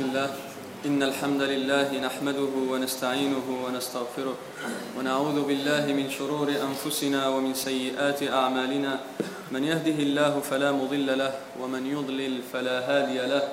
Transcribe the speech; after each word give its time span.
بسم 0.00 0.08
الله. 0.08 0.30
إن 0.86 1.02
الحمد 1.02 1.42
لله 1.42 1.98
نحمده 2.00 2.52
ونستعينه 2.72 3.46
ونستغفره 3.64 4.36
ونعوذ 4.96 5.38
بالله 5.44 5.84
من 5.92 6.08
شرور 6.10 6.48
أنفسنا 6.48 7.28
ومن 7.28 7.52
سيئات 7.54 8.22
أعمالنا. 8.22 9.00
من 9.52 9.64
يهده 9.64 9.98
الله 10.00 10.40
فلا 10.40 10.72
مضل 10.72 11.18
له 11.18 11.32
ومن 11.60 11.84
يضلل 11.84 12.40
فلا 12.52 12.80
هادي 12.80 13.28
له. 13.28 13.44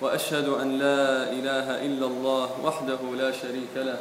وأشهد 0.00 0.48
أن 0.48 0.78
لا 0.78 1.32
إله 1.32 1.66
إلا 1.88 2.06
الله 2.06 2.48
وحده 2.60 3.00
لا 3.16 3.32
شريك 3.32 3.72
له. 3.76 3.96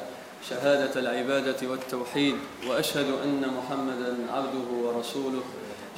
شهادة 0.50 1.00
العبادة 1.00 1.60
والتوحيد. 1.64 2.36
وأشهد 2.68 3.08
أن 3.24 3.48
محمدا 3.48 4.12
عبده 4.28 4.68
ورسوله. 4.84 5.44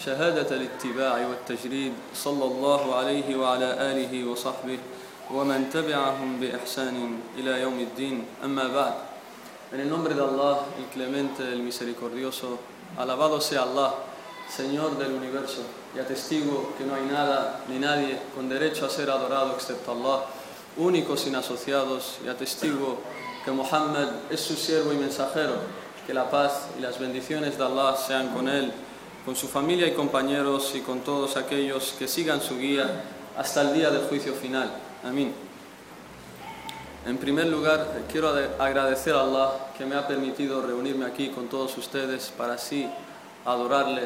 شهادة 0.06 0.50
الاتباع 0.56 1.18
والتجريد. 1.30 1.94
صلى 2.14 2.46
الله 2.46 2.96
عليه 2.96 3.28
وعلى 3.42 3.70
آله 3.90 4.14
وصحبه. 4.30 4.78
ومن 5.35 5.71
تبعهم 5.73 6.41
بإحسان 6.41 7.21
إلى 7.39 7.61
يوم 7.61 7.79
الدين 7.79 8.25
أما 8.45 8.69
بعد 8.69 8.95
En 9.73 9.79
el 9.79 9.89
nombre 9.89 10.15
de 10.15 10.21
Allah, 10.21 10.67
el 10.79 10.87
clemente, 10.87 11.45
el 11.45 11.63
misericordioso, 11.63 12.59
alabado 12.99 13.41
sea 13.41 13.63
Allah, 13.63 13.95
Señor 14.49 14.99
del 14.99 15.13
universo, 15.13 15.63
y 15.95 16.01
atestigo 16.01 16.75
que 16.77 16.85
no 16.85 16.97
hay 16.97 17.05
nada 17.05 17.61
ni 17.69 17.79
nadie 17.79 18.19
con 18.35 18.49
derecho 18.49 18.85
a 18.85 18.91
ser 18.91 19.09
adorado 19.09 19.55
excepto 19.55 19.93
Allah, 19.93 20.25
único 20.77 21.17
sin 21.17 21.37
asociados, 21.37 22.19
y 22.25 22.29
atestigo 22.29 22.99
que 23.45 23.53
Muhammad 23.53 24.09
es 24.29 24.41
su 24.41 24.57
siervo 24.57 24.93
y 24.93 24.97
mensajero, 24.97 25.55
que 26.05 26.15
la 26.15 26.29
paz 26.29 26.67
y 26.77 26.83
las 26.83 26.99
bendiciones 26.99 27.57
de 27.57 27.65
Allah 27.65 27.97
sean 27.97 28.35
con 28.35 28.49
él, 28.49 28.73
con 29.25 29.37
su 29.37 29.47
familia 29.47 29.87
y 29.87 29.93
compañeros 29.93 30.73
y 30.75 30.81
con 30.81 31.01
todos 31.01 31.37
aquellos 31.37 31.95
que 31.97 32.09
sigan 32.09 32.41
su 32.41 32.59
guía 32.59 33.05
hasta 33.39 33.63
el 33.63 33.75
día 33.75 33.91
del 33.91 34.09
juicio 34.09 34.35
final. 34.35 34.69
Amén. 35.06 35.32
En 37.06 37.20
primer 37.20 37.46
lugar, 37.46 38.02
quiero 38.12 38.30
agradecer 38.58 39.14
a 39.14 39.22
Allah 39.22 39.52
que 39.78 39.86
me 39.86 39.94
ha 39.94 40.08
permitido 40.08 40.66
reunirme 40.66 41.06
aquí 41.06 41.30
con 41.30 41.48
todos 41.48 41.78
ustedes 41.78 42.34
para 42.36 42.56
así 42.56 42.90
adorarle 43.46 44.02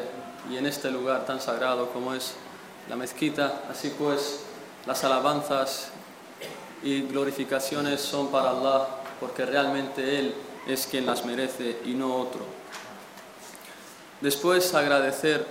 y 0.52 0.58
en 0.58 0.66
este 0.66 0.92
lugar 0.92 1.26
tan 1.26 1.40
sagrado 1.40 1.90
como 1.92 2.14
es 2.14 2.34
la 2.90 2.98
mezquita. 2.98 3.62
Así 3.72 3.96
pues, 3.98 4.42
las 4.86 5.02
alabanzas 5.06 5.88
y 6.84 7.04
glorificaciones 7.04 8.02
son 8.02 8.28
para 8.28 8.50
Allah 8.50 8.88
porque 9.22 9.46
realmente 9.46 10.20
Él 10.20 10.36
es 10.68 10.86
quien 10.86 11.06
las 11.06 11.24
merece 11.24 11.78
y 11.86 11.94
no 11.94 12.14
otro. 12.14 12.42
Después 14.20 14.74
agradecer 14.74 15.48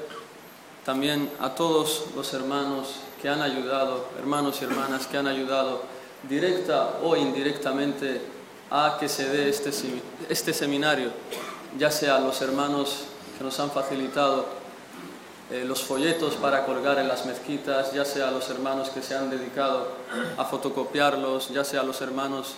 también 0.84 1.30
a 1.40 1.54
todos 1.54 2.04
los 2.14 2.34
hermanos 2.34 3.07
que 3.20 3.28
han 3.28 3.42
ayudado, 3.42 4.06
hermanos 4.18 4.60
y 4.60 4.64
hermanas 4.64 5.06
que 5.06 5.16
han 5.16 5.26
ayudado 5.26 5.82
directa 6.28 6.98
o 7.02 7.16
indirectamente 7.16 8.20
a 8.70 8.96
que 8.98 9.08
se 9.08 9.28
dé 9.28 9.48
este, 9.48 9.70
este 10.28 10.52
seminario, 10.52 11.10
ya 11.78 11.90
sea 11.90 12.18
los 12.18 12.40
hermanos 12.42 13.04
que 13.36 13.44
nos 13.44 13.58
han 13.60 13.70
facilitado 13.70 14.46
eh, 15.50 15.64
los 15.64 15.82
folletos 15.82 16.34
para 16.34 16.66
colgar 16.66 16.98
en 16.98 17.08
las 17.08 17.24
mezquitas, 17.24 17.92
ya 17.94 18.04
sea 18.04 18.30
los 18.30 18.50
hermanos 18.50 18.90
que 18.90 19.02
se 19.02 19.14
han 19.14 19.30
dedicado 19.30 19.88
a 20.36 20.44
fotocopiarlos, 20.44 21.48
ya 21.48 21.64
sea 21.64 21.82
los 21.82 22.02
hermanos 22.02 22.56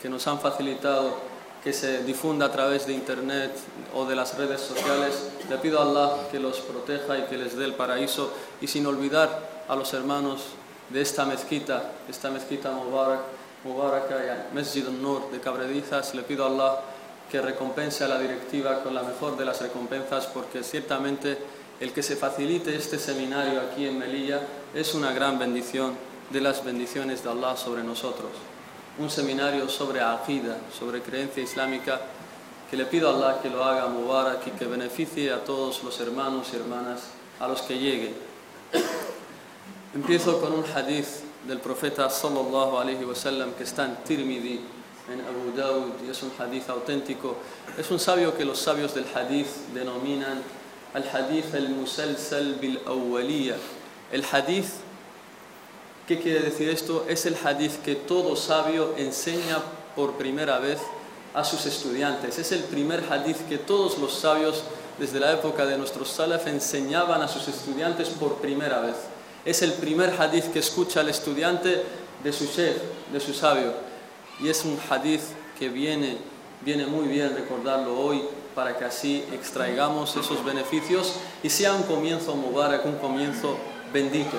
que 0.00 0.08
nos 0.08 0.26
han 0.26 0.40
facilitado 0.40 1.14
que 1.62 1.74
se 1.74 2.02
difunda 2.04 2.46
a 2.46 2.52
través 2.52 2.86
de 2.86 2.94
internet 2.94 3.52
o 3.94 4.06
de 4.06 4.16
las 4.16 4.38
redes 4.38 4.62
sociales. 4.62 5.28
Le 5.50 5.58
pido 5.58 5.80
a 5.80 5.82
Allah 5.82 6.28
que 6.30 6.40
los 6.40 6.60
proteja 6.60 7.18
y 7.18 7.22
que 7.24 7.36
les 7.36 7.56
dé 7.58 7.66
el 7.66 7.74
paraíso 7.74 8.32
y 8.62 8.66
sin 8.66 8.86
olvidar 8.86 9.59
a 9.70 9.76
los 9.76 9.94
hermanos 9.94 10.40
de 10.88 11.00
esta 11.00 11.24
mezquita, 11.24 11.92
esta 12.08 12.28
mezquita 12.28 12.72
Mubarak, 12.72 13.20
Mubaraka 13.62 14.16
y 14.16 14.54
Mesjid 14.54 14.88
al-Nur 14.88 15.30
de 15.30 15.38
Cabredizas, 15.38 16.12
le 16.12 16.22
pido 16.22 16.44
a 16.44 16.48
Allah 16.48 16.80
que 17.30 17.40
recompense 17.40 18.02
a 18.02 18.08
la 18.08 18.18
directiva 18.18 18.82
con 18.82 18.94
la 18.94 19.04
mejor 19.04 19.36
de 19.36 19.44
las 19.44 19.62
recompensas 19.62 20.26
porque 20.26 20.64
ciertamente 20.64 21.38
el 21.78 21.92
que 21.92 22.02
se 22.02 22.16
facilite 22.16 22.74
este 22.74 22.98
seminario 22.98 23.60
aquí 23.60 23.86
en 23.86 24.00
Melilla 24.00 24.40
es 24.74 24.92
una 24.94 25.12
gran 25.12 25.38
bendición 25.38 25.94
de 26.30 26.40
las 26.40 26.64
bendiciones 26.64 27.22
de 27.22 27.30
Allah 27.30 27.56
sobre 27.56 27.84
nosotros. 27.84 28.32
Un 28.98 29.08
seminario 29.08 29.68
sobre 29.68 30.00
Aqida, 30.00 30.56
sobre 30.76 31.00
creencia 31.00 31.44
islámica, 31.44 32.00
que 32.68 32.76
le 32.76 32.86
pido 32.86 33.08
a 33.08 33.14
Allah 33.14 33.40
que 33.40 33.48
lo 33.48 33.62
haga 33.62 33.86
Mubarak 33.86 34.48
y 34.48 34.50
que 34.50 34.64
beneficie 34.64 35.32
a 35.32 35.44
todos 35.44 35.84
los 35.84 36.00
hermanos 36.00 36.48
y 36.52 36.56
hermanas 36.56 37.02
a 37.38 37.46
los 37.46 37.62
que 37.62 37.78
llegue. 37.78 38.14
Empiezo 39.92 40.40
con 40.40 40.52
un 40.52 40.64
hadith 40.64 41.08
del 41.48 41.58
profeta 41.58 42.08
sallallahu 42.08 42.78
alaihi 42.78 43.04
wasallam 43.04 43.54
que 43.54 43.64
está 43.64 43.86
en 43.86 43.96
Tirmidhi, 44.04 44.60
en 45.12 45.20
Abu 45.20 45.50
Dawud, 45.56 46.06
y 46.06 46.10
es 46.10 46.22
un 46.22 46.30
hadith 46.38 46.70
auténtico. 46.70 47.36
Es 47.76 47.90
un 47.90 47.98
sabio 47.98 48.36
que 48.36 48.44
los 48.44 48.60
sabios 48.60 48.94
del 48.94 49.06
hadith 49.12 49.48
denominan 49.74 50.44
al 50.94 51.04
hadith 51.12 51.52
el 51.54 51.70
musalsal 51.70 52.54
bil 52.60 52.78
awwaliya. 52.86 53.56
El 54.12 54.24
hadith, 54.30 54.68
¿qué 56.06 56.20
quiere 56.20 56.38
decir 56.38 56.68
esto? 56.68 57.04
Es 57.08 57.26
el 57.26 57.36
hadith 57.44 57.82
que 57.82 57.96
todo 57.96 58.36
sabio 58.36 58.94
enseña 58.96 59.58
por 59.96 60.12
primera 60.12 60.60
vez 60.60 60.78
a 61.34 61.42
sus 61.42 61.66
estudiantes. 61.66 62.38
Es 62.38 62.52
el 62.52 62.62
primer 62.62 63.12
hadith 63.12 63.48
que 63.48 63.58
todos 63.58 63.98
los 63.98 64.14
sabios 64.14 64.62
desde 65.00 65.18
la 65.18 65.32
época 65.32 65.66
de 65.66 65.76
nuestros 65.76 66.10
salaf 66.10 66.46
enseñaban 66.46 67.22
a 67.22 67.26
sus 67.26 67.48
estudiantes 67.48 68.08
por 68.10 68.36
primera 68.36 68.80
vez. 68.82 68.94
Es 69.43 69.61
el 69.61 69.73
primer 69.73 70.19
hadith 70.19 70.51
que 70.51 70.59
escucha 70.59 71.01
el 71.01 71.09
estudiante 71.09 71.83
de 72.23 72.33
su 72.33 72.47
chef, 72.47 72.77
de 73.11 73.19
su 73.19 73.33
sabio. 73.33 73.73
Y 74.39 74.49
es 74.49 74.65
un 74.65 74.77
hadith 74.89 75.21
que 75.57 75.69
viene, 75.69 76.17
viene 76.61 76.85
muy 76.85 77.07
bien 77.07 77.35
recordarlo 77.35 77.99
hoy 77.99 78.23
para 78.55 78.77
que 78.77 78.85
así 78.85 79.23
extraigamos 79.33 80.15
esos 80.15 80.43
beneficios 80.43 81.13
y 81.43 81.49
sea 81.49 81.73
un 81.73 81.83
comienzo 81.83 82.35
mubarak, 82.35 82.85
un 82.85 82.97
comienzo 82.97 83.57
bendito. 83.93 84.37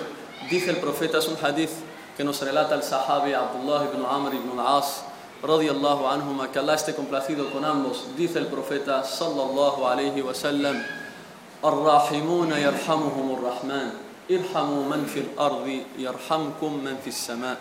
Dice 0.51 0.71
el 0.71 0.79
profeta, 0.79 1.19
es 1.19 1.29
un 1.29 1.37
hadith 1.43 1.71
que 2.17 2.25
nos 2.25 2.41
relata 2.41 2.75
el 2.75 2.83
sahabi 2.83 3.35
Abdullah 3.35 3.85
ibn 3.93 4.05
Amr 4.05 4.35
ibn 4.35 4.59
al-As, 4.59 5.03
radiyallahu 5.43 6.07
anhuma, 6.09 6.51
que 6.51 6.59
Allah 6.59 6.75
esté 6.75 6.95
complacido 6.95 7.51
con 7.51 7.65
ambos. 7.65 8.07
Dice 8.17 8.39
el 8.39 8.47
profeta, 8.47 9.05
sallallahu 9.05 9.87
alayhi 9.87 10.23
wa 10.23 10.35
sallam, 10.35 10.83
الراحمون 11.65 12.53
يرحمهم 12.53 13.27
الرحمن 13.33 13.91
ارحموا 14.31 14.85
من 14.85 15.07
في 15.07 15.21
الأرض 15.21 15.81
يرحمكم 15.99 16.85
من 16.85 16.97
في 17.03 17.09
السماء 17.09 17.57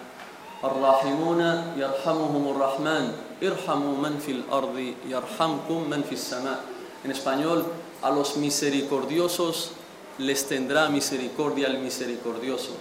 الراحمون 0.63 1.41
يرحمهم 1.77 2.43
الرحمن 2.55 3.11
ارحموا 3.43 3.97
من 3.97 4.19
في 4.25 4.31
الأرض 4.31 4.93
يرحمكم 5.09 5.89
من 5.89 6.01
في 6.03 6.13
السماء 6.13 6.59
En 7.05 7.11
español, 7.11 7.63
a 8.01 8.09
los 8.09 8.35
misericordiosos 8.37 9.73
les 10.17 10.47
tendrá 10.47 10.89
misericordia 10.89 11.67
el 11.67 11.77
misericordioso. 11.77 12.71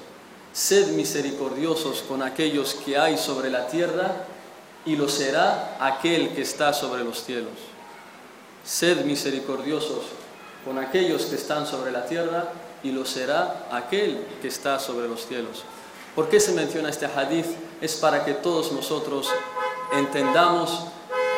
Sed 0.55 0.93
misericordiosos 0.93 2.03
con 2.09 2.23
aquellos 2.23 2.73
que 2.73 2.97
hay 2.97 3.19
sobre 3.19 3.51
la 3.51 3.67
tierra 3.67 4.25
y 4.87 4.97
lo 4.97 5.11
será 5.11 5.76
aquel 5.79 6.31
que 6.35 6.41
está 6.41 6.73
sobre 6.73 7.05
los 7.05 7.23
cielos. 7.23 7.53
Sed 8.65 9.05
misericordiosos 9.05 10.05
con 10.65 10.79
aquellos 10.79 11.26
que 11.26 11.37
están 11.37 11.67
sobre 11.67 11.93
la 11.93 12.06
tierra 12.06 12.49
y 12.84 12.92
lo 12.92 13.06
será 13.06 13.68
aquel 13.72 14.26
que 14.42 14.48
está 14.48 14.80
sobre 14.80 15.08
los 15.08 15.26
cielos. 15.26 15.64
¿Por 16.16 16.30
qué 16.30 16.40
se 16.40 16.54
menciona 16.54 16.90
este 16.90 17.06
hadith? 17.06 17.48
Es 17.81 17.96
para 17.96 18.26
que 18.26 18.34
todos 18.34 18.72
nosotros 18.72 19.28
entendamos 19.94 20.86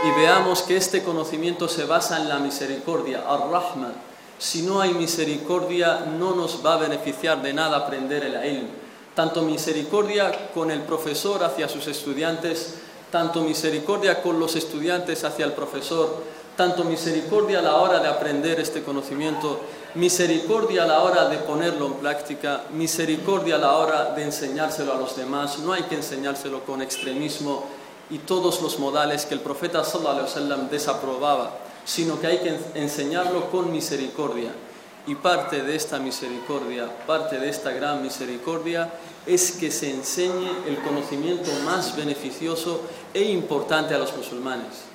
y 0.04 0.20
veamos 0.20 0.64
que 0.64 0.78
este 0.78 1.04
conocimiento 1.04 1.68
se 1.68 1.86
basa 1.86 2.20
en 2.20 2.30
la 2.30 2.40
misericordia, 2.40 3.24
ar-rahma. 3.28 3.92
Si 4.40 4.64
no 4.64 4.82
hay 4.82 4.94
misericordia, 4.94 6.06
no 6.18 6.34
nos 6.34 6.66
va 6.66 6.74
a 6.74 6.78
beneficiar 6.78 7.42
de 7.42 7.54
nada 7.54 7.78
aprender 7.78 8.24
el 8.24 8.58
ilm. 8.58 8.68
Tanto 9.14 9.44
misericordia 9.44 10.52
con 10.54 10.72
el 10.72 10.82
profesor 10.82 11.44
hacia 11.44 11.70
sus 11.70 11.86
estudiantes, 11.88 12.76
tanto 13.12 13.42
misericordia 13.42 14.24
con 14.24 14.40
los 14.40 14.56
estudiantes 14.56 15.24
hacia 15.24 15.46
el 15.46 15.52
profesor, 15.52 16.24
tanto 16.56 16.83
misericordia 16.83 17.59
a 17.59 17.62
la 17.62 17.75
hora 17.77 18.00
de 18.00 18.07
aprender 18.07 18.59
este 18.59 18.83
conocimiento, 18.83 19.59
misericordia 19.95 20.83
a 20.83 20.88
la 20.88 21.01
hora 21.01 21.27
de 21.30 21.38
ponerlo 21.38 21.88
en 21.88 21.94
práctica, 21.94 22.63
misericordia 22.71 23.56
a 23.56 23.59
la 23.59 23.77
hora 23.77 24.13
de 24.13 24.24
enseñárselo 24.24 24.94
a 24.94 24.98
los 24.98 25.15
demás. 25.15 25.59
No 25.59 25.74
hay 25.74 25.83
que 25.83 25.95
enseñárselo 25.95 26.63
con 26.65 26.81
extremismo 26.81 27.65
y 28.09 28.19
todos 28.19 28.62
los 28.62 28.80
modales 28.80 29.25
que 29.25 29.33
el 29.33 29.39
profeta 29.39 29.83
sallallahu 29.83 30.12
alaihi 30.12 30.27
wasallam 30.27 30.69
desaprobaba, 30.69 31.51
sino 31.86 32.19
que 32.19 32.27
hay 32.27 32.39
que 32.39 32.59
enseñarlo 32.75 33.50
con 33.50 33.71
misericordia. 33.71 34.51
Y 35.07 35.15
parte 35.15 35.63
de 35.63 35.75
esta 35.75 35.98
misericordia, 35.98 36.88
parte 37.07 37.39
de 37.39 37.50
esta 37.50 37.71
gran 37.71 38.03
misericordia 38.03 38.92
es 39.25 39.53
que 39.53 39.71
se 39.71 39.89
enseñe 39.89 40.50
el 40.68 40.77
conocimiento 40.83 41.50
más 41.65 41.95
beneficioso 41.95 42.81
e 43.13 43.24
importante 43.24 43.95
a 43.95 43.98
los 43.98 44.15
musulmanes. 44.15 44.91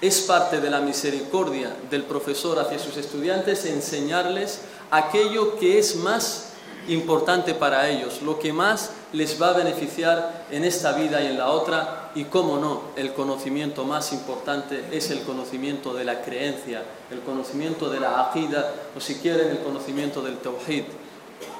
Es 0.00 0.20
parte 0.22 0.60
de 0.60 0.70
la 0.70 0.80
misericordia 0.80 1.76
del 1.90 2.04
profesor 2.04 2.58
hacia 2.58 2.78
sus 2.78 2.96
estudiantes 2.96 3.66
enseñarles 3.66 4.60
aquello 4.90 5.58
que 5.58 5.78
es 5.78 5.96
más 5.96 6.50
importante 6.88 7.54
para 7.54 7.88
ellos, 7.88 8.22
lo 8.22 8.38
que 8.38 8.52
más 8.52 8.92
les 9.12 9.40
va 9.40 9.50
a 9.50 9.58
beneficiar 9.58 10.46
en 10.50 10.64
esta 10.64 10.92
vida 10.92 11.22
y 11.22 11.26
en 11.26 11.38
la 11.38 11.50
otra, 11.50 12.10
y 12.14 12.24
cómo 12.24 12.58
no, 12.58 12.82
el 12.96 13.12
conocimiento 13.12 13.84
más 13.84 14.12
importante 14.12 14.84
es 14.90 15.10
el 15.10 15.22
conocimiento 15.22 15.94
de 15.94 16.04
la 16.04 16.22
creencia, 16.22 16.82
el 17.10 17.20
conocimiento 17.20 17.90
de 17.90 18.00
la 18.00 18.22
aqida, 18.22 18.72
o 18.96 19.00
si 19.00 19.16
quieren, 19.16 19.50
el 19.50 19.58
conocimiento 19.58 20.22
del 20.22 20.38
tawhid. 20.38 20.84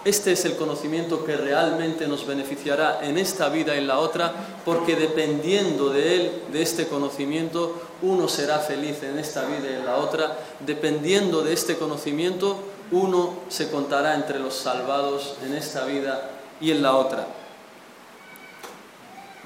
Este 0.04 0.32
es 0.32 0.46
el 0.46 0.56
conocimiento 0.56 1.26
que 1.26 1.36
realmente 1.36 2.08
nos 2.08 2.26
beneficiará 2.26 3.00
en 3.02 3.18
esta 3.18 3.50
vida 3.50 3.74
y 3.74 3.78
en 3.78 3.86
la 3.86 3.98
otra, 3.98 4.32
porque 4.64 4.96
dependiendo 4.96 5.90
de 5.90 6.16
él, 6.16 6.32
de 6.52 6.62
este 6.62 6.86
conocimiento, 6.86 7.80
uno 8.00 8.26
será 8.26 8.60
feliz 8.60 9.02
en 9.02 9.18
esta 9.18 9.44
vida 9.44 9.70
y 9.70 9.74
en 9.74 9.84
la 9.84 9.96
otra. 9.96 10.38
Dependiendo 10.60 11.42
de 11.42 11.52
este 11.52 11.76
conocimiento, 11.76 12.56
uno 12.92 13.34
se 13.50 13.70
contará 13.70 14.14
entre 14.14 14.38
los 14.38 14.54
salvados 14.54 15.36
en 15.44 15.54
esta 15.54 15.84
vida 15.84 16.30
y 16.62 16.70
en 16.70 16.82
la 16.82 16.96
otra. 16.96 17.26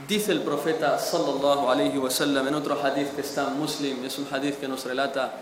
Dice 0.09 0.33
el 0.33 0.41
profeta 0.41 0.99
sallallahu 0.99 1.69
alaihi 1.69 1.99
wasallam 1.99 2.47
en 2.49 2.55
otro 2.55 2.79
hadith 2.81 3.15
que 3.15 3.23
está 3.23 3.49
en 3.49 3.59
Muslim, 3.59 4.05
es 4.05 4.19
un 4.19 4.27
hadith 4.31 4.61
que 4.61 4.69
nos 4.69 4.85
relata 4.85 5.35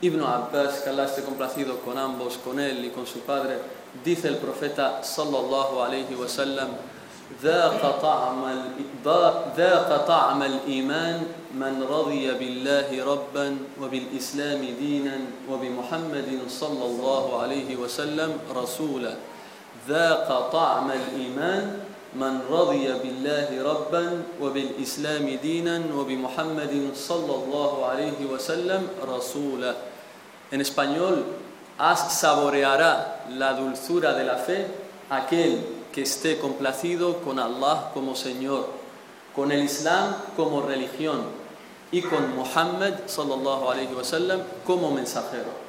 Ibn 0.00 0.20
Abbas, 0.20 0.80
que 0.80 0.90
Allah 0.90 1.06
esté 1.06 1.22
complacido 1.22 1.78
con 1.80 1.96
ambos, 1.96 2.38
con 2.38 2.60
él 2.60 2.84
y 2.84 2.90
con 2.90 3.06
su 3.06 3.20
padre, 3.20 3.58
dice 4.02 4.26
el 4.26 4.42
profeta 4.42 5.04
sallallahu 5.04 5.78
alaihi 5.84 6.16
wasallam 6.16 6.74
ذاق 7.42 7.80
طعم 8.04 8.42
ذاق 9.56 9.90
طعم 10.06 10.40
الإيمان 10.42 11.18
من 11.56 11.82
رضي 11.82 12.30
بالله 12.36 12.88
ربا 12.92 13.48
وبالإسلام 13.80 14.60
دينا 14.60 15.16
وبمحمد 15.50 16.30
صلى 16.48 16.84
الله 16.84 17.24
عليه 17.42 17.68
وسلم 17.80 18.30
رسولا. 18.54 19.14
ذاق 19.88 20.28
طعم 20.52 20.88
الإيمان 20.92 21.64
من 22.14 22.34
رضي 22.46 22.92
بالله 22.92 23.48
ربا 23.72 24.06
وبالإسلام 24.38 25.26
دينا 25.42 25.76
وبمحمد 25.96 26.74
صلى 26.94 27.34
الله 27.34 27.72
عليه 27.84 28.20
وسلم 28.30 28.82
رسولا. 29.00 29.72
En 30.52 30.60
español, 30.60 31.24
saboreará 31.78 33.24
la 33.30 33.54
dulzura 33.54 34.14
de 34.14 34.24
la 34.24 34.36
fe 34.36 34.66
aquel 35.10 35.64
que 35.92 36.02
esté 36.02 36.38
complacido 36.38 37.18
con 37.18 37.38
Allah 37.38 37.90
como 37.94 38.16
Señor, 38.16 38.68
con 39.34 39.52
el 39.52 39.62
Islam 39.62 40.14
como 40.36 40.62
religión 40.62 41.22
y 41.92 42.02
con 42.02 42.34
Muhammad 42.34 43.06
sallallahu 43.06 43.70
alaihi 43.70 43.94
wasallam 43.94 44.40
como 44.66 44.90
mensajero. 44.90 45.64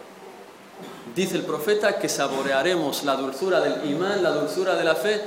Dice 1.15 1.35
el 1.35 1.43
profeta 1.43 1.99
que 1.99 2.09
saborearemos 2.09 3.03
la 3.03 3.15
dulzura 3.15 3.61
del 3.61 3.89
imán, 3.89 4.23
la 4.23 4.31
dulzura 4.31 4.75
de 4.75 4.83
la 4.83 4.95
fe, 4.95 5.21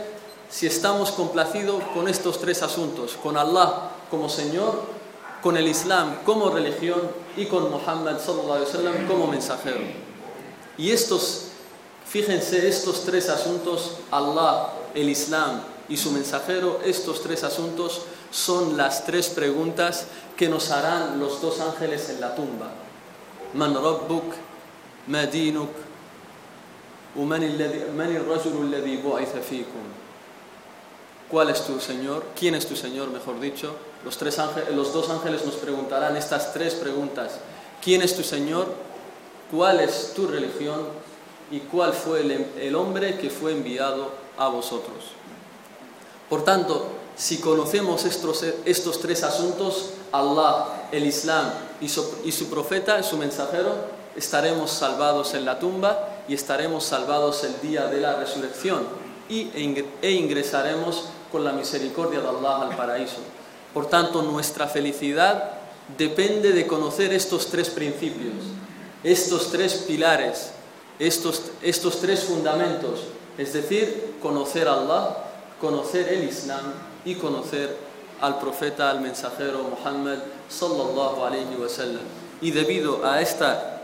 si 0.50 0.66
estamos 0.66 1.12
complacidos 1.12 1.82
con 1.94 2.08
estos 2.08 2.40
tres 2.40 2.62
asuntos, 2.62 3.16
con 3.22 3.36
Allah 3.36 3.90
como 4.10 4.28
Señor, 4.28 4.82
con 5.42 5.56
el 5.56 5.68
Islam 5.68 6.18
como 6.24 6.50
religión 6.50 7.00
y 7.36 7.46
con 7.46 7.70
Muhammad 7.70 8.18
sallallahu 8.18 8.52
alaihi 8.52 8.66
wasallam 8.66 9.06
como 9.06 9.26
mensajero. 9.28 10.07
Y 10.78 10.92
estos, 10.92 11.48
fíjense, 12.06 12.68
estos 12.68 13.04
tres 13.04 13.28
asuntos, 13.28 13.96
Allah, 14.10 14.72
el 14.94 15.08
Islam 15.10 15.60
y 15.88 15.96
su 15.96 16.12
mensajero, 16.12 16.80
estos 16.84 17.22
tres 17.22 17.44
asuntos 17.44 18.02
son 18.30 18.76
las 18.76 19.04
tres 19.04 19.28
preguntas 19.28 20.06
que 20.36 20.48
nos 20.48 20.70
harán 20.70 21.18
los 21.18 21.42
dos 21.42 21.60
ángeles 21.60 22.08
en 22.10 22.20
la 22.20 22.34
tumba. 22.34 22.70
Man 23.54 23.74
rabbuk, 23.74 24.34
ma 25.08 25.26
dinuk, 25.26 25.70
¿Cuál 31.28 31.50
es 31.50 31.66
tu 31.66 31.80
Señor? 31.80 32.24
¿Quién 32.38 32.54
es 32.54 32.66
tu 32.66 32.76
Señor, 32.76 33.10
mejor 33.10 33.40
dicho? 33.40 33.74
Los, 34.04 34.16
tres 34.16 34.38
los 34.74 34.92
dos 34.92 35.10
ángeles 35.10 35.44
nos 35.44 35.56
preguntarán 35.56 36.16
estas 36.16 36.52
tres 36.52 36.74
preguntas. 36.74 37.38
¿Quién 37.82 38.02
es 38.02 38.14
tu 38.16 38.22
Señor? 38.22 38.72
¿Cuál 39.50 39.80
es 39.80 40.12
tu 40.14 40.26
religión? 40.26 40.80
¿Y 41.50 41.60
cuál 41.60 41.92
fue 41.92 42.20
el, 42.60 42.76
hombre 42.76 43.18
que 43.18 43.30
fue 43.30 43.52
enviado 43.52 44.10
a 44.38 44.48
vosotros. 44.48 45.12
Por 46.30 46.44
tanto, 46.44 46.86
si 47.16 47.38
conocemos 47.38 48.04
estos, 48.04 48.44
estos 48.64 49.00
tres 49.00 49.24
asuntos, 49.24 49.90
Allah, 50.12 50.88
el 50.92 51.04
Islam 51.04 51.50
y 51.80 51.88
su, 51.88 52.06
y 52.24 52.32
su 52.32 52.48
profeta, 52.48 53.02
su 53.02 53.16
mensajero, 53.16 53.74
estaremos 54.16 54.70
salvados 54.70 55.34
en 55.34 55.44
la 55.44 55.58
tumba 55.58 56.22
y 56.28 56.34
estaremos 56.34 56.84
salvados 56.84 57.44
el 57.44 57.60
día 57.60 57.86
de 57.86 58.00
la 58.00 58.16
resurrección 58.16 58.86
y, 59.28 59.50
e 60.02 60.10
ingresaremos 60.12 61.04
con 61.32 61.44
la 61.44 61.52
misericordia 61.52 62.20
de 62.20 62.28
Allah 62.28 62.62
al 62.62 62.76
paraíso. 62.76 63.18
Por 63.74 63.86
tanto, 63.86 64.22
nuestra 64.22 64.66
felicidad 64.66 65.52
depende 65.96 66.52
de 66.52 66.66
conocer 66.66 67.12
estos 67.12 67.48
tres 67.48 67.70
principios, 67.70 68.34
estos 69.04 69.50
tres 69.50 69.74
pilares, 69.86 70.50
estos, 70.98 71.42
estos 71.62 72.00
tres 72.00 72.24
fundamentos 72.24 73.00
es 73.38 73.52
decir, 73.52 74.16
conocer 74.20 74.66
a 74.66 74.74
Allah, 74.74 75.16
conocer 75.60 76.08
el 76.08 76.24
Islam 76.24 76.74
y 77.04 77.14
conocer 77.14 77.76
al 78.20 78.40
profeta, 78.40 78.90
al 78.90 79.00
mensajero 79.00 79.62
Muhammad 79.62 80.18
sallallahu 80.48 81.22
alayhi 81.22 81.54
wa 81.56 81.68
sallam. 81.68 82.02
Y 82.40 82.50
debido 82.50 83.06
a 83.06 83.22
esta, 83.22 83.82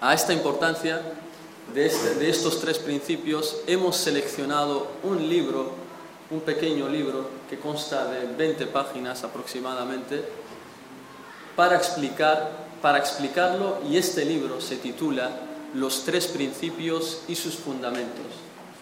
a 0.00 0.12
esta 0.12 0.32
importancia 0.32 1.00
de, 1.72 1.86
este, 1.86 2.16
de 2.16 2.28
estos 2.28 2.60
tres 2.60 2.80
principios, 2.80 3.58
hemos 3.68 3.96
seleccionado 3.96 4.88
un 5.04 5.28
libro, 5.28 5.70
un 6.30 6.40
pequeño 6.40 6.88
libro 6.88 7.28
que 7.48 7.60
consta 7.60 8.06
de 8.06 8.26
20 8.34 8.66
páginas 8.66 9.22
aproximadamente, 9.22 10.24
para, 11.54 11.76
explicar, 11.76 12.63
para 12.84 12.98
explicarlo 12.98 13.78
y 13.88 13.96
este 13.96 14.26
libro 14.26 14.60
se 14.60 14.76
titula 14.76 15.30
los 15.72 16.04
tres 16.04 16.26
principios 16.26 17.22
y 17.26 17.34
sus 17.34 17.54
fundamentos. 17.54 18.26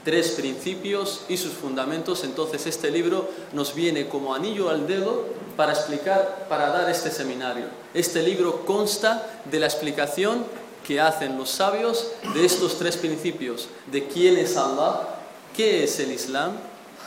Tres 0.05 0.31
principios 0.31 1.21
y 1.29 1.37
sus 1.37 1.53
fundamentos. 1.53 2.25
Entonces 2.25 2.67
este 2.67 2.91
libro 2.91 3.31
nos 3.53 3.77
viene 3.77 4.09
como 4.09 4.35
anillo 4.35 4.71
al 4.71 4.89
dedo 4.89 5.27
para 5.57 5.71
explicar, 5.71 6.47
para 6.49 6.71
dar 6.71 6.91
este 6.91 7.13
seminario. 7.13 7.67
Este 7.95 8.25
libro 8.25 8.67
consta 8.67 9.25
de 9.45 9.61
la 9.61 9.67
explicación 9.67 10.47
que 10.85 11.01
hacen 11.01 11.39
los 11.39 11.51
sabios 11.51 12.09
de 12.35 12.45
estos 12.45 12.81
tres 12.81 12.97
principios, 12.97 13.69
de 13.87 14.09
quién 14.09 14.37
es 14.37 14.57
Allah, 14.57 15.11
qué 15.57 15.85
es 15.85 16.01
el 16.01 16.11
Islam 16.11 16.55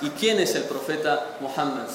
¿Y 0.01 0.09
quién 0.09 0.39
es 0.39 0.55
el 0.55 0.63
profeta 0.63 1.37
Muhammad? 1.39 1.87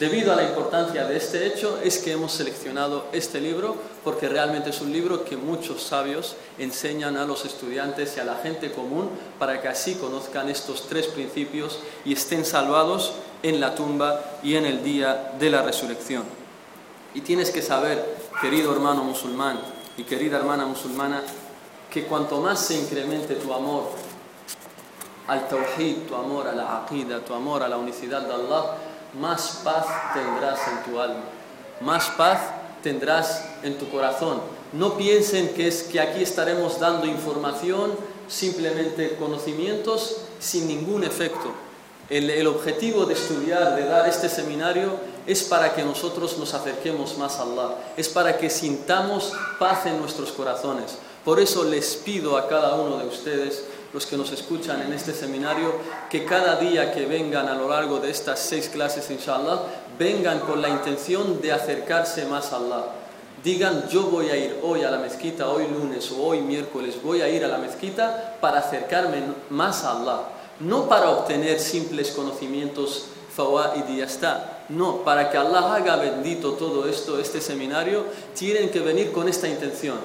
Debido 0.00 0.32
a 0.32 0.36
la 0.36 0.42
importancia 0.42 1.06
de 1.06 1.16
este 1.16 1.46
hecho 1.46 1.78
es 1.82 1.98
que 1.98 2.12
hemos 2.12 2.32
seleccionado 2.32 3.06
este 3.12 3.40
libro 3.40 3.76
porque 4.02 4.28
realmente 4.28 4.70
es 4.70 4.80
un 4.80 4.92
libro 4.92 5.24
que 5.24 5.36
muchos 5.36 5.82
sabios 5.82 6.34
enseñan 6.58 7.16
a 7.16 7.24
los 7.24 7.44
estudiantes 7.44 8.16
y 8.16 8.20
a 8.20 8.24
la 8.24 8.36
gente 8.36 8.72
común 8.72 9.08
para 9.38 9.62
que 9.62 9.68
así 9.68 9.94
conozcan 9.94 10.48
estos 10.48 10.88
tres 10.88 11.06
principios 11.06 11.78
y 12.04 12.14
estén 12.14 12.44
salvados 12.44 13.12
en 13.44 13.60
la 13.60 13.76
tumba 13.76 14.20
y 14.42 14.56
en 14.56 14.66
el 14.66 14.82
día 14.82 15.34
de 15.38 15.50
la 15.50 15.62
resurrección. 15.62 16.24
Y 17.14 17.20
tienes 17.20 17.50
que 17.50 17.62
saber, 17.62 18.04
querido 18.40 18.72
hermano 18.72 19.04
musulmán 19.04 19.60
y 19.96 20.02
querida 20.02 20.38
hermana 20.38 20.66
musulmana, 20.66 21.22
que 21.90 22.04
cuanto 22.04 22.40
más 22.40 22.58
se 22.66 22.74
incremente 22.74 23.36
tu 23.36 23.54
amor 23.54 23.84
al 25.26 25.48
tawhid, 25.48 26.06
tu 26.08 26.14
amor 26.14 26.46
a 26.46 26.52
la 26.54 26.82
aqida, 26.82 27.20
tu 27.24 27.34
amor 27.34 27.62
a 27.62 27.68
la 27.68 27.76
unicidad 27.76 28.22
de 28.22 28.32
Allah, 28.32 28.76
más 29.20 29.60
paz 29.64 29.86
tendrás 30.14 30.60
en 30.68 30.90
tu 30.90 31.00
alma, 31.00 31.24
más 31.80 32.10
paz 32.10 32.38
tendrás 32.82 33.44
en 33.62 33.78
tu 33.78 33.88
corazón. 33.90 34.40
No 34.72 34.96
piensen 34.96 35.54
que 35.54 35.68
es 35.68 35.84
que 35.84 36.00
aquí 36.00 36.22
estaremos 36.22 36.78
dando 36.78 37.06
información, 37.06 37.92
simplemente 38.28 39.16
conocimientos 39.16 40.18
sin 40.38 40.68
ningún 40.68 41.04
efecto. 41.04 41.52
El, 42.08 42.30
el, 42.30 42.46
objetivo 42.46 43.04
de 43.04 43.14
estudiar, 43.14 43.74
de 43.74 43.86
dar 43.86 44.08
este 44.08 44.28
seminario, 44.28 44.92
es 45.26 45.42
para 45.42 45.74
que 45.74 45.82
nosotros 45.82 46.38
nos 46.38 46.54
acerquemos 46.54 47.18
más 47.18 47.38
a 47.38 47.42
Allah, 47.42 47.76
es 47.96 48.08
para 48.08 48.38
que 48.38 48.48
sintamos 48.48 49.32
paz 49.58 49.86
en 49.86 49.98
nuestros 49.98 50.30
corazones. 50.30 50.98
Por 51.24 51.40
eso 51.40 51.64
les 51.64 51.96
pido 51.96 52.36
a 52.36 52.48
cada 52.48 52.76
uno 52.76 52.98
de 52.98 53.08
ustedes 53.08 53.64
los 53.92 54.06
que 54.06 54.16
nos 54.16 54.32
escuchan 54.32 54.82
en 54.82 54.92
este 54.92 55.12
seminario, 55.12 55.74
que 56.10 56.24
cada 56.24 56.56
día 56.56 56.92
que 56.92 57.06
vengan 57.06 57.48
a 57.48 57.54
lo 57.54 57.68
largo 57.68 57.98
de 57.98 58.10
estas 58.10 58.40
seis 58.40 58.68
clases, 58.68 59.10
inshallah, 59.10 59.60
vengan 59.98 60.40
con 60.40 60.60
la 60.60 60.68
intención 60.68 61.40
de 61.40 61.52
acercarse 61.52 62.24
más 62.26 62.52
a 62.52 62.56
Allah. 62.56 62.84
Digan, 63.42 63.88
yo 63.88 64.04
voy 64.04 64.28
a 64.30 64.36
ir 64.36 64.58
hoy 64.62 64.82
a 64.82 64.90
la 64.90 64.98
mezquita, 64.98 65.48
hoy 65.48 65.66
lunes 65.68 66.10
o 66.10 66.22
hoy 66.22 66.40
miércoles, 66.40 66.96
voy 67.02 67.22
a 67.22 67.28
ir 67.28 67.44
a 67.44 67.48
la 67.48 67.58
mezquita 67.58 68.36
para 68.40 68.58
acercarme 68.58 69.22
más 69.50 69.84
a 69.84 69.98
Allah, 69.98 70.20
no 70.60 70.88
para 70.88 71.10
obtener 71.10 71.60
simples 71.60 72.10
conocimientos 72.10 73.06
y 73.38 73.96
ya. 73.96 74.64
No, 74.68 75.04
para 75.04 75.30
que 75.30 75.36
Allah 75.36 75.74
haga 75.74 75.96
bendito 75.96 76.52
todo 76.52 76.88
esto, 76.88 77.20
este 77.20 77.40
seminario, 77.40 78.04
tienen 78.34 78.70
que 78.70 78.80
venir 78.80 79.12
con 79.12 79.28
esta 79.28 79.46
intención, 79.46 79.98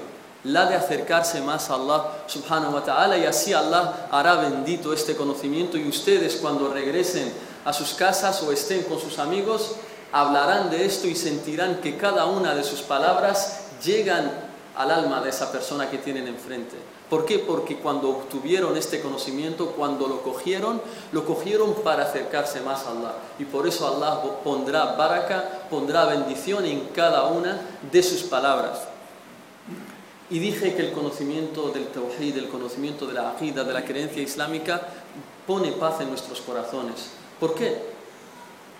la 0.43 0.65
de 0.65 0.75
acercarse 0.75 1.41
más 1.41 1.69
a 1.69 1.75
Allah 1.75 2.05
subhanahu 2.27 2.73
wa 2.73 2.83
ta'ala 2.83 3.17
y 3.17 3.25
así 3.25 3.53
Allah 3.53 4.07
hará 4.11 4.35
bendito 4.35 4.93
este 4.93 5.15
conocimiento 5.15 5.77
y 5.77 5.87
ustedes 5.87 6.37
cuando 6.37 6.73
regresen 6.73 7.31
a 7.63 7.73
sus 7.73 7.93
casas 7.93 8.41
o 8.43 8.51
estén 8.51 8.83
con 8.83 8.99
sus 8.99 9.19
amigos, 9.19 9.75
hablarán 10.11 10.69
de 10.69 10.85
esto 10.85 11.07
y 11.07 11.15
sentirán 11.15 11.79
que 11.81 11.97
cada 11.97 12.25
una 12.25 12.55
de 12.55 12.63
sus 12.63 12.81
palabras 12.81 13.61
llegan 13.83 14.31
al 14.75 14.91
alma 14.91 15.21
de 15.21 15.29
esa 15.29 15.51
persona 15.51 15.89
que 15.89 15.99
tienen 15.99 16.27
enfrente. 16.27 16.77
¿Por 17.09 17.25
qué? 17.25 17.39
Porque 17.39 17.77
cuando 17.77 18.09
obtuvieron 18.09 18.77
este 18.77 19.01
conocimiento, 19.01 19.71
cuando 19.71 20.07
lo 20.07 20.21
cogieron, 20.23 20.81
lo 21.11 21.25
cogieron 21.25 21.73
para 21.83 22.03
acercarse 22.03 22.61
más 22.61 22.85
a 22.85 22.91
Allah. 22.91 23.15
Y 23.37 23.43
por 23.43 23.67
eso 23.67 23.85
Allah 23.85 24.21
pondrá 24.43 24.95
baraka, 24.95 25.43
pondrá 25.69 26.05
bendición 26.05 26.65
en 26.65 26.87
cada 26.95 27.25
una 27.25 27.59
de 27.91 28.01
sus 28.01 28.21
palabras. 28.23 28.90
Y 30.31 30.39
dije 30.39 30.73
que 30.73 30.81
el 30.81 30.93
conocimiento 30.93 31.69
del 31.71 31.87
tawhid, 31.87 32.37
el 32.37 32.47
conocimiento 32.47 33.05
de 33.05 33.13
la 33.13 33.31
aqida, 33.31 33.65
de 33.65 33.73
la 33.73 33.83
creencia 33.83 34.23
islámica, 34.23 34.81
pone 35.45 35.73
paz 35.73 35.99
en 35.99 36.07
nuestros 36.07 36.39
corazones. 36.39 37.09
¿Por 37.37 37.53
qué? 37.53 37.75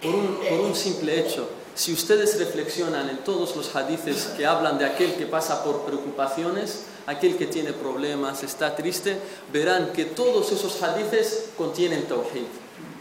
Por 0.01 0.15
un, 0.15 0.73
simple 0.73 1.19
hecho. 1.19 1.49
Si 1.75 1.91
ustedes 1.91 2.39
reflexionan 2.39 3.09
en 3.09 3.17
todos 3.17 3.53
los 3.57 3.75
hadices 3.75 4.33
que 4.37 4.45
hablan 4.45 4.77
de 4.77 4.85
aquel 4.85 5.15
que 5.15 5.25
pasa 5.25 5.63
por 5.65 5.81
preocupaciones, 5.81 6.83
aquel 7.05 7.35
que 7.35 7.47
tiene 7.47 7.73
problemas, 7.73 8.43
está 8.43 8.73
triste, 8.73 9.17
verán 9.51 9.91
que 9.91 10.05
todos 10.05 10.53
esos 10.53 10.81
hadices 10.81 11.49
contienen 11.57 12.07
tawhid. 12.07 12.47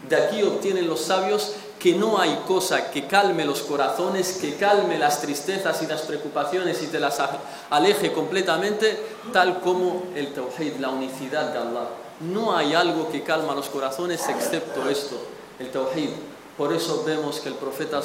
De 0.09 0.15
aquí 0.17 0.43
obtienen 0.43 0.89
los 0.89 0.99
sabios 0.99 1.53
que 1.81 1.95
no 1.95 2.19
hay 2.19 2.43
cosa 2.47 2.91
que 2.91 3.07
calme 3.07 3.43
los 3.43 3.63
corazones, 3.63 4.37
que 4.39 4.55
calme 4.55 4.99
las 4.99 5.19
tristezas 5.19 5.81
y 5.81 5.87
las 5.87 6.01
preocupaciones 6.01 6.83
y 6.83 6.87
te 6.87 6.99
las 6.99 7.19
aleje 7.71 8.13
completamente, 8.13 8.99
tal 9.33 9.59
como 9.61 10.03
el 10.15 10.31
tawhid, 10.31 10.75
la 10.79 10.89
unicidad 10.89 11.51
de 11.51 11.57
Allah. 11.57 11.87
No 12.19 12.55
hay 12.55 12.75
algo 12.75 13.09
que 13.09 13.23
calma 13.23 13.55
los 13.55 13.67
corazones 13.69 14.29
excepto 14.29 14.87
esto, 14.87 15.17
el 15.57 15.71
tawhid. 15.71 16.11
Por 16.55 16.71
eso 16.71 17.03
vemos 17.03 17.39
que 17.39 17.49
el 17.49 17.55
profeta 17.55 17.99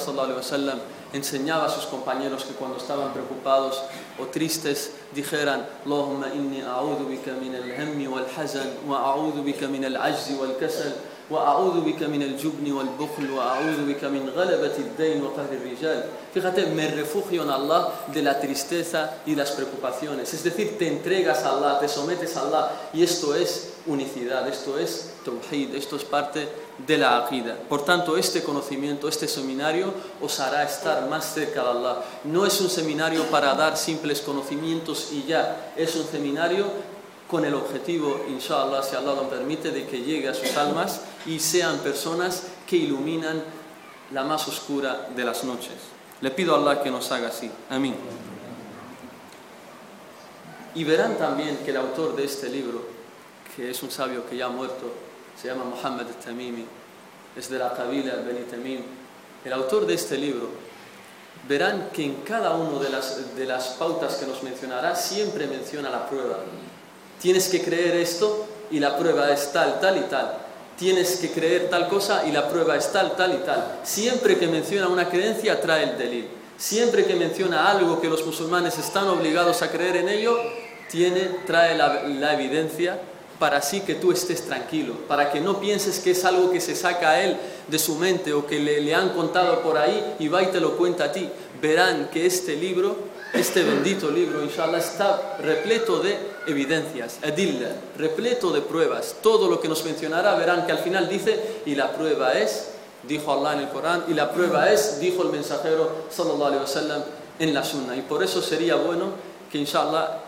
enseñaba 1.13 1.67
a 1.67 1.69
sus 1.69 1.85
compañeros 1.85 2.45
que 2.45 2.55
cuando 2.55 2.79
estaban 2.79 3.13
preocupados 3.13 3.83
o 4.19 4.25
tristes 4.25 4.93
dijeran 5.15 5.67
Allahumma 5.85 6.29
inni 6.33 6.63
a'udhu 6.63 7.09
bika 7.09 7.33
min 7.33 7.55
al-hammi 7.55 8.07
wal-hazan 8.07 8.89
wa 8.89 9.01
a'udhu 9.13 9.43
min 9.69 9.85
al-ajzi 9.85 10.35
wal-kasal 10.35 10.95
وأعوذ 11.32 11.82
بك 11.82 12.04
من 12.04 12.24
الجبن 12.24 12.72
والبخل 12.72 13.32
وأعوذ 13.32 13.86
بك 13.88 14.04
من 14.04 14.30
غلبة 14.36 14.78
الدين 14.78 15.24
وقهر 15.24 15.50
الرجال 15.52 16.04
Fíjate, 16.34 16.68
me 16.68 16.88
refugio 16.88 17.44
en 17.44 17.50
Allah 17.50 17.92
de 18.08 18.22
la 18.22 18.40
tristeza 18.40 19.18
y 19.26 19.36
las 19.36 19.52
preocupaciones. 19.52 20.34
Es 20.34 20.46
decir, 20.46 20.78
te 20.78 20.88
entregas 20.88 21.44
a 21.44 21.50
Allah, 21.50 21.78
te 21.78 21.90
sometes 21.90 22.38
a 22.38 22.44
Allah. 22.44 22.72
Y 22.94 23.04
esto 23.04 23.36
es 23.36 23.74
unicidad, 23.86 24.48
esto 24.48 24.80
es 24.80 25.12
tawhid, 25.26 25.76
esto 25.76 25.98
es 25.98 26.06
parte 26.06 26.48
de 26.88 26.98
la 26.98 27.18
aqida. 27.18 27.58
Por 27.68 27.84
tanto, 27.84 28.16
este 28.16 28.44
conocimiento, 28.44 29.10
este 29.10 29.28
seminario 29.28 29.94
os 30.22 30.40
hará 30.40 30.64
estar 30.64 31.06
más 31.10 31.34
cerca 31.34 31.64
de 31.64 31.70
Allah. 31.70 31.98
No 32.24 32.46
es 32.46 32.62
un 32.62 32.70
seminario 32.70 33.26
para 33.26 33.54
dar 33.54 33.76
simples 33.76 34.22
conocimientos 34.22 35.10
y 35.12 35.24
ya. 35.24 35.74
Es 35.76 35.98
un 35.98 36.06
seminario 36.06 36.68
con 37.29 37.45
el 37.45 37.55
objetivo, 37.55 38.25
inshallah, 38.29 38.83
si 38.83 38.95
Allah 38.97 39.15
lo 39.15 39.29
permite, 39.29 39.71
de 39.71 39.87
que 39.87 40.03
llegue 40.03 40.29
a 40.29 40.35
sus 40.35 40.57
almas 40.57 41.01
y 41.27 41.39
sean 41.41 41.79
personas 41.79 42.45
que 42.67 42.77
iluminan 42.77 43.43
la 44.13 44.23
más 44.23 44.47
oscura 44.47 45.09
de 45.15 45.25
las 45.25 45.45
noches. 45.45 45.75
Le 46.21 46.31
pido 46.31 46.55
a 46.55 46.59
Allah 46.59 46.83
que 46.83 46.91
nos 46.91 47.11
haga 47.11 47.29
así. 47.29 47.51
Amén. 47.69 47.97
Y 50.75 50.85
verán 50.85 51.17
también 51.17 51.59
que 51.65 51.71
el 51.71 51.79
autor 51.79 52.15
de 52.15 52.25
este 52.25 52.49
libro, 52.49 52.83
que 53.57 53.71
es 53.71 53.83
un 53.83 53.91
sabio 53.91 54.29
que 54.29 54.37
ya 54.37 54.47
ha 54.47 54.51
muerto, 54.51 54.93
se 55.41 55.49
llama 55.49 55.65
Muhammad 55.65 56.07
tamimi 56.25 56.65
es 57.37 57.51
de 57.51 57.59
la 57.59 57.75
Kabila 57.75 58.17
Beni 58.17 58.45
Tamim. 58.45 58.81
El 59.45 59.53
autor 59.53 59.87
de 59.87 59.95
este 59.95 60.17
libro, 60.17 60.49
verán 61.47 61.91
que 61.93 62.05
en 62.05 62.15
cada 62.23 62.55
una 62.55 62.83
de 62.83 62.89
las, 62.89 63.37
de 63.37 63.45
las 63.45 63.69
pautas 63.79 64.17
que 64.17 64.27
nos 64.27 64.43
mencionará 64.43 64.97
siempre 64.97 65.47
menciona 65.47 65.91
la 65.91 66.09
prueba. 66.09 66.39
Tienes 67.21 67.49
que 67.49 67.63
creer 67.63 67.97
esto 67.97 68.47
y 68.71 68.81
la 68.81 68.97
prueba 68.99 69.33
es 69.33 69.53
tal, 69.53 69.81
tal 69.81 69.99
y 69.99 70.03
tal. 70.03 70.39
Tienes 70.79 71.17
que 71.17 71.31
creer 71.31 71.71
tal 71.71 71.89
cosa 71.89 72.27
y 72.27 72.33
la 72.33 72.49
prueba 72.49 72.77
es 72.77 72.93
tal, 72.93 73.17
tal 73.17 73.35
y 73.35 73.39
tal. 73.39 73.79
Siempre 73.83 74.39
que 74.39 74.47
menciona 74.47 74.89
una 74.89 75.09
creencia 75.09 75.61
trae 75.61 75.85
el 75.85 75.99
delil. 75.99 76.29
Siempre 76.59 77.05
que 77.05 77.15
menciona 77.15 77.71
algo 77.71 78.01
que 78.01 78.09
los 78.09 78.25
musulmanes 78.25 78.79
están 78.79 79.09
obligados 79.09 79.63
a 79.63 79.71
creer 79.71 79.97
en 79.97 80.09
ello, 80.09 80.39
tiene, 80.91 81.21
trae 81.47 81.77
la, 81.77 82.33
evidencia 82.35 82.99
para 83.39 83.59
así 83.59 83.81
que 83.81 83.95
tú 83.95 84.13
estés 84.13 84.47
tranquilo, 84.47 84.95
para 85.07 85.31
que 85.31 85.41
no 85.41 85.61
pienses 85.61 85.99
que 85.99 86.13
es 86.13 86.25
algo 86.25 86.51
que 86.51 86.61
se 86.61 86.75
saca 86.75 87.11
a 87.11 87.23
él 87.23 87.37
de 87.69 87.79
su 87.79 87.97
mente 87.97 88.33
o 88.33 88.47
que 88.47 88.59
le, 88.59 88.81
le 88.81 88.95
han 88.95 89.11
contado 89.11 89.61
por 89.61 89.77
ahí 89.77 90.15
y 90.19 90.29
va 90.29 90.43
y 90.43 90.47
te 90.47 90.61
lo 90.61 90.79
cuenta 90.79 91.05
a 91.05 91.13
ti. 91.13 91.29
Verán 91.61 92.09
que 92.11 92.25
este 92.25 92.57
libro 92.57 92.97
este 93.33 93.65
bendito 93.65 94.11
libro, 94.11 94.43
inshallah, 94.43 94.79
está 94.79 95.37
repleto 95.41 95.99
de 95.99 96.17
evidencias, 96.47 97.19
adilla, 97.23 97.77
repleto 97.97 98.51
de 98.51 98.61
pruebas. 98.61 99.17
Todo 99.23 99.49
lo 99.49 99.61
que 99.61 99.69
nos 99.69 99.85
mencionará 99.85 100.35
verán 100.35 100.67
que 100.67 100.73
al 100.73 100.79
final 100.79 101.09
dice, 101.09 101.61
y 101.67 101.75
la 101.75 101.93
prueba 101.93 102.35
es, 102.35 102.73
dijo 103.03 103.33
Allah 103.33 103.55
en 103.55 103.61
el 103.61 103.69
Corán, 103.69 104.05
y 104.09 104.15
la 104.15 104.31
prueba 104.31 104.71
es, 104.71 105.01
dijo 105.01 105.23
el 105.23 105.31
mensajero 105.31 106.07
sallallahu 106.11 106.45
alaihi 106.45 106.63
wasallam 106.63 107.03
en 107.39 107.55
la 107.55 107.65
sunna. 107.65 107.97
Y 107.97 108.03
por 108.03 108.23
eso 108.23 108.41
sería 108.43 108.77
bueno 108.77 109.11
que 109.51 109.59
inshallah, 109.59 110.21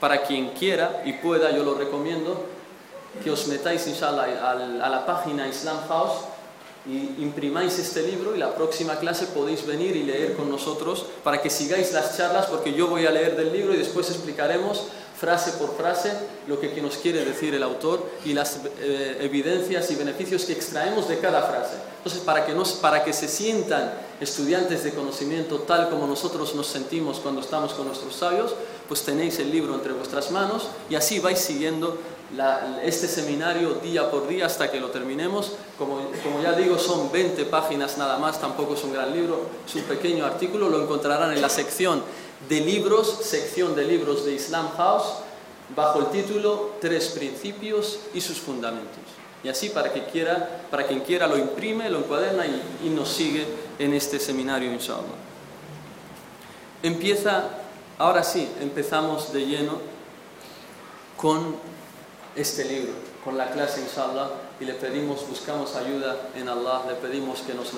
para 0.00 0.22
quien 0.22 0.50
quiera 0.50 1.02
y 1.04 1.14
pueda, 1.14 1.50
yo 1.50 1.64
lo 1.64 1.74
recomiendo, 1.74 2.46
que 3.22 3.30
os 3.30 3.46
metáis 3.46 3.86
inshallah 3.86 4.50
a 4.50 4.88
la 4.88 5.06
página 5.06 5.46
Islam 5.46 5.78
House 5.88 6.32
y 6.84 7.22
imprimáis 7.22 7.78
este 7.78 8.02
libro 8.02 8.34
y 8.34 8.38
la 8.38 8.54
próxima 8.54 8.96
clase 8.96 9.26
podéis 9.26 9.64
venir 9.64 9.94
y 9.94 10.02
leer 10.02 10.34
con 10.34 10.50
nosotros 10.50 11.06
para 11.22 11.40
que 11.40 11.48
sigáis 11.48 11.92
las 11.92 12.16
charlas 12.16 12.46
porque 12.46 12.72
yo 12.72 12.88
voy 12.88 13.06
a 13.06 13.12
leer 13.12 13.36
del 13.36 13.52
libro 13.52 13.72
y 13.72 13.76
después 13.76 14.10
explicaremos 14.10 14.86
frase 15.22 15.52
por 15.52 15.76
frase 15.76 16.10
lo 16.48 16.58
que 16.58 16.82
nos 16.82 16.96
quiere 16.96 17.24
decir 17.24 17.54
el 17.54 17.62
autor 17.62 18.10
y 18.24 18.32
las 18.32 18.58
eh, 18.80 19.18
evidencias 19.20 19.88
y 19.92 19.94
beneficios 19.94 20.44
que 20.44 20.52
extraemos 20.52 21.08
de 21.08 21.20
cada 21.20 21.42
frase. 21.42 21.76
Entonces, 21.98 22.22
para 22.22 22.44
que, 22.44 22.52
nos, 22.52 22.72
para 22.72 23.04
que 23.04 23.12
se 23.12 23.28
sientan 23.28 23.92
estudiantes 24.20 24.82
de 24.82 24.90
conocimiento 24.90 25.60
tal 25.60 25.90
como 25.90 26.08
nosotros 26.08 26.56
nos 26.56 26.66
sentimos 26.66 27.20
cuando 27.20 27.40
estamos 27.40 27.72
con 27.74 27.86
nuestros 27.86 28.16
sabios, 28.16 28.52
pues 28.88 29.02
tenéis 29.02 29.38
el 29.38 29.52
libro 29.52 29.76
entre 29.76 29.92
vuestras 29.92 30.32
manos 30.32 30.66
y 30.90 30.96
así 30.96 31.20
vais 31.20 31.38
siguiendo 31.38 31.98
este 32.82 33.06
seminario 33.06 33.74
día 33.74 34.10
por 34.10 34.26
día 34.26 34.46
hasta 34.46 34.72
que 34.72 34.80
lo 34.80 34.88
terminemos. 34.88 35.52
Como, 35.78 36.00
como, 36.24 36.42
ya 36.42 36.54
digo, 36.54 36.80
son 36.80 37.12
20 37.12 37.44
páginas 37.44 37.96
nada 37.96 38.18
más, 38.18 38.40
tampoco 38.40 38.74
es 38.74 38.82
un 38.82 38.92
gran 38.92 39.12
libro, 39.12 39.42
es 39.64 39.74
un 39.76 39.82
pequeño 39.82 40.26
artículo, 40.26 40.68
lo 40.68 40.82
encontrarán 40.82 41.32
en 41.32 41.40
la 41.40 41.48
sección 41.48 42.02
de 42.48 42.60
libros, 42.60 43.18
sección 43.22 43.74
de 43.74 43.84
libros 43.84 44.24
de 44.24 44.34
Islam 44.34 44.68
House, 44.76 45.14
bajo 45.74 46.00
el 46.00 46.06
título 46.06 46.72
Tres 46.80 47.08
principios 47.08 48.00
y 48.14 48.20
sus 48.20 48.38
fundamentos. 48.38 48.98
Y 49.44 49.48
así 49.48 49.70
para, 49.70 49.92
que 49.92 50.04
quiera, 50.04 50.66
para 50.70 50.86
quien 50.86 51.00
quiera 51.00 51.26
lo 51.26 51.36
imprime, 51.36 51.90
lo 51.90 51.98
encuaderna 51.98 52.46
y, 52.46 52.62
y 52.84 52.90
nos 52.90 53.08
sigue 53.08 53.46
en 53.78 53.92
este 53.92 54.20
seminario, 54.20 54.72
inshallah. 54.72 55.02
Empieza, 56.82 57.44
ahora 57.98 58.22
sí, 58.22 58.48
empezamos 58.60 59.32
de 59.32 59.46
lleno 59.46 59.78
con 61.16 61.56
este 62.36 62.64
libro, 62.64 62.92
con 63.24 63.36
la 63.36 63.50
clase, 63.50 63.80
inshallah, 63.80 64.30
y 64.60 64.64
le 64.64 64.74
pedimos, 64.74 65.28
buscamos 65.28 65.74
ayuda 65.74 66.28
en 66.36 66.48
Allah, 66.48 66.82
le 66.88 66.94
pedimos 66.94 67.40
que 67.40 67.54
nos, 67.54 67.72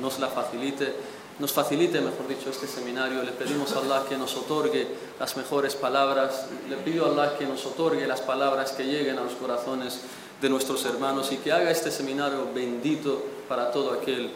nos 0.00 0.18
la 0.18 0.28
facilite, 0.28 0.94
nos 1.38 1.52
facilite, 1.52 2.00
mejor 2.00 2.28
dicho, 2.28 2.50
este 2.50 2.66
seminario, 2.66 3.22
le 3.22 3.32
pedimos 3.32 3.72
a 3.72 3.80
Allah 3.80 4.04
que 4.08 4.16
nos 4.16 4.34
otorgue 4.36 4.86
las 5.20 5.36
mejores 5.36 5.74
palabras, 5.74 6.46
le 6.68 6.76
pido 6.76 7.04
a 7.04 7.10
Allah 7.10 7.38
que 7.38 7.46
nos 7.46 7.64
otorgue 7.66 8.06
las 8.06 8.22
palabras 8.22 8.72
que 8.72 8.84
lleguen 8.84 9.18
a 9.18 9.24
los 9.24 9.34
corazones 9.34 10.00
de 10.40 10.48
nuestros 10.48 10.84
hermanos 10.86 11.32
y 11.32 11.36
que 11.36 11.52
haga 11.52 11.70
este 11.70 11.90
seminario 11.90 12.48
bendito 12.54 13.22
para 13.48 13.70
todo 13.70 13.92
aquel 13.92 14.30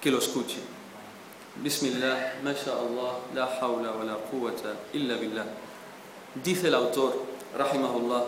que 0.00 0.10
lo 0.10 0.18
escuche. 0.18 0.58
Bismillah, 1.56 2.34
Allah, 2.42 3.18
la 3.34 3.44
hawla 3.60 3.92
wa 3.92 4.04
la 4.04 4.16
quwwata 4.16 4.74
illa 4.92 5.16
billah. 5.16 5.46
Dice 6.34 6.68
el 6.68 6.74
autor, 6.74 7.14
rahimahullah, 7.56 8.24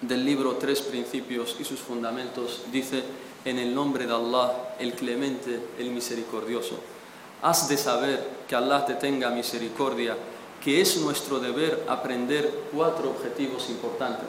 del 0.00 0.24
libro 0.24 0.54
Tres 0.54 0.80
Principios 0.80 1.56
y 1.58 1.64
sus 1.64 1.80
Fundamentos, 1.80 2.62
dice, 2.72 3.02
en 3.44 3.58
el 3.58 3.74
nombre 3.74 4.06
de 4.06 4.14
Allah, 4.14 4.76
el 4.78 4.94
clemente, 4.94 5.60
el 5.78 5.90
misericordioso. 5.90 6.78
Has 7.42 7.68
de 7.68 7.76
saber 7.76 8.28
que 8.48 8.54
Allah 8.54 8.84
te 8.84 8.94
tenga 8.94 9.30
misericordia, 9.30 10.16
que 10.62 10.80
es 10.80 10.96
nuestro 10.98 11.38
deber 11.38 11.84
aprender 11.88 12.68
cuatro 12.72 13.10
objetivos 13.10 13.70
importantes. 13.70 14.28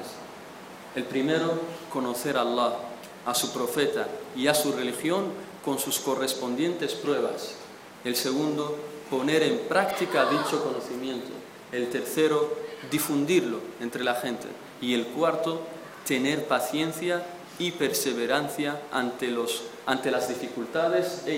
El 0.95 1.03
primero, 1.03 1.59
conocer 1.91 2.37
a 2.37 2.41
Allah. 2.41 2.73
a 3.25 3.35
su 3.35 3.53
profeta 3.53 4.07
y 4.35 4.47
a 4.47 4.55
su 4.55 4.71
religión 4.71 5.25
con 5.63 5.77
sus 5.77 5.99
correspondientes 5.99 6.93
pruebas. 6.93 7.53
El 8.03 8.15
segundo, 8.15 8.75
poner 9.09 9.43
en 9.43 9.59
práctica 9.67 10.25
dicho 10.25 10.63
conocimiento. 10.63 11.29
El 11.71 11.89
tercero, 11.89 12.51
difundirlo 12.89 13.59
entre 13.79 14.03
la 14.03 14.15
gente. 14.15 14.47
Y 14.81 14.95
el 14.95 15.05
cuarto, 15.07 15.61
tener 16.05 16.47
paciencia 16.47 17.23
y 17.59 17.71
perseverancia 17.71 18.81
ante, 18.91 19.27
los, 19.27 19.63
ante 19.85 20.09
las 20.09 20.27
dificultades 20.27 21.23
e 21.27 21.35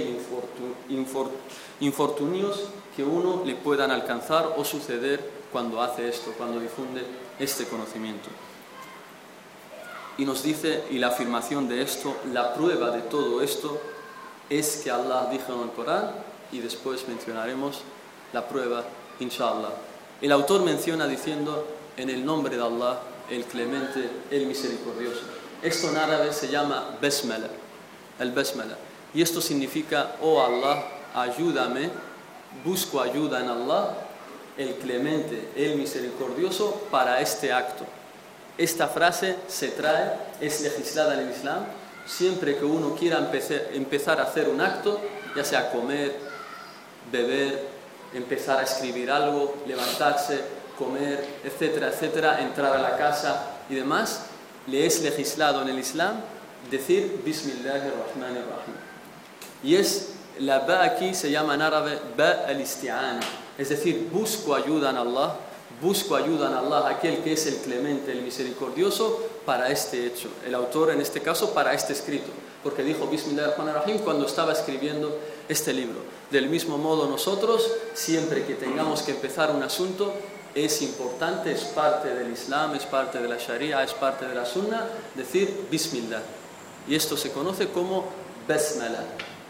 infortunios 1.86 2.63
que 2.96 3.04
uno 3.04 3.44
le 3.46 3.56
puedan 3.56 3.92
alcanzar 3.92 4.54
o 4.58 4.63
suceder 4.63 5.30
cuando 5.52 5.82
hace 5.82 6.08
esto, 6.08 6.34
cuando 6.38 6.60
difunde 6.60 7.04
este 7.40 7.66
conocimiento. 7.66 8.30
Y 10.18 10.25
nos 10.25 10.44
dice, 10.44 10.84
y 10.92 11.00
la 11.00 11.08
afirmación 11.08 11.68
de 11.68 11.82
esto, 11.82 12.16
la 12.32 12.54
prueba 12.54 12.92
de 12.92 13.02
todo 13.02 13.42
esto 13.42 13.80
es 14.50 14.82
que 14.84 14.92
Allah 14.92 15.28
dijo 15.32 15.54
en 15.54 15.62
el 15.62 15.72
Corán, 15.72 16.12
y 16.52 16.60
después 16.60 17.08
mencionaremos 17.08 17.82
la 18.32 18.48
prueba, 18.48 18.84
inshallah. 19.20 19.74
El 20.22 20.32
autor 20.32 20.62
menciona 20.62 21.08
diciendo, 21.08 21.68
en 21.98 22.10
el 22.10 22.24
nombre 22.24 22.56
de 22.56 22.63
Allah, 22.63 23.00
el 23.30 23.44
clemente, 23.46 24.10
el 24.30 24.46
misericordioso. 24.46 25.22
Esto 25.62 25.90
en 25.90 25.98
árabe 25.98 26.32
se 26.32 26.48
llama 26.50 26.98
Besmela, 27.02 27.50
el 28.20 28.32
Besmela. 28.32 28.78
Y 29.13 29.22
esto 29.22 29.42
significa, 29.42 30.16
oh 30.22 30.44
Allah, 30.44 30.84
ayúdame, 31.13 31.89
busco 32.63 33.01
ayuda 33.01 33.39
en 33.41 33.50
Allah, 33.50 33.96
el 34.58 34.75
clemente, 34.75 35.50
el 35.55 35.75
misericordioso, 35.75 36.88
para 36.91 37.20
este 37.22 37.51
acto. 37.51 37.86
Esta 38.58 38.88
frase 38.88 39.38
se 39.48 39.70
trae, 39.70 40.13
es 40.39 40.62
legislada 40.62 41.15
en 41.15 41.27
el 41.27 41.32
Islam, 41.32 41.65
siempre 42.05 42.58
que 42.58 42.65
uno 42.65 42.96
quiera 42.96 43.32
empezar 43.74 44.20
a 44.20 44.24
hacer 44.24 44.50
un 44.50 44.62
acto, 44.62 45.00
ya 45.36 45.43
sea 45.43 45.72
comer, 45.72 46.15
beber, 47.12 47.67
empezar 48.13 48.60
a 48.60 48.63
escribir 48.63 49.10
algo, 49.10 49.55
levantarse, 49.67 50.41
comer, 50.77 51.25
etcétera, 51.43 51.88
etcétera, 51.88 52.41
entrar 52.41 52.75
a 52.75 52.79
la 52.79 52.98
casa 52.98 53.53
y 53.70 53.75
demás, 53.75 54.25
le 54.67 54.86
es 54.86 55.01
legislado 55.01 55.62
en 55.62 55.70
el 55.70 55.79
Islam 55.79 56.15
decir 56.70 57.22
Bismillahirrahmanirrahim. 57.25 58.75
Y 59.63 59.75
es, 59.75 60.12
la 60.40 60.60
ba 60.60 60.84
aquí 60.84 61.13
se 61.13 61.32
llama 61.32 61.56
en 61.56 61.62
árabe 61.62 62.00
ba 62.18 62.46
al-isti'ana, 62.48 63.20
es 63.58 63.70
decir, 63.70 64.10
busco 64.12 64.56
ayuda 64.56 64.90
en 64.90 64.98
Allah, 64.98 65.36
busco 65.82 66.16
ayuda 66.16 66.50
en 66.50 66.56
Allah, 66.56 66.88
aquel 66.90 67.20
que 67.20 67.34
es 67.34 67.46
el 67.46 67.58
clemente, 67.58 68.12
el 68.12 68.22
misericordioso, 68.22 69.20
para 69.46 69.70
este 69.70 70.06
hecho. 70.06 70.30
El 70.46 70.56
autor, 70.56 70.92
en 70.92 71.02
este 71.02 71.22
caso, 71.22 71.54
para 71.54 71.74
este 71.74 71.94
escrito, 71.94 72.32
porque 72.63 72.84
dijo 72.84 73.08
Bismillahirrahmanirrahim 73.08 74.00
cuando 74.00 74.25
estaba 74.25 74.54
escribiendo 74.54 75.18
este 75.50 75.74
libro. 75.74 76.00
Del 76.32 76.48
mismo 76.48 76.78
modo, 76.78 77.08
nosotros, 77.08 77.70
siempre 77.94 78.46
que 78.46 78.56
tengamos 78.56 79.04
que 79.04 79.12
empezar 79.12 79.52
un 79.52 79.62
asunto, 79.62 80.13
es 80.56 80.82
importante, 80.82 81.52
es 81.52 81.63
parte 81.63 82.13
del 82.13 82.32
Islam, 82.32 82.75
es 82.75 82.86
parte 82.86 83.20
de 83.20 83.28
la 83.28 83.38
Sharia, 83.38 83.84
es 83.84 83.94
parte 83.94 84.28
de 84.28 84.36
la 84.36 84.46
Sunna, 84.46 84.88
decir 85.16 85.68
Bismillah. 85.70 86.22
Y 86.88 86.96
esto 86.96 87.18
se 87.18 87.32
conoce 87.32 87.70
como 87.70 88.06
Basmala. 88.48 89.04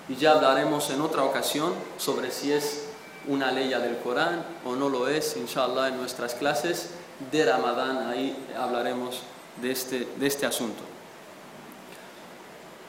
Y 0.09 0.15
ya 0.15 0.31
hablaremos 0.31 0.89
en 0.89 1.01
otra 1.01 1.23
ocasión 1.23 1.73
sobre 1.97 2.31
si 2.31 2.51
es 2.51 2.85
una 3.27 3.51
ley 3.51 3.69
del 3.69 3.97
Corán 3.99 4.45
o 4.65 4.75
no 4.75 4.89
lo 4.89 5.07
es, 5.07 5.37
inshallah, 5.37 5.89
en 5.89 5.97
nuestras 5.97 6.33
clases 6.35 6.89
de 7.31 7.45
Ramadán, 7.45 8.09
ahí 8.09 8.35
hablaremos 8.57 9.21
de 9.61 9.71
este, 9.71 10.07
de 10.17 10.27
este 10.27 10.45
asunto. 10.45 10.83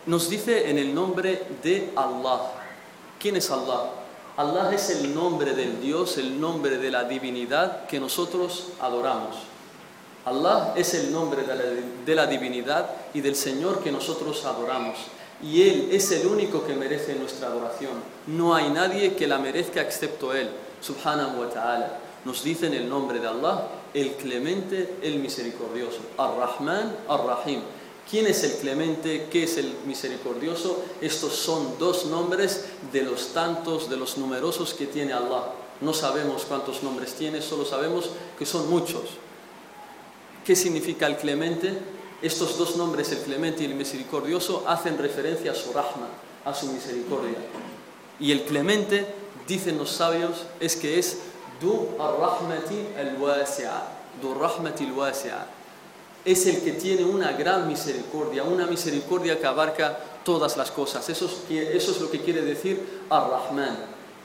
Nos 0.07 0.29
dice 0.29 0.71
en 0.71 0.79
el 0.79 0.95
nombre 0.95 1.47
de 1.63 1.93
Allah. 1.97 2.41
¿Quién 3.19 3.37
es 3.37 3.51
Allah? 3.51 3.91
Allah 4.37 4.75
es 4.75 4.91
el 4.91 5.15
nombre 5.15 5.55
del 5.55 5.81
Dios, 5.81 6.19
el 6.19 6.41
nombre 6.41 6.79
de 6.79 6.91
la 6.91 7.05
divinidad 7.05 7.87
que 7.87 8.01
nosotros 8.01 8.71
adoramos. 8.81 9.37
Allah 10.25 10.73
es 10.77 10.95
el 10.95 11.13
nombre 11.13 11.43
de 11.43 11.55
la, 11.55 11.65
de 12.05 12.15
la 12.15 12.27
divinidad 12.27 12.91
y 13.15 13.21
del 13.21 13.37
Señor 13.37 13.83
que 13.83 13.93
nosotros 13.93 14.45
adoramos 14.45 14.97
y 15.45 15.63
Él 15.63 15.89
es 15.93 16.11
el 16.11 16.27
único 16.27 16.67
que 16.67 16.75
merece 16.75 17.15
nuestra 17.17 17.49
adoración. 17.49 17.93
No 18.27 18.55
hay 18.55 18.71
nadie 18.71 19.15
que 19.15 19.27
la 19.27 19.39
merezca 19.39 19.83
excepto 19.83 20.33
Él, 20.33 20.49
subhanahu 20.81 21.41
wa 21.41 21.51
ta'ala. 21.51 21.99
Nos 22.25 22.43
dice 22.43 22.67
en 22.67 22.75
el 22.75 22.89
nombre 22.89 23.21
de 23.21 23.29
Allah, 23.29 23.69
el 23.93 24.13
clemente, 24.13 24.97
el 25.03 25.19
misericordioso, 25.19 25.99
Ar-Rahman, 26.17 26.97
Ar-Rahim. 27.09 27.61
¿Quién 28.11 28.27
es 28.27 28.43
el 28.45 28.53
clemente? 28.53 29.29
¿Qué 29.31 29.45
es 29.45 29.59
el 29.59 29.75
misericordioso? 29.87 30.83
Estos 31.03 31.35
son 31.35 31.79
dos 31.79 32.07
nombres 32.07 32.65
de 32.91 33.03
los 33.03 33.29
tantos, 33.35 33.91
de 33.91 33.99
los 33.99 34.17
numerosos 34.17 34.73
que 34.73 34.87
tiene 34.87 35.13
Allah. 35.13 35.53
No 35.83 35.93
sabemos 35.93 36.45
cuántos 36.47 36.83
nombres 36.83 37.15
tiene, 37.15 37.43
solo 37.43 37.67
sabemos 37.67 38.11
que 38.39 38.47
son 38.47 38.71
muchos. 38.71 39.03
¿Qué 40.45 40.57
significa 40.57 41.07
el 41.07 41.17
clemente? 41.17 41.79
Estos 42.23 42.57
dos 42.57 42.77
nombres, 42.77 43.13
el 43.13 43.19
clemente 43.19 43.63
y 43.63 43.67
el 43.67 43.75
misericordioso, 43.75 44.65
hacen 44.67 44.97
referencia 44.99 45.53
a 45.53 45.55
su 45.55 45.73
rahma, 45.73 46.09
a 46.45 46.55
su 46.55 46.67
misericordia. 46.69 47.37
Y 48.19 48.33
el 48.33 48.45
clemente, 48.45 49.07
dicen 49.47 49.77
los 49.79 49.91
sabios, 49.91 50.47
es 50.61 50.77
que 50.77 50.99
es 50.99 51.19
du 51.61 51.89
ar-rahmati 51.99 52.89
al-wasi'a, 52.99 53.83
du 54.23 54.35
rahmati 54.35 54.85
al-wasi'a. 54.87 55.47
Es 56.25 56.47
el 56.47 56.63
que 56.63 56.73
tiene 56.73 57.05
una 57.05 57.33
gran 57.33 57.69
misericordia, 57.69 58.45
una 58.45 58.67
misericordia 58.67 59.39
que 59.39 59.47
abarca 59.47 59.99
todas 60.25 60.57
las 60.57 60.71
cosas. 60.71 61.07
Eso 61.11 61.27
es, 61.27 61.51
eso 61.51 61.93
es 61.93 62.01
lo 62.01 62.11
que 62.11 62.21
quiere 62.21 62.41
decir 62.41 63.03
ar-Rahman. 63.11 63.77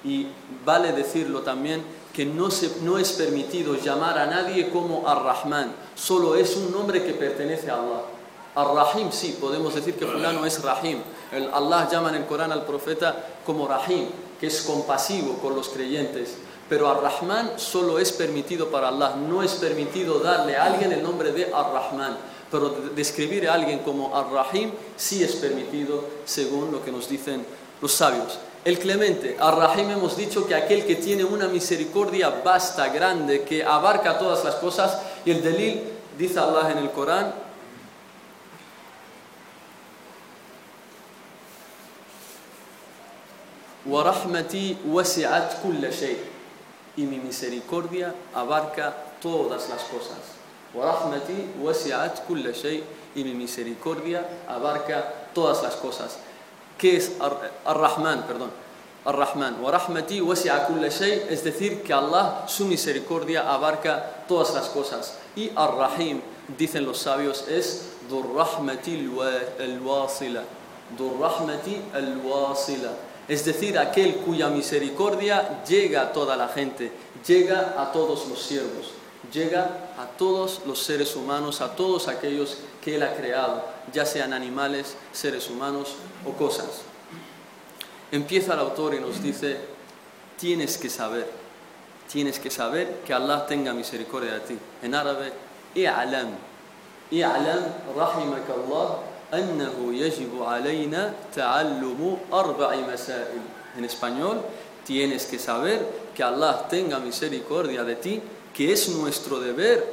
Y 0.05 0.27
vale 0.63 0.93
decirlo 0.93 1.41
también 1.41 1.83
que 2.13 2.25
no, 2.25 2.49
se, 2.49 2.81
no 2.81 2.97
es 2.97 3.11
permitido 3.13 3.75
llamar 3.75 4.17
a 4.17 4.25
nadie 4.25 4.69
como 4.69 5.07
Ar-Rahman, 5.07 5.73
solo 5.95 6.35
es 6.35 6.55
un 6.55 6.71
nombre 6.71 7.03
que 7.03 7.13
pertenece 7.13 7.69
a 7.69 7.75
Allah. 7.75 8.01
Ar-Rahim, 8.55 9.11
sí, 9.11 9.37
podemos 9.39 9.75
decir 9.75 9.95
que 9.95 10.05
fulano 10.05 10.45
es 10.45 10.61
Rahim. 10.61 10.99
Allah 11.53 11.87
llama 11.89 12.09
en 12.09 12.15
el 12.15 12.25
Corán 12.25 12.51
al 12.51 12.65
profeta 12.65 13.15
como 13.45 13.67
Rahim, 13.67 14.07
que 14.39 14.47
es 14.47 14.61
compasivo 14.63 15.35
con 15.35 15.55
los 15.55 15.69
creyentes. 15.69 16.35
Pero 16.67 16.89
Ar-Rahman 16.89 17.53
solo 17.57 17.99
es 17.99 18.11
permitido 18.11 18.69
para 18.69 18.89
Allah, 18.89 19.15
no 19.15 19.41
es 19.43 19.53
permitido 19.53 20.19
darle 20.19 20.55
a 20.55 20.65
alguien 20.65 20.91
el 20.91 21.03
nombre 21.03 21.31
de 21.31 21.45
Ar-Rahman. 21.53 22.17
Pero 22.51 22.69
describir 22.95 23.47
a 23.47 23.53
alguien 23.53 23.79
como 23.79 24.15
Ar-Rahim 24.15 24.71
sí 24.97 25.23
es 25.23 25.35
permitido 25.35 26.03
según 26.25 26.71
lo 26.71 26.83
que 26.83 26.91
nos 26.91 27.07
dicen 27.07 27.45
los 27.81 27.91
sabios. 27.91 28.39
El 28.65 28.77
clemente, 28.77 29.37
Ar-Rahim 29.39 29.89
hemos 29.89 30.17
dicho 30.17 30.45
que 30.45 30.53
aquel 30.53 30.85
que 30.85 30.95
tiene 30.95 31.23
una 31.23 31.47
misericordia 31.47 32.41
vasta, 32.43 32.89
grande, 32.89 33.43
que 33.43 33.63
abarca 33.63 34.19
todas 34.19 34.43
las 34.43 34.55
cosas, 34.55 34.99
y 35.23 35.31
el 35.31 35.41
delil, 35.41 35.81
dice 36.17 36.39
Allah 36.39 36.71
en 36.71 36.79
el 36.79 36.91
Corán, 36.91 37.33
y 46.97 47.03
mi 47.03 47.17
misericordia 47.17 48.13
abarca 48.35 48.93
todas 49.21 49.69
las 49.69 49.83
cosas. 49.83 50.17
y 53.15 53.23
mi 53.23 53.33
misericordia 53.33 54.27
abarca 54.47 55.29
todas 55.33 55.63
las 55.63 55.75
cosas. 55.77 56.19
¿Qué 56.79 56.97
es 56.97 57.11
Ar-Rahman? 57.65 58.25
Perdón. 58.25 58.49
Ar-Rahman. 59.05 59.57
Rahmati 59.63 60.21
es 61.29 61.43
decir, 61.43 61.83
que 61.83 61.93
Allah, 61.93 62.45
su 62.47 62.65
misericordia 62.65 63.51
abarca 63.51 64.23
todas 64.27 64.53
las 64.53 64.69
cosas. 64.69 65.17
Y 65.35 65.51
Ar-Rahim, 65.55 66.21
dicen 66.57 66.85
los 66.85 66.99
sabios, 66.99 67.45
es 67.47 67.89
Dur-Rahmati 68.09 69.11
al-Wasila. 69.59 70.43
Dur-Rahmati 70.97 71.81
al-Wasila. 71.93 72.91
Es 73.27 73.45
decir, 73.45 73.77
aquel 73.77 74.15
cuya 74.17 74.47
misericordia 74.47 75.63
llega 75.67 76.01
a 76.01 76.11
toda 76.11 76.35
la 76.35 76.47
gente, 76.47 76.91
llega 77.27 77.75
a 77.77 77.91
todos 77.91 78.27
los 78.27 78.41
siervos 78.41 78.93
llega 79.31 79.91
a 79.97 80.05
todos 80.17 80.61
los 80.65 80.79
seres 80.79 81.15
humanos, 81.15 81.61
a 81.61 81.75
todos 81.75 82.07
aquellos 82.07 82.57
que 82.81 82.95
Él 82.95 83.03
ha 83.03 83.15
creado, 83.15 83.63
ya 83.93 84.05
sean 84.05 84.33
animales, 84.33 84.95
seres 85.11 85.49
humanos 85.49 85.95
o 86.25 86.33
cosas. 86.33 86.81
Empieza 88.11 88.53
el 88.53 88.59
autor 88.59 88.95
y 88.95 88.99
nos 88.99 89.21
dice, 89.21 89.57
tienes 90.37 90.77
que 90.77 90.89
saber, 90.89 91.29
tienes 92.11 92.39
que 92.39 92.49
saber 92.49 93.01
que 93.05 93.13
Allah 93.13 93.45
tenga 93.45 93.73
misericordia 93.73 94.33
de 94.33 94.39
ti. 94.41 94.57
En 94.81 94.95
árabe, 94.95 95.31
i'alam, 95.75 96.29
i'alam 97.11 97.63
rahimakallah 97.95 98.99
annahu 99.31 99.93
yajibu 99.93 100.43
alayna 100.43 101.13
ta'allumu 101.33 102.17
arba'i 102.31 102.81
masail. 102.81 103.41
En 103.77 103.85
español, 103.85 104.41
tienes 104.85 105.27
que 105.27 105.37
saber 105.37 105.85
que 106.15 106.23
Allah 106.23 106.67
tenga 106.67 106.99
misericordia 106.99 107.83
de 107.83 107.95
ti, 107.95 108.21
que 108.53 108.73
es 108.73 108.89
nuestro 108.89 109.39
deber, 109.39 109.85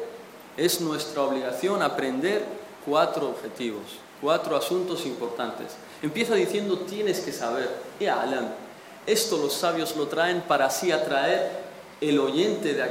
es 0.56 0.80
nuestra 0.80 1.22
obligación 1.22 1.82
aprender 1.82 2.42
cuatro 2.86 3.28
objetivos. 3.28 3.82
Cuatro 4.20 4.56
asuntos 4.56 5.04
importantes. 5.04 5.72
Empieza 6.02 6.34
diciendo 6.34 6.78
tienes 6.78 7.20
que 7.20 7.32
saber. 7.32 7.68
alam. 8.00 8.48
Esto 9.06 9.36
los 9.36 9.52
sabios 9.52 9.94
lo 9.96 10.06
traen 10.06 10.40
para 10.42 10.66
así 10.66 10.90
atraer 10.90 11.50
el, 12.00 12.18
oyente 12.18 12.74
de, 12.74 12.84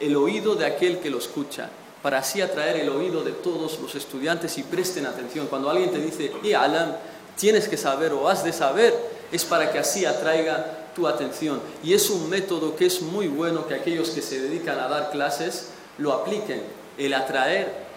el 0.00 0.16
oído 0.16 0.54
de 0.54 0.66
aquel 0.66 0.98
que 0.98 1.10
lo 1.10 1.18
escucha, 1.18 1.68
para 2.02 2.18
así 2.18 2.40
atraer 2.40 2.76
el 2.76 2.88
oído 2.88 3.22
de 3.22 3.32
todos 3.32 3.78
los 3.80 3.94
estudiantes 3.94 4.56
y 4.56 4.62
presten 4.62 5.04
atención. 5.04 5.46
Cuando 5.48 5.68
alguien 5.68 5.90
te 5.90 5.98
dice, 5.98 6.32
alam, 6.54 6.94
tienes 7.36 7.68
que 7.68 7.76
saber 7.76 8.12
o 8.12 8.28
has 8.28 8.44
de 8.44 8.52
saber, 8.52 8.94
es 9.30 9.44
para 9.44 9.70
que 9.70 9.78
así 9.78 10.06
atraiga 10.06 10.90
tu 10.94 11.06
atención. 11.06 11.60
Y 11.82 11.92
es 11.92 12.08
un 12.08 12.30
método 12.30 12.74
que 12.74 12.86
es 12.86 13.02
muy 13.02 13.28
bueno 13.28 13.66
que 13.66 13.74
aquellos 13.74 14.10
que 14.10 14.22
se 14.22 14.40
dedican 14.40 14.78
a 14.78 14.88
dar 14.88 15.10
clases 15.10 15.68
lo 15.98 16.12
apliquen, 16.12 16.62
el 16.96 17.12
atraer 17.12 17.87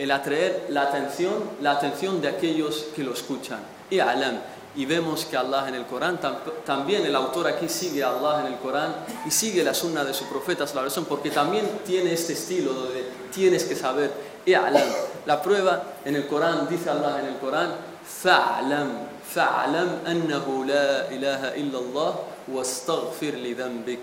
el 0.00 0.10
atraer 0.12 0.64
la 0.70 0.84
atención, 0.84 1.34
la 1.60 1.72
atención 1.72 2.22
de 2.22 2.28
aquellos 2.28 2.86
que 2.96 3.04
lo 3.04 3.12
escuchan. 3.12 3.60
Y 3.90 3.98
alam. 3.98 4.40
Y 4.74 4.86
vemos 4.86 5.26
que 5.26 5.36
Allah 5.36 5.68
en 5.68 5.74
el 5.74 5.84
Corán, 5.84 6.18
también 6.64 7.04
el 7.04 7.14
autor 7.14 7.48
aquí 7.48 7.68
sigue 7.68 8.02
a 8.02 8.08
Allah 8.08 8.46
en 8.46 8.54
el 8.54 8.58
Corán 8.60 8.94
y 9.26 9.30
sigue 9.30 9.62
la 9.62 9.74
sunna 9.74 10.02
de 10.02 10.14
su 10.14 10.24
profeta, 10.24 10.64
porque 11.06 11.30
también 11.30 11.80
tiene 11.84 12.14
este 12.14 12.32
estilo 12.32 12.72
donde 12.72 13.04
tienes 13.30 13.64
que 13.64 13.76
saber. 13.76 14.10
Y 14.46 14.54
alam. 14.54 14.88
La 15.26 15.42
prueba 15.42 15.82
en 16.02 16.16
el 16.16 16.26
Corán, 16.26 16.66
dice 16.66 16.88
Allah 16.88 17.20
en 17.20 17.26
el 17.26 17.36
Corán, 17.36 17.74
fa'alam, 18.02 18.88
fa'alam 19.22 20.00
annahu 20.06 20.64
la 20.64 21.12
ilaha 21.12 21.56
illallah 21.56 22.14
wastaghfir 22.48 23.34
li 23.34 23.52
dhanbik. 23.52 24.00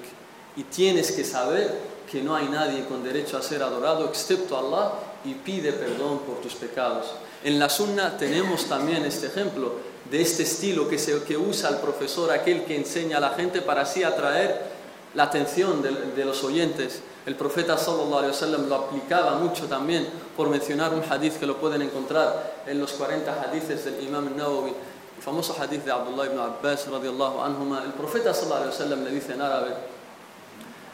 Y 0.57 0.63
tienes 0.65 1.11
que 1.11 1.23
saber 1.23 1.97
que 2.11 2.21
no 2.21 2.35
hay 2.35 2.49
nadie 2.49 2.85
con 2.85 3.03
derecho 3.03 3.37
a 3.37 3.41
ser 3.41 3.63
adorado 3.63 4.05
excepto 4.05 4.57
Allah 4.57 5.06
y 5.27 5.33
pide 5.33 5.73
perdón 5.73 6.19
por 6.19 6.41
tus 6.41 6.55
pecados. 6.55 7.07
En 7.43 7.59
la 7.59 7.69
sunna 7.69 8.17
tenemos 8.17 8.65
también 8.65 9.05
este 9.05 9.27
ejemplo 9.27 9.73
de 10.09 10.21
este 10.21 10.43
estilo 10.43 10.87
que, 10.87 10.97
se, 10.97 11.21
que 11.23 11.37
usa 11.37 11.69
el 11.69 11.77
profesor, 11.77 12.31
aquel 12.31 12.63
que 12.63 12.77
enseña 12.77 13.17
a 13.17 13.19
la 13.19 13.31
gente 13.31 13.61
para 13.61 13.81
así 13.81 14.03
atraer 14.03 14.77
la 15.13 15.23
atención 15.23 15.81
de, 15.81 16.25
los 16.25 16.43
oyentes. 16.43 17.01
El 17.25 17.35
profeta 17.35 17.77
sallallahu 17.77 18.17
alaihi 18.19 18.31
wasallam 18.31 18.69
lo 18.69 18.75
aplicaba 18.75 19.35
mucho 19.35 19.65
también, 19.65 20.07
por 20.35 20.49
mencionar 20.49 20.93
un 20.93 21.03
hadith 21.03 21.37
que 21.39 21.45
lo 21.45 21.57
pueden 21.57 21.81
encontrar 21.81 22.63
en 22.65 22.79
los 22.79 22.93
40 22.93 23.41
hadiths 23.41 23.83
del 23.83 24.07
Imam 24.07 24.35
Nawawi, 24.37 24.71
el 25.17 25.23
famoso 25.23 25.55
hadith 25.59 25.83
de 25.83 25.91
Abdullah 25.91 26.27
ibn 26.27 26.39
Abbas 26.39 26.87
radiallahu 26.87 27.41
anhuma. 27.41 27.83
El 27.83 27.93
profeta 27.93 28.33
sallallahu 28.33 28.63
alaihi 28.63 28.73
wasallam 28.73 29.03
le 29.03 29.11
dice 29.11 29.33
en 29.33 29.41
árabe, 29.41 29.73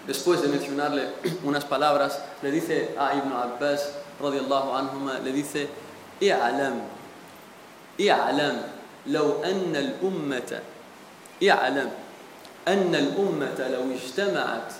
después 0.07 0.41
de 0.41 0.47
mencionarle 0.47 1.09
unas 1.43 1.65
palabras, 1.65 2.19
le 2.41 2.49
dice 2.49 2.95
a 2.97 3.13
Ibn 3.15 3.31
Abbas 3.31 4.02
radiallahu 4.21 4.69
anhuma, 4.73 5.19
le 5.23 5.31
dice, 5.31 5.67
i'alam, 6.21 6.81
i'alam, 7.99 8.73
لو 9.07 9.43
أن 9.43 9.75
الأمة 9.75 10.59
اعلم 11.43 11.91
أن 12.67 12.95
الأمة 12.95 13.67
لو 13.67 13.83
اجتمعت 13.91 14.73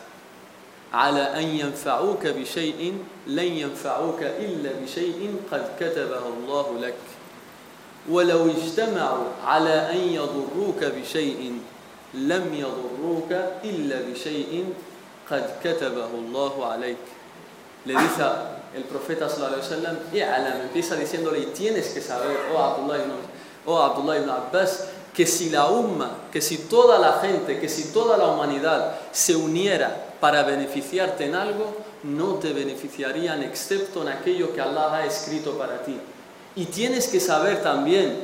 على 0.93 1.21
أن 1.21 1.43
ينفعوك 1.43 2.27
بشيء 2.27 2.97
لن 3.27 3.43
ينفعوك 3.43 4.21
إلا 4.23 4.71
بشيء 4.83 5.35
قد 5.51 5.65
كتبه 5.79 6.23
الله 6.27 6.79
لك. 6.79 6.95
ولو 8.09 8.51
اجتمعوا 8.51 9.27
على 9.45 9.91
أن 9.91 9.97
يضروك 9.97 10.83
بشيء 10.83 11.59
لم 12.13 12.53
يضروك 12.53 13.31
إلا 13.63 13.97
بشيء 14.11 14.73
قد 15.29 15.45
كتبه 15.63 16.11
الله 16.15 16.65
عليك. 16.65 17.03
dice 17.85 18.52
el 18.75 18.83
profeta 18.83 19.29
sallallahu 19.29 19.61
alaihi 19.61 20.21
wasallam 20.21 20.61
empieza 20.61 20.95
diciéndole 20.95 21.39
y 21.39 21.45
tienes 21.47 21.89
que 21.89 22.01
saber 22.01 22.37
oh 22.53 22.59
Abdullah 22.59 22.97
ibn, 22.97 23.11
oh 23.65 23.79
Abdullah 23.79 24.17
ibn 24.17 24.29
Abbas 24.29 24.87
que 25.13 25.27
si 25.27 25.49
la 25.49 25.67
umma 25.67 26.29
que 26.31 26.41
si 26.41 26.57
toda 26.69 26.97
la 26.97 27.19
gente 27.21 27.59
que 27.59 27.69
si 27.69 27.93
toda 27.93 28.17
la 28.17 28.27
humanidad 28.27 28.95
se 29.11 29.35
uniera 29.35 30.15
para 30.19 30.43
beneficiarte 30.43 31.25
en 31.25 31.35
algo 31.35 31.75
no 32.03 32.35
te 32.35 32.53
beneficiarían 32.53 33.43
excepto 33.43 34.01
en 34.01 34.09
aquello 34.09 34.53
que 34.53 34.61
Allah 34.61 34.93
ha 34.95 35.05
escrito 35.05 35.57
para 35.57 35.83
ti. 35.83 35.97
Y 36.55 36.65
tienes 36.65 37.07
que 37.07 37.19
saber 37.19 37.63
también 37.63 38.17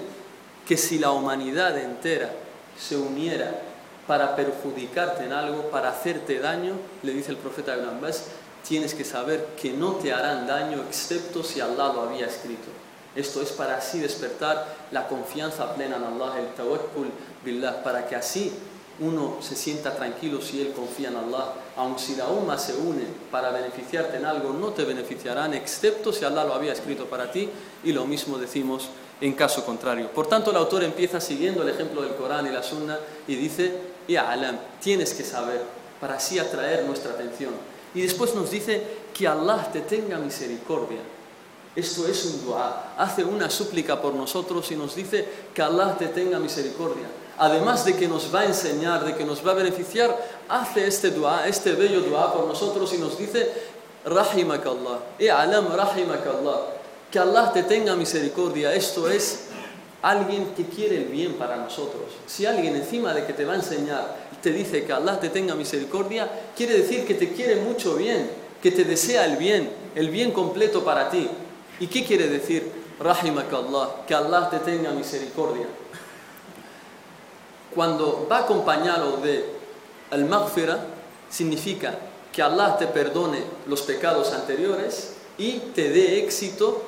que 0.68 0.78
si 0.78 1.00
la 1.00 1.12
humanidad 1.12 1.78
entera 1.78 2.30
se 2.78 2.96
uniera 2.96 3.62
para 4.06 4.36
perjudicarte 4.36 5.24
en 5.24 5.34
algo, 5.34 5.70
para 5.72 5.90
hacerte 5.90 6.40
daño, 6.40 6.74
le 7.04 7.14
dice 7.14 7.32
el 7.32 7.38
profeta 7.38 7.76
Ibn 7.76 7.98
Abbas, 7.98 8.26
tienes 8.68 8.94
que 8.94 9.04
saber 9.04 9.50
que 9.60 9.72
no 9.72 9.94
te 9.94 10.14
harán 10.14 10.48
daño 10.48 10.84
excepto 10.88 11.44
si 11.44 11.62
Allah 11.62 11.92
lo 11.94 12.02
había 12.02 12.26
escrito. 12.26 12.70
Esto 13.16 13.42
es 13.42 13.52
para 13.52 13.78
así 13.78 14.00
despertar 14.00 14.66
la 14.92 15.08
confianza 15.08 15.74
plena 15.76 15.98
en 15.98 16.04
Allah, 16.04 16.40
el 16.40 16.54
tawakkul 16.54 17.10
billah, 17.44 17.84
para 17.84 18.08
que 18.08 18.16
así 18.16 18.54
uno 19.00 19.38
se 19.42 19.56
sienta 19.56 19.96
tranquilo 19.96 20.42
si 20.42 20.62
él 20.62 20.74
confía 20.74 21.10
en 21.10 21.16
Allah. 21.16 21.54
Aun 21.78 21.98
si 21.98 22.16
la 22.16 22.28
umma 22.28 22.58
se 22.58 22.76
une 22.76 23.06
para 23.32 23.52
beneficiarte 23.52 24.18
en 24.18 24.26
algo, 24.26 24.54
no 24.54 24.70
te 24.70 24.84
beneficiarán 24.84 25.54
excepto 25.54 26.12
si 26.12 26.26
Allah 26.26 26.44
lo 26.44 26.54
había 26.54 26.74
escrito 26.74 27.06
para 27.06 27.32
ti 27.32 27.50
y 27.84 27.94
lo 27.94 28.06
mismo 28.06 28.38
decimos 28.38 28.90
en 29.22 29.34
caso 29.34 29.66
contrario. 29.66 30.12
Por 30.12 30.28
tanto, 30.28 30.52
el 30.52 30.58
autor 30.58 30.84
empieza 30.84 31.20
siguiendo 31.20 31.64
el 31.64 31.70
ejemplo 31.70 32.02
del 32.02 32.16
Corán 32.16 32.48
y 32.48 32.52
la 32.52 32.64
Sunna 32.64 32.98
y 33.28 33.36
dice, 33.36 33.74
alam, 34.18 34.58
tienes 34.82 35.14
que 35.14 35.24
saber, 35.24 35.62
para 36.00 36.16
así 36.16 36.40
atraer 36.40 36.86
nuestra 36.86 37.14
atención. 37.14 37.52
Y 37.94 38.02
después 38.02 38.36
nos 38.36 38.52
dice 38.52 38.82
que 39.14 39.28
Allah 39.28 39.70
te 39.72 39.82
tenga 39.82 40.18
misericordia. 40.18 41.00
Esto 41.76 42.08
es 42.08 42.26
un 42.26 42.46
dua. 42.46 42.94
Hace 42.98 43.24
una 43.24 43.50
súplica 43.50 44.02
por 44.02 44.14
nosotros 44.14 44.72
y 44.72 44.76
nos 44.76 44.96
dice 44.96 45.28
que 45.54 45.62
Allah 45.62 45.96
te 45.98 46.08
tenga 46.08 46.40
misericordia. 46.40 47.08
Además 47.38 47.86
de 47.86 47.96
que 47.96 48.08
nos 48.08 48.34
va 48.34 48.42
a 48.42 48.46
enseñar, 48.46 49.06
de 49.06 49.16
que 49.16 49.24
nos 49.24 49.46
va 49.46 49.52
a 49.52 49.56
beneficiar, 49.56 50.16
hace 50.50 50.88
este 50.88 51.12
dua, 51.12 51.48
este 51.48 51.74
bello 51.74 52.02
dua 52.02 52.34
por 52.34 52.46
nosotros 52.46 52.94
y 52.94 52.98
nos 52.98 53.18
dice, 53.18 53.50
Rahimak 54.04 54.66
Allah, 54.66 55.42
alam 55.42 55.68
Rahimak 55.74 56.28
Allah, 56.28 56.60
que 57.10 57.20
Allah 57.20 57.52
te 57.54 57.64
tenga 57.64 57.96
misericordia. 57.96 58.74
Esto 58.74 59.08
es 59.08 59.46
alguien 60.02 60.54
que 60.56 60.66
quiere 60.66 60.98
el 60.98 61.06
bien 61.06 61.36
para 61.36 61.56
nosotros. 61.56 62.12
Si 62.26 62.46
alguien 62.46 62.76
encima 62.76 63.14
de 63.14 63.26
que 63.26 63.34
te 63.34 63.46
va 63.46 63.54
a 63.54 63.58
enseñar 63.58 64.29
te 64.42 64.52
dice 64.52 64.84
que 64.84 64.94
Allah 64.94 65.20
te 65.20 65.30
tenga 65.30 65.56
misericordia, 65.56 66.30
quiere 66.56 66.78
decir 66.78 67.06
que 67.06 67.14
te 67.14 67.34
quiere 67.34 67.58
mucho 67.58 67.96
bien, 67.96 68.30
que 68.62 68.72
te 68.72 68.84
desea 68.84 69.26
el 69.26 69.38
bien, 69.38 69.70
el 69.96 70.10
bien 70.10 70.32
completo 70.32 70.84
para 70.84 71.10
ti. 71.10 71.30
¿Y 71.80 71.88
qué 71.88 72.04
quiere 72.04 72.28
decir? 72.28 72.72
Rahimak 73.00 73.52
Allah, 73.54 73.90
que 74.08 74.14
Allah 74.14 74.50
te 74.50 74.60
tenga 74.60 74.92
misericordia. 74.92 75.66
Cuando 77.74 78.28
va 78.30 78.40
acompañado 78.40 79.18
de 79.18 79.46
al-maghfira, 80.12 80.86
significa 81.30 81.98
que 82.32 82.42
Allah 82.42 82.78
te 82.78 82.88
perdone 82.88 83.40
los 83.68 83.82
pecados 83.84 84.34
anteriores 84.34 85.16
y 85.38 85.60
te 85.74 85.90
dé 85.90 86.20
éxito 86.20 86.84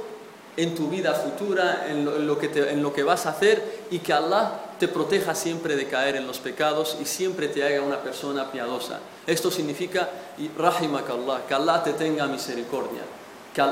en 0.57 0.75
tu 0.75 0.89
vida 0.89 1.13
futura, 1.13 1.85
en 1.87 2.27
lo, 2.27 2.37
que 2.37 2.47
en 2.53 2.83
lo 2.83 2.93
que 2.93 3.03
vas 3.03 3.25
a 3.25 3.29
hacer 3.29 3.83
y 3.89 3.99
que 3.99 4.11
Allah 4.11 4.59
te 4.81 4.87
proteja 4.87 5.35
siempre 5.35 5.75
de 5.75 5.85
caer 5.85 6.15
en 6.15 6.25
los 6.25 6.39
pecados 6.39 6.97
y 6.99 7.05
siempre 7.05 7.47
te 7.47 7.63
haga 7.63 7.83
una 7.83 8.01
persona 8.01 8.51
piadosa. 8.51 8.99
Esto 9.27 9.51
significa, 9.51 10.09
rahimak 10.57 11.07
Allah, 11.07 11.45
que 11.47 11.53
Allah 11.53 11.83
te 11.83 11.93
tenga 11.93 12.25
misericordia. 12.25 13.03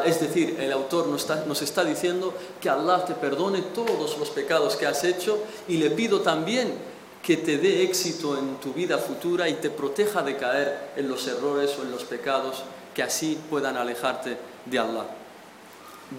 es 0.06 0.22
decir, 0.22 0.58
el 0.60 0.72
autor 0.72 1.08
nos 1.08 1.62
está 1.64 1.84
diciendo 1.84 2.32
que 2.62 2.70
Allah 2.70 3.04
te 3.06 3.16
perdone 3.16 3.64
todos 3.74 4.20
los 4.20 4.30
pecados 4.30 4.76
que 4.76 4.86
has 4.86 5.04
hecho 5.04 5.40
y 5.68 5.78
le 5.78 5.90
pido 5.90 6.22
también 6.22 6.76
que 7.24 7.38
te 7.38 7.58
dé 7.58 7.82
éxito 7.82 8.38
en 8.38 8.58
tu 8.58 8.72
vida 8.72 9.00
futura 9.00 9.50
y 9.50 9.54
te 9.54 9.72
proteja 9.72 10.22
de 10.22 10.38
caer 10.38 10.92
en 10.96 11.10
los 11.10 11.28
errores 11.28 11.76
o 11.80 11.82
en 11.82 11.90
los 11.90 12.04
pecados 12.04 12.62
que 12.94 13.02
así 13.02 13.36
puedan 13.50 13.78
alejarte 13.78 14.38
de 14.64 14.78
Allah. 14.78 15.08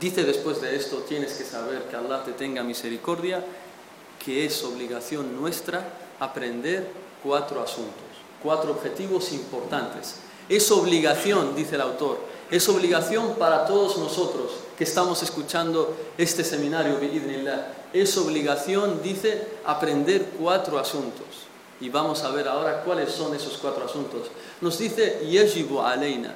Dice 0.01 0.23
después 0.23 0.61
de 0.61 0.75
esto, 0.75 0.99
tienes 1.09 1.35
que 1.35 1.45
saber 1.45 1.83
que 1.83 1.97
Allah 1.97 2.23
te 2.25 2.33
tenga 2.33 2.63
misericordia, 2.63 3.45
que 4.25 4.45
es 4.45 4.63
obligación 4.65 5.41
nuestra 5.41 5.83
aprender 6.19 6.91
cuatro 7.23 7.63
asuntos, 7.63 7.95
cuatro 8.43 8.71
objetivos 8.73 9.33
importantes. 9.33 10.17
Es 10.49 10.71
obligación, 10.71 11.55
dice 11.55 11.77
el 11.77 11.81
autor, 11.81 12.19
es 12.51 12.69
obligación 12.69 13.35
para 13.37 13.65
todos 13.67 13.99
nosotros 13.99 14.51
que 14.77 14.85
estamos 14.85 15.23
escuchando 15.23 15.97
este 16.19 16.43
seminario, 16.43 16.99
es 17.93 18.17
obligación, 18.19 19.03
dice, 19.03 19.47
aprender 19.65 20.31
cuatro 20.39 20.79
asuntos. 20.79 21.27
Y 21.81 21.89
vamos 21.89 22.23
a 22.25 22.31
ver 22.31 22.49
ahora 22.49 22.83
cuáles 22.83 23.13
son 23.13 23.35
esos 23.35 23.57
cuatro 23.57 23.85
asuntos. 23.85 24.29
Nos 24.61 24.79
dice, 24.79 25.21
Yejibu 25.31 25.81
Aleina, 25.81 26.35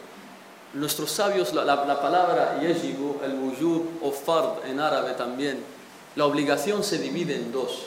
Nuestros 0.75 1.13
sabios, 1.13 1.55
la, 1.55 2.03
palabra 2.03 2.59
yajibu, 2.61 3.21
el 3.25 3.35
wujub 3.35 3.87
o 4.03 4.11
fard 4.11 4.67
en 4.67 4.81
árabe 4.81 5.13
también, 5.13 5.63
la 6.17 6.27
obligación 6.27 6.85
se 6.85 6.99
divide 6.99 7.35
en 7.35 7.51
dos. 7.51 7.87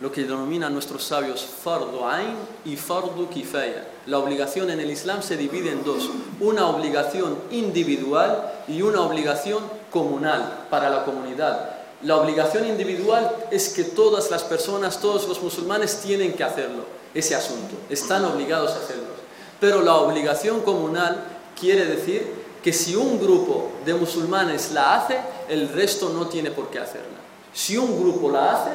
Lo 0.00 0.10
que 0.10 0.22
denominan 0.22 0.72
nuestros 0.72 1.04
sabios 1.04 1.46
fardu 1.62 2.04
ain 2.04 2.34
y 2.64 2.76
fardu 2.76 3.28
kifaya. 3.28 3.86
La 4.06 4.18
obligación 4.18 4.70
en 4.70 4.80
el 4.80 4.90
Islam 4.90 5.22
se 5.22 5.36
divide 5.36 5.70
en 5.70 5.84
dos. 5.84 6.10
Una 6.40 6.66
obligación 6.66 7.38
individual 7.52 8.64
y 8.66 8.82
una 8.82 9.02
obligación 9.02 9.62
comunal 9.90 10.66
para 10.68 10.90
la 10.90 11.04
comunidad. 11.04 11.70
La 12.02 12.16
obligación 12.16 12.66
individual 12.66 13.30
es 13.52 13.68
que 13.68 13.84
todas 13.84 14.32
las 14.32 14.42
personas, 14.42 15.00
todos 15.00 15.28
los 15.28 15.40
musulmanes 15.40 16.00
tienen 16.00 16.32
que 16.32 16.42
hacerlo, 16.42 16.84
ese 17.14 17.36
asunto, 17.36 17.76
están 17.88 18.24
obligados 18.24 18.72
a 18.72 18.78
hacerlo. 18.78 19.14
Pero 19.60 19.80
la 19.80 19.94
obligación 19.94 20.60
comunal 20.62 21.24
quiere 21.58 21.86
decir 21.86 22.30
que 22.62 22.72
si 22.72 22.96
un 22.96 23.20
grupo 23.20 23.70
de 23.86 23.94
musulmanes 23.94 24.72
la 24.72 24.96
hace, 24.96 25.18
el 25.48 25.68
resto 25.68 26.10
no 26.10 26.26
tiene 26.26 26.50
por 26.50 26.68
qué 26.68 26.80
hacerla. 26.80 27.23
Si 27.54 27.78
un 27.78 27.98
grupo 27.98 28.30
la 28.30 28.52
hace, 28.52 28.72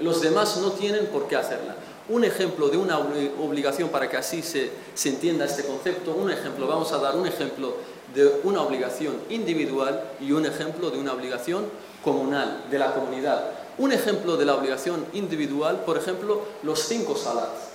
los 0.00 0.20
demás 0.20 0.56
no 0.58 0.70
tienen 0.72 1.06
por 1.06 1.26
qué 1.26 1.36
hacerla. 1.36 1.74
Un 2.08 2.24
ejemplo 2.24 2.68
de 2.68 2.76
una 2.76 2.98
obligación 2.98 3.88
para 3.88 4.08
que 4.08 4.16
así 4.16 4.42
se, 4.42 4.70
se 4.94 5.08
entienda 5.10 5.44
este 5.44 5.64
concepto, 5.64 6.12
un 6.12 6.30
ejemplo, 6.30 6.66
vamos 6.66 6.92
a 6.92 6.98
dar 6.98 7.16
un 7.16 7.26
ejemplo 7.26 7.74
de 8.14 8.40
una 8.44 8.62
obligación 8.62 9.14
individual 9.28 10.02
y 10.20 10.32
un 10.32 10.46
ejemplo 10.46 10.90
de 10.90 10.98
una 10.98 11.12
obligación 11.12 11.66
comunal, 12.02 12.64
de 12.70 12.78
la 12.78 12.94
comunidad. 12.94 13.50
Un 13.78 13.92
ejemplo 13.92 14.36
de 14.36 14.44
la 14.44 14.54
obligación 14.54 15.06
individual, 15.12 15.82
por 15.84 15.96
ejemplo, 15.96 16.42
los 16.62 16.80
cinco 16.80 17.16
salats. 17.16 17.70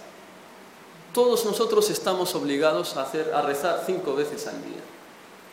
Todos 1.14 1.46
nosotros 1.46 1.90
estamos 1.90 2.36
obligados 2.36 2.98
a, 2.98 3.04
hacer, 3.04 3.32
a 3.34 3.42
rezar 3.42 3.84
cinco 3.86 4.16
veces 4.16 4.48
al 4.48 4.62
día. 4.64 4.82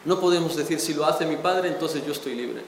No 0.04 0.18
podemos 0.18 0.56
decir, 0.56 0.80
si 0.80 0.94
lo 0.94 1.06
hace 1.06 1.24
mi 1.24 1.36
padre, 1.36 1.68
entonces 1.68 2.04
yo 2.04 2.12
estoy 2.12 2.34
libre. 2.34 2.62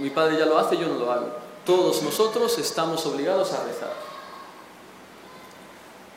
Mi 0.00 0.10
padre 0.10 0.38
ya 0.38 0.46
lo 0.46 0.58
hace, 0.58 0.76
yo 0.76 0.86
no 0.86 0.94
lo 0.94 1.10
hago. 1.10 1.28
Todos 1.64 2.02
nosotros 2.02 2.58
estamos 2.58 3.04
obligados 3.06 3.52
a 3.52 3.64
rezar. 3.64 3.92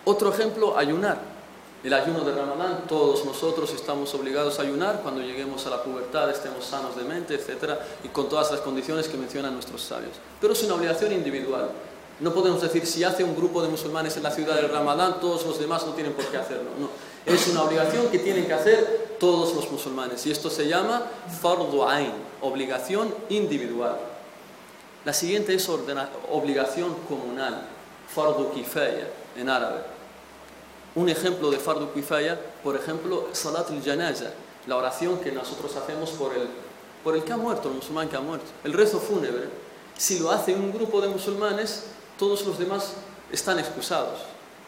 Otro 0.05 0.33
ejemplo, 0.33 0.77
ayunar. 0.77 1.33
El 1.83 1.93
ayuno 1.93 2.21
de 2.21 2.33
Ramadán, 2.33 2.85
todos 2.87 3.25
nosotros 3.25 3.73
estamos 3.73 4.13
obligados 4.13 4.57
a 4.57 4.61
ayunar 4.61 5.01
cuando 5.01 5.21
lleguemos 5.21 5.65
a 5.67 5.69
la 5.69 5.83
pubertad, 5.83 6.29
estemos 6.29 6.63
sanos 6.65 6.95
de 6.95 7.03
mente, 7.03 7.35
etc. 7.35 7.73
Y 8.05 8.07
con 8.07 8.29
todas 8.29 8.51
las 8.51 8.61
condiciones 8.61 9.09
que 9.09 9.17
mencionan 9.17 9.53
nuestros 9.53 9.81
sabios. 9.81 10.13
Pero 10.39 10.53
es 10.53 10.63
una 10.63 10.75
obligación 10.75 11.11
individual. 11.11 11.71
No 12.21 12.33
podemos 12.33 12.61
decir, 12.61 12.85
si 12.85 13.03
hace 13.03 13.23
un 13.23 13.35
grupo 13.35 13.61
de 13.61 13.67
musulmanes 13.67 14.15
en 14.15 14.23
la 14.23 14.31
ciudad 14.31 14.55
del 14.55 14.69
Ramadán, 14.69 15.19
todos 15.19 15.45
los 15.45 15.59
demás 15.59 15.85
no 15.85 15.91
tienen 15.91 16.13
por 16.13 16.25
qué 16.25 16.37
hacerlo. 16.37 16.69
No, 16.79 16.89
es 17.25 17.47
una 17.49 17.63
obligación 17.63 18.07
que 18.07 18.19
tienen 18.19 18.45
que 18.45 18.53
hacer 18.53 19.17
todos 19.19 19.53
los 19.53 19.69
musulmanes. 19.69 20.25
Y 20.25 20.31
esto 20.31 20.49
se 20.49 20.67
llama 20.67 21.03
fardu 21.41 21.83
ain, 21.83 22.13
obligación 22.43 23.13
individual. 23.29 23.97
La 25.05 25.13
siguiente 25.13 25.53
es 25.53 25.67
obligación 25.67 26.95
comunal, 27.09 27.65
fardu 28.13 28.51
kifaya 28.51 29.07
en 29.35 29.49
árabe. 29.49 29.81
Un 30.95 31.09
ejemplo 31.09 31.49
de 31.49 31.57
fardu 31.57 31.91
kifaya, 31.93 32.39
por 32.63 32.75
ejemplo, 32.75 33.29
salat 33.33 33.69
al-janaza, 33.71 34.31
la 34.67 34.77
oración 34.77 35.19
que 35.19 35.31
nosotros 35.31 35.75
hacemos 35.75 36.11
por 36.11 36.33
el, 36.33 36.47
por 37.03 37.15
el 37.15 37.23
que 37.23 37.33
ha 37.33 37.37
muerto, 37.37 37.69
el 37.69 37.75
musulmán 37.75 38.07
que 38.07 38.15
ha 38.15 38.21
muerto, 38.21 38.45
el 38.63 38.73
rezo 38.73 38.99
fúnebre. 38.99 39.49
Si 39.97 40.19
lo 40.19 40.31
hace 40.31 40.53
un 40.53 40.71
grupo 40.71 41.01
de 41.01 41.09
musulmanes, 41.09 41.85
todos 42.17 42.45
los 42.45 42.59
demás 42.59 42.93
están 43.31 43.59
excusados. 43.59 44.19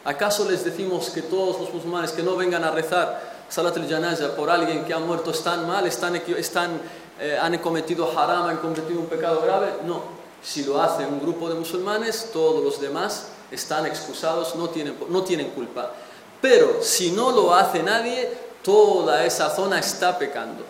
¿Acaso 0.04 0.48
les 0.48 0.64
decimos 0.64 1.10
que 1.10 1.22
todos 1.22 1.60
los 1.60 1.72
musulmanes 1.72 2.12
que 2.12 2.22
no 2.22 2.36
vengan 2.36 2.64
a 2.64 2.70
rezar 2.70 3.36
salat 3.48 3.76
al-janaza 3.76 4.34
por 4.36 4.50
alguien 4.50 4.84
que 4.84 4.92
ha 4.92 4.98
muerto 4.98 5.30
están 5.30 5.66
mal, 5.66 5.86
están, 5.86 6.16
están, 6.16 6.80
eh, 7.20 7.38
han 7.40 7.56
cometido 7.58 8.18
haram, 8.18 8.46
han 8.46 8.58
cometido 8.58 9.00
un 9.00 9.06
pecado 9.06 9.40
grave? 9.42 9.74
No. 9.84 10.02
Si 10.42 10.64
lo 10.64 10.80
hace 10.80 11.06
un 11.06 11.20
grupo 11.20 11.48
de 11.48 11.54
musulmanes, 11.54 12.30
todos 12.32 12.62
los 12.62 12.80
demás 12.80 13.28
están 13.50 13.86
excusados, 13.86 14.54
no 14.54 14.68
tienen, 14.68 14.96
no 15.08 15.22
tienen 15.22 15.50
culpa. 15.50 15.92
Pero 16.40 16.82
si 16.82 17.10
no 17.10 17.32
lo 17.32 17.54
hace 17.54 17.82
nadie, 17.82 18.30
toda 18.62 19.24
esa 19.24 19.50
zona 19.50 19.78
está 19.78 20.18
pecando. 20.18 20.64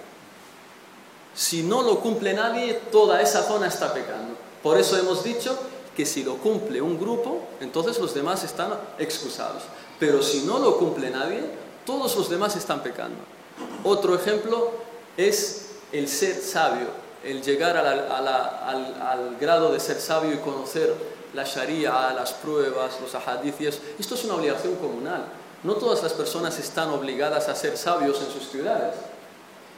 Si 1.34 1.62
no 1.62 1.82
lo 1.82 2.00
cumple 2.00 2.32
nadie, 2.32 2.74
toda 2.90 3.20
esa 3.20 3.42
zona 3.42 3.66
está 3.66 3.92
pecando. 3.92 4.36
Por 4.62 4.78
eso 4.78 4.96
hemos 4.96 5.22
dicho 5.22 5.58
que 5.94 6.06
si 6.06 6.22
lo 6.22 6.36
cumple 6.36 6.80
un 6.80 6.98
grupo, 6.98 7.40
entonces 7.60 7.98
los 7.98 8.14
demás 8.14 8.44
están 8.44 8.72
excusados. 8.98 9.62
Pero 9.98 10.22
si 10.22 10.42
no 10.42 10.58
lo 10.58 10.78
cumple 10.78 11.10
nadie, 11.10 11.42
todos 11.84 12.16
los 12.16 12.28
demás 12.28 12.56
están 12.56 12.82
pecando. 12.82 13.18
Otro 13.84 14.14
ejemplo 14.14 14.72
es 15.16 15.65
el 15.92 16.08
ser 16.08 16.36
sabio, 16.36 16.88
el 17.24 17.42
llegar 17.42 17.76
al, 17.76 19.36
grado 19.40 19.72
de 19.72 19.80
ser 19.80 20.00
sabio 20.00 20.32
y 20.32 20.38
conocer 20.38 20.94
la 21.34 21.44
sharia, 21.44 22.12
las 22.12 22.32
pruebas, 22.32 23.00
los 23.00 23.14
ahadicios. 23.14 23.80
Esto 23.98 24.14
es 24.14 24.24
una 24.24 24.34
obligación 24.34 24.76
comunal. 24.76 25.24
No 25.62 25.74
todas 25.74 26.02
las 26.02 26.12
personas 26.12 26.58
están 26.58 26.90
obligadas 26.90 27.48
a 27.48 27.54
ser 27.54 27.76
sabios 27.76 28.20
en 28.20 28.30
sus 28.32 28.48
ciudades. 28.48 28.94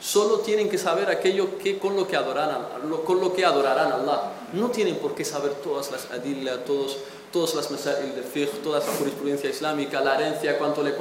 Solo 0.00 0.38
tienen 0.40 0.68
que 0.68 0.78
saber 0.78 1.10
aquello 1.10 1.58
que, 1.58 1.78
con, 1.78 1.96
lo 1.96 2.06
que 2.06 2.16
adorarán, 2.16 2.68
con 3.04 3.20
lo 3.20 3.32
que 3.32 3.44
adorarán 3.44 3.90
a 3.90 3.96
Allah. 3.96 4.32
No 4.52 4.70
tienen 4.70 4.96
por 4.96 5.14
qué 5.14 5.24
saber 5.24 5.54
todas 5.54 5.90
las 5.90 6.10
adillas, 6.10 6.64
todos, 6.64 6.98
todas 7.32 7.54
las 7.54 7.70
masail 7.70 8.14
de 8.14 8.22
fiqh, 8.22 8.62
toda 8.62 8.80
la 8.80 8.86
jurisprudencia 8.86 9.50
islámica, 9.50 10.00
la 10.00 10.14
herencia, 10.14 10.58
cuánto 10.58 10.82
le 10.82 10.94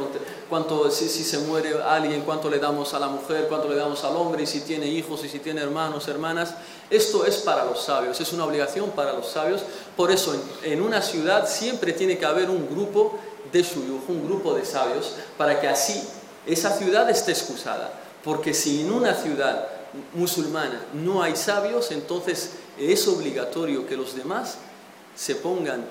cuánto, 0.50 0.92
si, 0.92 1.08
si, 1.08 1.24
se 1.24 1.40
muere 1.40 1.82
alguien, 1.82 2.22
cuánto 2.22 2.50
le 2.50 2.60
damos 2.60 2.94
a 2.94 3.00
la 3.00 3.08
mujer, 3.08 3.46
cuánto 3.48 3.70
le 3.70 3.76
damos 3.76 4.04
al 4.04 4.16
hombre, 4.16 4.44
y 4.44 4.48
si 4.48 4.62
tiene 4.62 4.88
hijos, 4.88 5.24
y 5.24 5.30
si 5.30 5.40
tiene 5.40 5.62
hermanos, 5.62 6.08
hermanas. 6.08 6.56
Esto 6.90 7.26
es 7.26 7.38
para 7.38 7.66
los 7.66 7.84
sabios, 7.84 8.20
es 8.20 8.34
una 8.34 8.46
obligación 8.46 8.92
para 8.92 9.14
los 9.14 9.28
sabios. 9.28 9.62
Por 9.96 10.12
eso 10.12 10.36
en, 10.64 10.82
una 10.82 11.02
ciudad 11.02 11.48
siempre 11.48 11.94
tiene 11.94 12.18
que 12.18 12.26
haber 12.26 12.50
un 12.50 12.70
grupo 12.70 13.18
de 13.52 13.62
shuyukh, 13.62 14.10
un 14.10 14.26
grupo 14.26 14.54
de 14.54 14.66
sabios, 14.66 15.14
para 15.38 15.60
que 15.60 15.68
así 15.68 16.02
esa 16.46 16.72
ciudad 16.78 17.10
esté 17.10 17.32
excusada. 17.32 17.92
Porque 18.24 18.54
si 18.54 18.82
en 18.82 18.92
una 18.92 19.14
ciudad 19.14 19.68
musulmana 20.14 20.82
no 20.94 21.22
hay 21.22 21.36
sabios, 21.36 21.92
entonces 21.92 22.52
es 22.78 23.08
obligatorio 23.08 23.88
que 23.88 23.96
los 23.96 24.16
demás 24.16 24.58
se 25.16 25.36
pongan, 25.36 25.86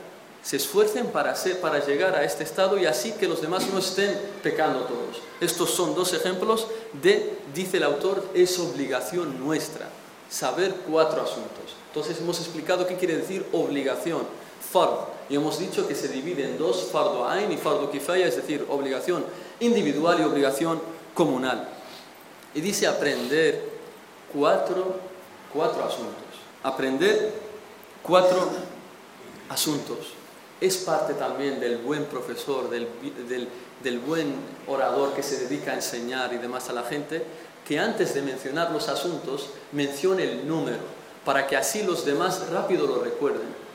se 0.47 0.59
esfuercen 0.59 1.09
para, 1.09 1.33
hacer, 1.33 1.61
para 1.61 1.85
llegar 1.85 2.15
a 2.15 2.23
este 2.23 2.45
estado 2.45 2.79
y 2.79 2.87
así 2.87 3.11
que 3.11 3.27
los 3.27 3.43
demás 3.43 3.67
no 3.73 3.81
estén 3.81 4.17
pecando 4.45 4.83
todos. 4.83 5.21
Estos 5.41 5.71
son 5.71 5.97
dos 5.97 6.13
ejemplos 6.13 6.69
de, 7.03 7.37
dice 7.53 7.79
el 7.79 7.83
autor, 7.83 8.25
es 8.33 8.57
obligación 8.61 9.41
nuestra 9.45 9.89
saber 10.31 10.73
cuatro 10.89 11.21
asuntos. 11.21 11.75
Entonces 11.89 12.21
hemos 12.21 12.39
explicado 12.39 12.87
qué 12.87 12.95
quiere 12.95 13.17
decir 13.17 13.45
obligación, 13.51 14.23
fard, 14.71 15.09
y 15.29 15.35
hemos 15.35 15.59
dicho 15.59 15.89
que 15.89 15.97
se 15.97 16.07
divide 16.07 16.45
en 16.45 16.59
dos, 16.59 16.91
fardo 16.93 17.29
ain 17.29 17.51
y 17.51 17.57
fardo 17.57 17.91
kifaya, 17.91 18.29
es 18.29 18.37
decir, 18.37 18.65
obligación 18.69 19.25
individual 19.59 20.21
y 20.21 20.23
obligación 20.23 20.81
comunal. 21.13 21.69
Y 22.55 22.61
dice 22.61 22.87
aprender 22.87 23.69
cuatro, 24.33 24.95
cuatro 25.53 25.83
asuntos. 25.83 26.15
Aprender 26.63 27.35
cuatro 28.05 28.49
asuntos. 29.49 30.16
Es 30.61 30.79
parte 30.79 31.15
también 31.15 31.61
del 31.61 31.79
buen 31.79 32.05
profesor, 32.07 32.71
del, 32.71 33.99
buen 33.99 34.35
orador 34.67 35.13
que 35.13 35.23
se 35.23 35.47
dedica 35.47 35.73
a 35.73 35.75
enseñar 35.75 36.33
y 36.33 36.39
demás 36.39 36.71
a 36.71 36.73
la 36.73 36.85
gente, 36.85 37.23
que 37.67 37.79
antes 37.79 38.15
de 38.15 38.23
mencionar 38.23 38.71
los 38.71 38.89
asuntos 38.89 39.51
mencione 39.73 40.23
el 40.23 40.49
número, 40.49 40.79
para 41.25 41.47
que 41.47 41.57
así 41.57 41.83
los 41.83 42.07
demás 42.07 42.49
rápido 42.51 42.87
lo 42.87 43.03
recuerden. 43.03 43.67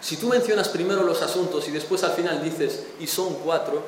Si 0.00 0.16
tú 0.16 0.28
mencionas 0.28 0.68
primero 0.68 1.02
los 1.02 1.22
asuntos 1.22 1.68
y 1.68 1.70
después 1.70 2.02
al 2.04 2.12
final 2.12 2.42
dices, 2.42 2.84
y 2.98 3.06
son 3.06 3.34
cuatro, 3.44 3.82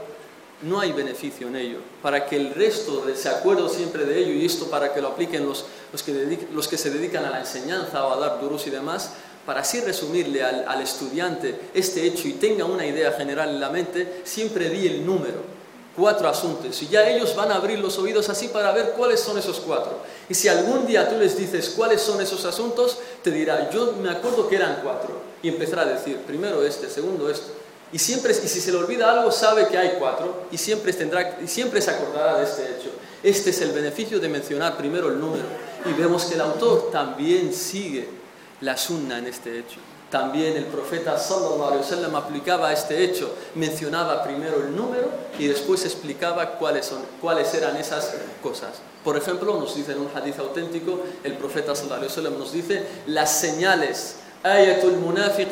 no 0.62 0.78
hay 0.78 0.92
beneficio 0.92 1.48
en 1.48 1.56
ello. 1.56 1.78
Para 2.02 2.26
que 2.26 2.36
el 2.36 2.54
resto 2.54 3.04
se 3.14 3.28
acuerde 3.28 3.68
siempre 3.68 4.04
de 4.04 4.18
ello, 4.18 4.32
y 4.32 4.44
esto 4.44 4.66
para 4.66 4.92
que 4.92 5.00
lo 5.00 5.08
apliquen 5.08 5.46
los, 5.46 5.64
que, 6.04 6.46
los 6.52 6.68
que 6.68 6.76
se 6.76 6.90
dedican 6.90 7.24
a 7.24 7.30
la 7.30 7.40
enseñanza 7.40 8.04
o 8.04 8.12
a 8.12 8.20
dar 8.20 8.40
durus 8.40 8.66
y 8.66 8.70
demás, 8.70 9.12
para 9.46 9.60
así 9.60 9.80
resumirle 9.80 10.42
al, 10.42 10.82
estudiante 10.82 11.58
este 11.74 12.06
hecho 12.06 12.28
y 12.28 12.34
tenga 12.34 12.64
una 12.64 12.86
idea 12.86 13.12
general 13.12 13.50
en 13.50 13.60
la 13.60 13.70
mente, 13.70 14.22
siempre 14.24 14.68
di 14.70 14.86
el 14.86 15.04
número 15.04 15.60
cuatro 15.96 16.28
asuntos 16.28 16.80
y 16.82 16.88
ya 16.88 17.08
ellos 17.08 17.34
van 17.34 17.50
a 17.52 17.56
abrir 17.56 17.78
los 17.78 17.98
oídos 17.98 18.28
así 18.28 18.48
para 18.48 18.72
ver 18.72 18.92
cuáles 18.96 19.20
son 19.20 19.38
esos 19.38 19.60
cuatro. 19.60 19.98
Y 20.28 20.34
si 20.34 20.48
algún 20.48 20.86
día 20.86 21.08
tú 21.08 21.16
les 21.16 21.36
dices 21.36 21.74
cuáles 21.76 22.00
son 22.00 22.20
esos 22.20 22.44
asuntos, 22.44 22.98
te 23.22 23.30
dirá, 23.30 23.70
yo 23.70 23.94
me 24.00 24.10
acuerdo 24.10 24.48
que 24.48 24.56
eran 24.56 24.80
cuatro. 24.82 25.20
Y 25.42 25.48
empezará 25.48 25.82
a 25.82 25.86
decir, 25.86 26.18
primero 26.18 26.62
este, 26.62 26.88
segundo 26.88 27.28
esto. 27.30 27.52
Y, 27.92 27.98
siempre, 27.98 28.32
y 28.32 28.48
si 28.48 28.60
se 28.60 28.70
le 28.70 28.78
olvida 28.78 29.10
algo, 29.10 29.32
sabe 29.32 29.66
que 29.66 29.76
hay 29.76 29.96
cuatro 29.98 30.44
y 30.52 30.58
siempre, 30.58 30.92
tendrá, 30.92 31.38
y 31.42 31.48
siempre 31.48 31.82
se 31.82 31.90
acordará 31.90 32.38
de 32.38 32.44
este 32.44 32.62
hecho. 32.62 32.90
Este 33.22 33.50
es 33.50 33.60
el 33.60 33.72
beneficio 33.72 34.20
de 34.20 34.28
mencionar 34.28 34.76
primero 34.76 35.08
el 35.08 35.18
número. 35.18 35.44
Y 35.84 35.92
vemos 36.00 36.24
que 36.24 36.34
el 36.34 36.40
autor 36.40 36.90
también 36.92 37.52
sigue 37.52 38.19
la 38.60 38.76
sunna 38.76 39.18
en 39.18 39.26
este 39.26 39.58
hecho. 39.58 39.78
También 40.10 40.56
el 40.56 40.64
profeta 40.64 41.16
sallallahu 41.16 41.64
alaihi 41.64 41.82
wasallam 41.82 42.16
aplicaba 42.16 42.72
este 42.72 43.04
hecho, 43.04 43.32
mencionaba 43.54 44.24
primero 44.24 44.56
el 44.56 44.74
número 44.74 45.08
y 45.38 45.46
después 45.46 45.84
explicaba 45.84 46.58
cuáles, 46.58 46.86
son, 46.86 46.98
cuáles 47.20 47.54
eran 47.54 47.76
esas 47.76 48.14
cosas. 48.42 48.70
Por 49.04 49.16
ejemplo, 49.16 49.58
nos 49.58 49.76
dice 49.76 49.92
en 49.92 50.00
un 50.00 50.10
hadith 50.12 50.38
auténtico, 50.40 51.00
el 51.22 51.34
profeta 51.34 51.76
sallallahu 51.76 51.98
alaihi 51.98 52.10
wasallam 52.10 52.38
nos 52.38 52.52
dice 52.52 52.84
las 53.06 53.30
señales, 53.30 54.16
ayatul 54.42 54.96
munafiq 54.96 55.48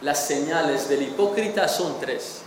las 0.00 0.24
señales 0.24 0.88
del 0.88 1.02
hipócrita 1.02 1.66
son 1.66 1.98
tres. 1.98 2.42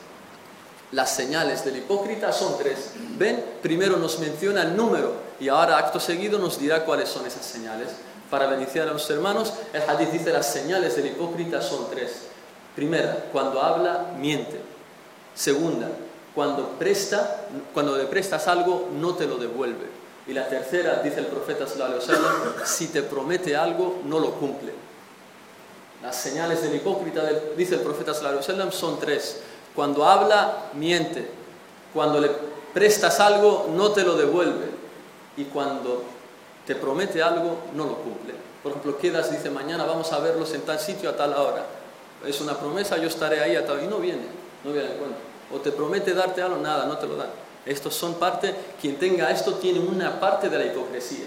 Las 0.94 1.14
señales 1.14 1.66
del 1.66 1.78
hipócrita 1.78 2.32
son 2.32 2.58
tres. 2.58 2.92
Ven, 3.18 3.44
primero 3.62 3.98
nos 3.98 4.20
menciona 4.20 4.64
el 4.64 4.76
número 4.76 5.14
y 5.40 5.50
ahora 5.50 5.78
acto 5.78 6.00
seguido 6.00 6.40
nos 6.40 6.60
dirá 6.60 6.86
cuáles 6.86 7.10
son 7.10 7.26
esas 7.26 7.46
señales. 7.46 7.90
Para 8.32 8.48
beneficiar 8.48 8.88
a 8.88 8.94
los 8.94 9.08
hermanos, 9.10 9.54
el 9.74 9.82
hadith 9.82 10.10
dice 10.10 10.32
las 10.32 10.52
señales 10.52 10.96
del 10.96 11.08
hipócrita 11.08 11.62
son 11.62 11.90
tres. 11.92 12.28
Primera, 12.76 13.26
cuando 13.32 13.62
habla, 13.62 14.14
miente. 14.18 14.60
Segunda, 15.36 15.90
cuando, 16.34 16.70
presta, 16.80 17.46
cuando 17.74 17.98
le 17.98 18.06
prestas 18.06 18.48
algo, 18.48 18.90
no 18.94 19.16
te 19.16 19.28
lo 19.28 19.36
devuelve. 19.36 19.86
Y 20.28 20.34
la 20.34 20.48
tercera, 20.48 21.02
dice 21.04 21.20
el 21.20 21.26
profeta 21.26 21.66
si 22.64 22.88
te 22.88 23.04
promete 23.04 23.56
algo, 23.56 24.00
no 24.06 24.20
lo 24.20 24.32
cumple. 24.36 24.72
Las 26.02 26.16
señales 26.16 26.64
del 26.64 26.76
hipócrita, 26.76 27.22
dice 27.58 27.76
el 27.76 27.82
profeta 27.82 28.14
son 28.72 29.00
tres. 29.00 29.42
Cuando 29.76 30.06
habla, 30.06 30.70
miente. 30.74 31.30
Cuando 31.94 32.22
le 32.22 32.32
prestas 32.74 33.20
algo, 33.20 33.68
no 33.76 33.92
te 33.92 34.04
lo 34.04 34.16
devuelve. 34.16 34.70
Y 35.36 35.46
cuando 35.46 36.04
te 36.72 36.76
promete 36.76 37.22
algo, 37.22 37.58
no 37.76 37.84
lo 37.84 37.98
cumple. 37.98 38.34
Por 38.64 38.72
ejemplo, 38.72 38.98
quedas, 38.98 39.30
dice, 39.30 39.50
mañana 39.50 39.84
vamos 39.84 40.10
a 40.14 40.20
verlos 40.20 40.54
en 40.54 40.62
tal 40.62 40.80
sitio 40.80 41.10
a 41.10 41.18
tal 41.18 41.34
hora. 41.34 41.66
Es 42.26 42.40
una 42.40 42.58
promesa, 42.58 42.96
yo 42.98 43.10
estaré 43.10 43.42
ahí 43.42 43.58
a 43.58 43.66
tal... 43.66 43.84
Y 43.84 43.88
no 43.88 43.98
viene, 43.98 44.24
no 44.64 44.72
viene 44.72 44.88
cuenta. 44.92 45.18
O 45.54 45.58
te 45.58 45.74
promete 45.74 46.14
darte 46.14 46.42
algo, 46.42 46.56
nada, 46.56 46.86
no 46.86 46.98
te 46.98 47.08
lo 47.08 47.18
dan. 47.18 47.28
Estos 47.66 47.94
son 47.94 48.14
parte, 48.14 48.56
quien 48.80 48.96
tenga 48.98 49.30
esto 49.32 49.56
tiene 49.56 49.82
una 49.82 50.18
parte 50.18 50.48
de 50.48 50.60
la 50.60 50.66
hipocresía, 50.66 51.26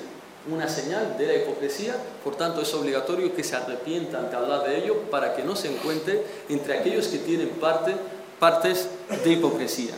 una 0.50 0.66
señal 0.66 1.18
de 1.18 1.26
la 1.26 1.34
hipocresía, 1.34 1.94
por 2.24 2.36
tanto 2.36 2.62
es 2.62 2.72
obligatorio 2.72 3.34
que 3.34 3.44
se 3.44 3.54
arrepienta 3.54 4.20
ante 4.20 4.36
hablar 4.36 4.64
de 4.64 4.78
ello 4.78 4.96
para 5.10 5.36
que 5.36 5.42
no 5.42 5.54
se 5.56 5.70
encuentre 5.70 6.24
entre 6.48 6.78
aquellos 6.78 7.08
que 7.08 7.18
tienen 7.18 7.50
parte, 7.50 7.94
partes 8.40 8.88
de 9.22 9.30
hipocresía. 9.30 9.92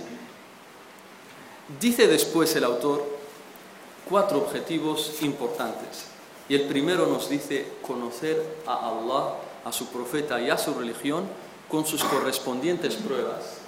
Dice 1.80 2.08
después 2.08 2.54
el 2.56 2.64
autor 2.64 3.15
cuatro 4.08 4.38
objetivos 4.38 5.22
importantes. 5.22 6.06
Y 6.48 6.54
el 6.54 6.68
primero 6.68 7.06
nos 7.06 7.28
dice 7.28 7.66
conocer 7.82 8.42
a 8.66 8.88
Allah, 8.88 9.34
a 9.64 9.72
su 9.72 9.88
profeta 9.88 10.40
y 10.40 10.48
a 10.48 10.56
su 10.56 10.74
religión 10.74 11.28
con 11.68 11.84
sus 11.86 12.04
correspondientes 12.04 12.94
pruebas. 12.94 13.58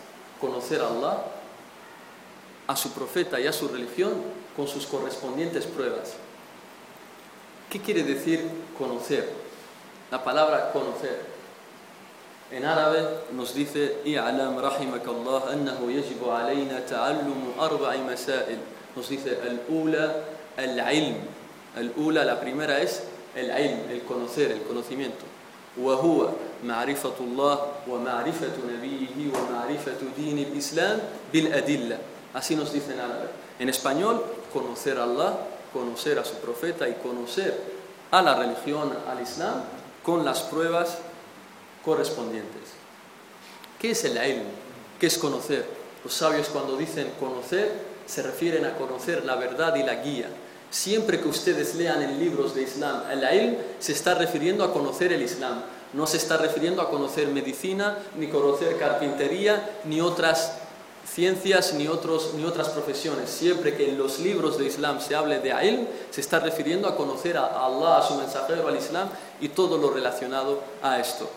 Conocer 0.40 0.80
a 0.80 0.88
Allah, 0.88 1.24
a 2.68 2.76
su 2.76 2.92
profeta 2.92 3.40
y 3.40 3.46
a 3.46 3.52
su 3.52 3.66
religión 3.68 4.12
con 4.56 4.68
sus 4.68 4.86
correspondientes 4.86 5.66
pruebas. 5.66 6.14
¿Qué 7.68 7.80
quiere 7.80 8.04
decir 8.04 8.48
conocer? 8.78 9.30
La 10.10 10.22
palabra 10.22 10.70
conocer. 10.72 11.38
En 12.50 12.64
árabe 12.64 13.06
nos 13.32 13.52
dice 13.54 14.00
i'alam 18.87 18.87
rahimakallah 18.87 18.87
annahu 18.87 18.87
yajibu 18.87 18.87
alayna 18.87 18.87
ta'allum 18.87 18.87
arba'i 18.87 18.87
masail. 18.87 18.87
Nos 18.95 19.09
dice 19.09 19.31
al-ula 19.41 20.05
al-ilm. 20.57 21.15
Al-ula 21.75 22.25
la 22.25 22.39
primera 22.39 22.81
es 22.81 23.03
el 23.35 23.49
ilm, 23.49 23.89
el 23.89 24.01
conocer, 24.03 24.51
el 24.51 24.61
conocimiento. 24.61 25.25
وهو 25.77 26.29
معرفة 26.63 27.17
الله 27.19 27.57
ومعرفة 27.89 28.55
نبيه 28.69 29.33
ومعرفة 29.33 30.01
دين 30.17 30.37
الإسلام 30.37 30.99
بالأدلة 31.33 31.97
Así 32.33 32.55
nos 32.55 32.73
dice 32.73 32.93
en 32.93 32.99
árabe. 32.99 33.29
En 33.59 33.69
español, 33.69 34.23
conocer 34.51 34.97
a 34.97 35.03
Allah, 35.03 35.37
conocer 35.71 36.17
a 36.17 36.25
su 36.25 36.33
profeta 36.37 36.89
y 36.89 36.93
conocer 36.93 37.59
a 38.09 38.23
la 38.23 38.35
religión, 38.35 38.91
al 39.07 39.21
Islam, 39.21 39.61
con 40.01 40.25
las 40.25 40.41
pruebas 40.41 40.97
correspondientes. 41.85 42.73
¿Qué 43.79 43.91
es 43.91 44.03
el 44.05 44.17
ilm? 44.17 44.45
¿Qué 44.99 45.05
es 45.07 45.17
conocer? 45.19 45.63
Los 46.03 46.13
sabios 46.15 46.49
cuando 46.49 46.75
dicen 46.75 47.11
conocer 47.19 47.71
se 48.08 48.22
refieren 48.22 48.64
a 48.64 48.74
conocer 48.74 49.24
la 49.24 49.36
verdad 49.36 49.76
y 49.76 49.82
la 49.84 49.96
guía. 49.96 50.26
Siempre 50.70 51.20
que 51.20 51.28
ustedes 51.28 51.74
lean 51.74 52.02
en 52.02 52.18
libros 52.18 52.54
de 52.54 52.62
Islam 52.62 53.02
el 53.10 53.22
ilm, 53.22 53.56
se 53.78 53.92
está 53.92 54.14
refiriendo 54.14 54.64
a 54.64 54.72
conocer 54.72 55.12
el 55.12 55.22
Islam. 55.22 55.62
No 55.92 56.06
se 56.06 56.16
está 56.16 56.36
refiriendo 56.36 56.82
a 56.82 56.90
conocer 56.90 57.28
medicina, 57.28 57.98
ni 58.16 58.28
conocer 58.28 58.76
carpintería, 58.78 59.78
ni 59.84 60.00
otras 60.00 60.52
ciencias 61.14 61.72
ni, 61.74 61.88
otros, 61.88 62.34
ni 62.34 62.44
otras 62.44 62.68
profesiones. 62.70 63.30
Siempre 63.30 63.76
que 63.76 63.90
en 63.90 63.98
los 63.98 64.18
libros 64.18 64.58
de 64.58 64.66
Islam 64.66 65.00
se 65.00 65.14
hable 65.14 65.40
de 65.40 65.50
ilm, 65.66 65.86
se 66.10 66.20
está 66.20 66.38
refiriendo 66.40 66.88
a 66.88 66.96
conocer 66.96 67.36
a 67.36 67.64
Allah, 67.64 67.98
a 67.98 68.06
su 68.06 68.14
mensajero, 68.14 68.68
al 68.68 68.76
Islam 68.76 69.08
y 69.40 69.48
todo 69.48 69.78
lo 69.78 69.90
relacionado 69.90 70.60
a 70.82 70.98
esto. 70.98 71.28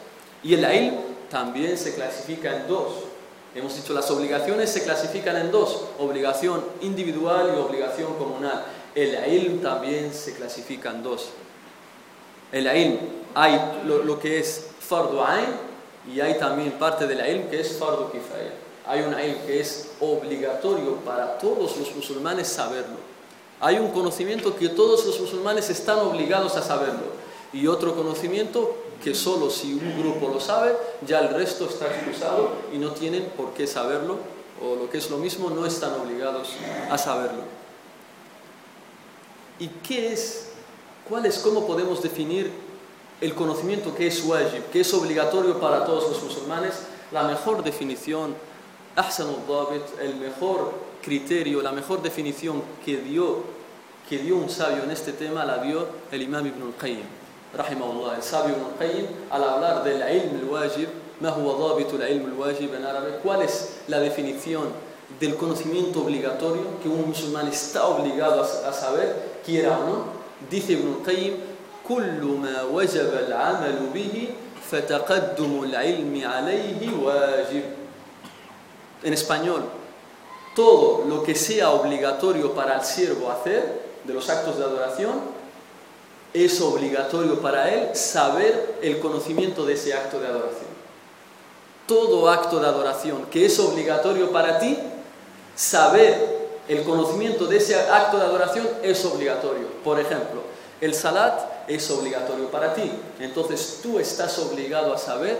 Y 0.43 0.53
el 0.53 0.63
ilm 0.73 0.95
también 1.29 1.77
se 1.77 1.95
clasifica 1.95 2.55
en 2.55 2.67
dos. 2.67 3.10
Hemos 3.53 3.75
dicho, 3.75 3.93
las 3.93 4.09
obligaciones 4.09 4.69
se 4.69 4.83
clasifican 4.83 5.35
en 5.37 5.51
dos, 5.51 5.85
obligación 5.99 6.63
individual 6.81 7.53
y 7.55 7.59
obligación 7.59 8.13
comunal. 8.15 8.65
El 8.95 9.15
ilm 9.33 9.61
también 9.61 10.13
se 10.13 10.33
clasifica 10.33 10.91
en 10.91 11.03
dos. 11.03 11.29
El 12.51 12.65
ilm 12.65 12.97
hay 13.35 13.59
lo, 13.85 14.19
que 14.19 14.39
es 14.39 14.67
fardu 14.79 15.21
ain 15.21 15.47
y 16.13 16.19
hay 16.19 16.37
también 16.37 16.71
parte 16.73 17.07
del 17.07 17.19
ilm 17.19 17.49
que 17.49 17.59
es 17.59 17.77
fardu 17.77 18.11
kifaya 18.11 18.51
hay 18.85 19.01
un 19.01 19.13
ilm 19.13 19.45
que 19.45 19.59
es 19.59 19.91
obligatorio 19.99 20.95
para 20.97 21.37
todos 21.37 21.77
los 21.77 21.95
musulmanes 21.95 22.47
saberlo. 22.47 22.97
Hay 23.59 23.77
un 23.77 23.91
conocimiento 23.91 24.55
que 24.55 24.69
todos 24.69 25.05
los 25.05 25.19
musulmanes 25.19 25.69
están 25.69 25.99
obligados 25.99 26.55
a 26.55 26.63
saberlo. 26.63 27.21
Y 27.53 27.67
otro 27.67 27.95
conocimiento 27.95 28.75
que 29.03 29.15
solo 29.15 29.49
si 29.49 29.73
un 29.73 29.99
grupo 29.99 30.29
lo 30.29 30.39
sabe, 30.39 30.75
ya 31.05 31.19
el 31.19 31.29
resto 31.29 31.67
está 31.67 31.87
excusado 31.87 32.51
y 32.73 32.77
no 32.77 32.91
tienen 32.91 33.31
por 33.35 33.53
qué 33.53 33.67
saberlo, 33.67 34.17
o 34.61 34.75
lo 34.75 34.89
que 34.89 34.99
es 34.99 35.09
lo 35.09 35.17
mismo, 35.17 35.49
no 35.49 35.65
están 35.65 35.93
obligados 35.99 36.49
a 36.89 36.97
saberlo. 36.97 37.41
¿Y 39.59 39.67
qué 39.67 40.13
es, 40.13 40.49
cuál 41.07 41.25
es, 41.25 41.39
cómo 41.39 41.65
podemos 41.65 42.01
definir 42.01 42.51
el 43.19 43.35
conocimiento 43.35 43.93
que 43.95 44.07
es 44.07 44.23
wajib, 44.23 44.63
que 44.71 44.81
es 44.81 44.93
obligatorio 44.93 45.59
para 45.59 45.85
todos 45.85 46.09
los 46.09 46.23
musulmanes? 46.23 46.73
La 47.11 47.23
mejor 47.23 47.63
definición 47.63 48.35
el 50.01 50.15
mejor 50.15 50.73
criterio, 51.01 51.61
la 51.61 51.71
mejor 51.71 52.01
definición 52.01 52.61
que 52.83 52.97
dio, 52.97 53.43
que 54.09 54.17
dio 54.17 54.35
un 54.35 54.49
sabio 54.49 54.83
en 54.83 54.91
este 54.91 55.13
tema 55.13 55.45
la 55.45 55.59
dio 55.59 55.87
el 56.11 56.21
imam 56.21 56.45
Ibn 56.45 56.61
al-Qayyim, 56.63 57.05
rahimahullah. 57.56 58.16
El 58.16 58.22
sabio 58.22 58.56
Ibn 58.56 58.66
al-Qayyim, 58.72 59.06
al 59.30 59.44
hablar 59.44 59.84
del 59.84 60.02
ilm 60.02 60.42
al-wajib, 60.42 60.88
en 62.74 62.84
árabe, 62.84 63.18
¿cuál 63.22 63.42
es 63.42 63.78
la 63.88 64.00
definición 64.00 64.68
del 65.20 65.36
conocimiento 65.36 66.02
obligatorio 66.02 66.80
que 66.82 66.88
un 66.88 67.08
musulmán 67.08 67.48
está 67.48 67.86
obligado 67.86 68.42
a 68.42 68.72
saber, 68.72 69.40
quiera 69.44 69.78
o 69.78 69.86
no? 69.86 70.04
Dice 70.50 70.72
Ibn 70.74 70.96
al-Qayyim, 71.00 71.34
كل 71.88 72.22
ما 72.42 72.62
وجب 72.62 73.12
العمل 73.28 73.78
به 73.94 74.28
فتقدم 74.70 75.62
العلم 75.62 76.22
عليه 76.24 76.80
واجب 77.02 77.62
en 79.04 79.12
español, 79.12 79.62
todo 80.56 81.04
lo 81.06 81.22
que 81.22 81.36
sea 81.36 81.70
obligatorio 81.70 82.54
para 82.54 82.76
el 82.76 82.82
siervo 82.82 83.30
hacer 83.30 83.82
de 84.02 84.14
los 84.14 84.28
actos 84.28 84.58
de 84.58 84.64
adoración, 84.64 85.12
es 86.33 86.61
obligatorio 86.61 87.41
para 87.41 87.69
él 87.73 87.95
saber 87.95 88.79
el 88.81 88.99
conocimiento 88.99 89.65
de 89.65 89.73
ese 89.73 89.93
acto 89.93 90.19
de 90.19 90.27
adoración. 90.27 90.71
Todo 91.87 92.29
acto 92.29 92.59
de 92.59 92.67
adoración 92.67 93.25
que 93.25 93.45
es 93.45 93.59
obligatorio 93.59 94.31
para 94.31 94.59
ti, 94.59 94.77
saber 95.55 96.41
el 96.67 96.83
conocimiento 96.83 97.47
de 97.47 97.57
ese 97.57 97.75
acto 97.75 98.17
de 98.17 98.25
adoración 98.25 98.67
es 98.81 99.03
obligatorio. 99.03 99.67
Por 99.83 99.99
ejemplo, 99.99 100.41
el 100.79 100.93
salat 100.93 101.67
es 101.67 101.89
obligatorio 101.91 102.49
para 102.49 102.73
ti. 102.73 102.89
Entonces 103.19 103.79
tú 103.83 103.99
estás 103.99 104.37
obligado 104.39 104.93
a 104.93 104.97
saber 104.97 105.37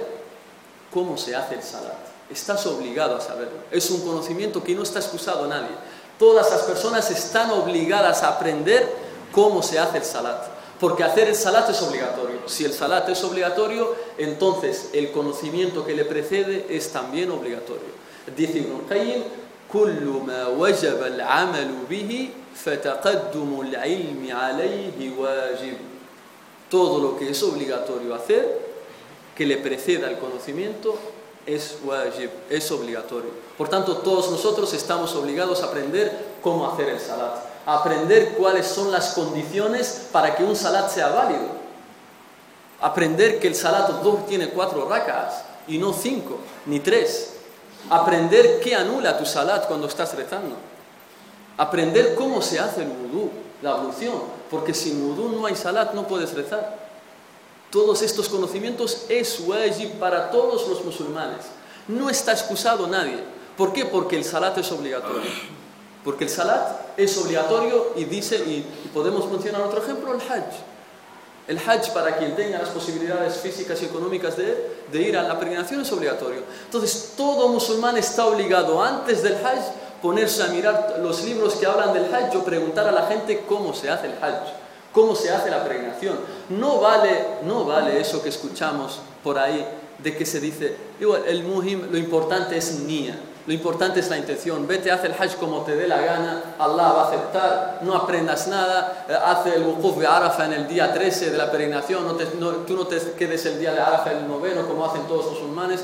cómo 0.94 1.18
se 1.18 1.36
hace 1.36 1.56
el 1.56 1.64
salat. 1.64 1.98
Estás 2.30 2.66
obligado 2.66 3.16
a 3.16 3.22
saberlo. 3.22 3.60
Es 3.72 3.90
un 3.92 4.02
conocimiento 4.02 4.64
que 4.64 4.76
no 4.76 4.84
está 4.84 5.00
excusado 5.00 5.46
a 5.46 5.48
nadie. 5.48 5.76
Todas 6.20 6.52
las 6.52 6.62
personas 6.62 7.10
están 7.12 7.50
obligadas 7.52 8.24
a 8.24 8.30
aprender 8.30 8.94
cómo 9.32 9.64
se 9.64 9.80
hace 9.80 9.98
el 9.98 10.04
salat. 10.04 10.61
Porque 10.82 11.04
hacer 11.04 11.28
el 11.28 11.36
salat 11.36 11.70
es 11.70 11.80
obligatorio. 11.84 12.40
Si 12.48 12.66
el 12.66 12.74
salat 12.74 13.08
es 13.08 13.24
obligatorio, 13.24 13.94
entonces 14.18 14.90
el 14.94 15.12
conocimiento 15.12 15.86
que 15.86 15.94
le 15.94 16.06
precede 16.06 16.66
es 16.76 16.92
también 16.92 17.30
obligatorio. 17.30 18.02
Dice 18.36 18.58
Ibn 18.58 18.88
Qayyim, 18.90 19.24
Todo 26.70 27.00
lo 27.00 27.18
que 27.18 27.30
es 27.30 27.44
obligatorio 27.44 28.16
hacer, 28.16 28.60
que 29.38 29.46
le 29.46 29.58
preceda 29.58 30.10
el 30.10 30.18
conocimiento, 30.18 30.98
es 31.46 31.78
wajib, 31.86 32.32
es 32.50 32.72
obligatorio. 32.72 33.30
Por 33.56 33.70
tanto, 33.70 33.98
todos 33.98 34.32
nosotros 34.32 34.74
estamos 34.74 35.14
obligados 35.14 35.62
a 35.62 35.68
aprender 35.68 36.12
cómo 36.42 36.68
hacer 36.68 36.90
el 36.90 37.00
salat, 37.00 37.51
aprender 37.66 38.34
cuáles 38.38 38.68
son 38.68 38.92
las 38.92 39.14
condiciones 39.14 40.08
para 40.12 40.36
que 40.36 40.44
un 40.44 40.56
salat 40.56 40.90
sea 40.90 41.10
válido. 41.10 41.62
Aprender 42.82 43.40
que 43.40 43.48
el 43.48 43.56
salat 43.56 44.02
dhuhr 44.02 44.26
tiene 44.26 44.50
cuatro 44.50 44.88
rakas 44.90 45.44
y 45.68 45.78
no 45.78 45.94
cinco, 45.94 46.40
ni 46.66 46.80
tres. 46.80 47.34
Aprender 47.90 48.60
qué 48.60 48.76
anula 48.76 49.18
tu 49.18 49.26
salat 49.26 49.68
cuando 49.68 49.88
estás 49.88 50.16
rezando. 50.16 50.56
Aprender 51.58 52.16
cómo 52.16 52.42
se 52.42 52.60
hace 52.60 52.84
el 52.84 52.90
wudú. 52.90 53.30
la 53.62 53.74
ablución, 53.74 54.16
porque 54.50 54.74
sin 54.74 55.02
wudu 55.04 55.30
no 55.30 55.46
hay 55.46 55.56
salat, 55.56 55.94
no 55.94 56.08
puedes 56.08 56.34
rezar. 56.34 56.80
Todos 57.70 58.02
estos 58.02 58.28
conocimientos 58.28 59.06
es 59.08 59.40
wajib 59.42 60.00
para 60.00 60.32
todos 60.32 60.68
los 60.68 60.84
musulmanes. 60.84 61.46
No 61.88 62.10
está 62.10 62.32
excusado 62.32 62.88
nadie. 62.88 63.24
¿Por 63.56 63.72
qué? 63.72 63.86
Porque 63.86 64.18
el 64.18 64.26
salat 64.26 64.58
es 64.58 64.72
obligatorio. 64.72 65.22
Porque 66.04 66.24
el 66.24 66.30
salat 66.30 66.98
es 66.98 67.18
obligatorio 67.18 67.94
y 67.96 68.06
dice, 68.06 68.38
y 68.38 68.90
podemos 68.94 69.30
mencionar 69.30 69.62
otro 69.62 69.84
ejemplo, 69.84 70.14
el 70.14 70.22
hajj. 70.22 70.46
El 71.48 71.58
hajj 71.58 71.92
para 71.94 72.18
quien 72.18 72.36
tenga 72.36 72.60
las 72.60 72.70
posibilidades 72.70 73.38
físicas 73.38 73.82
y 73.82 73.86
económicas 73.86 74.38
de, 74.38 74.78
de, 74.92 75.02
ir 75.02 75.18
a 75.18 75.24
la 75.24 75.38
peregrinación 75.38 75.82
es 75.82 75.92
obligatorio. 75.92 76.42
Entonces 76.66 77.14
todo 77.16 77.50
musulmán 77.50 77.98
está 77.98 78.26
obligado 78.26 78.82
antes 78.82 79.22
del 79.22 79.36
hajj 79.36 79.62
ponerse 80.02 80.44
a 80.44 80.48
mirar 80.48 81.00
los 81.02 81.24
libros 81.24 81.56
que 81.56 81.66
hablan 81.66 81.94
del 81.94 82.14
hajj 82.14 82.36
o 82.36 82.44
preguntar 82.44 82.88
a 82.88 82.92
la 82.92 83.08
gente 83.08 83.44
cómo 83.48 83.74
se 83.74 83.90
hace 83.90 84.08
el 84.08 84.14
hajj, 84.14 84.54
cómo 84.92 85.16
se 85.16 85.32
hace 85.32 85.52
la 85.52 85.64
peregrinación. 85.64 86.18
No 86.50 86.80
vale, 86.80 87.26
no 87.44 87.66
vale 87.66 88.00
eso 88.00 88.24
que 88.24 88.30
escuchamos 88.30 89.00
por 89.24 89.38
ahí 89.38 89.66
de 90.00 90.18
que 90.18 90.26
se 90.26 90.40
dice, 90.40 90.76
el 91.28 91.44
muhim, 91.44 91.92
lo 91.92 91.98
importante 91.98 92.58
es 92.58 92.80
nia, 92.80 93.20
lo 93.48 93.54
importante 93.54 94.00
es 94.00 94.10
la 94.10 94.18
intención. 94.18 94.68
Vete, 94.68 94.92
haz 94.92 95.04
el 95.04 95.14
hajj 95.14 95.36
como 95.38 95.62
te 95.62 95.76
dé 95.76 95.88
la 95.88 96.00
gana, 96.00 96.56
Allah 96.60 96.94
va 96.94 97.02
a 97.04 97.08
aceptar, 97.08 97.80
no 97.82 97.96
aprendas 97.96 98.48
nada, 98.48 99.06
eh, 99.10 99.14
haz 99.14 99.46
el 99.48 99.64
wukuf 99.64 99.98
de 99.98 100.08
Arafa 100.08 100.46
en 100.46 100.54
el 100.54 100.68
día 100.68 100.94
13 100.94 101.32
de 101.32 101.38
la 101.38 101.50
peregrinación, 101.50 102.06
no 102.06 102.16
tú 102.16 102.76
no 102.76 102.88
te 102.88 103.00
quedes 103.18 103.46
el 103.48 103.60
día 103.60 103.74
de 103.74 103.80
Arafa 103.80 104.12
el 104.12 104.28
noveno 104.28 104.68
como 104.68 104.86
hacen 104.86 105.04
todos 105.04 105.26
los 105.26 105.34
musulmanes, 105.34 105.84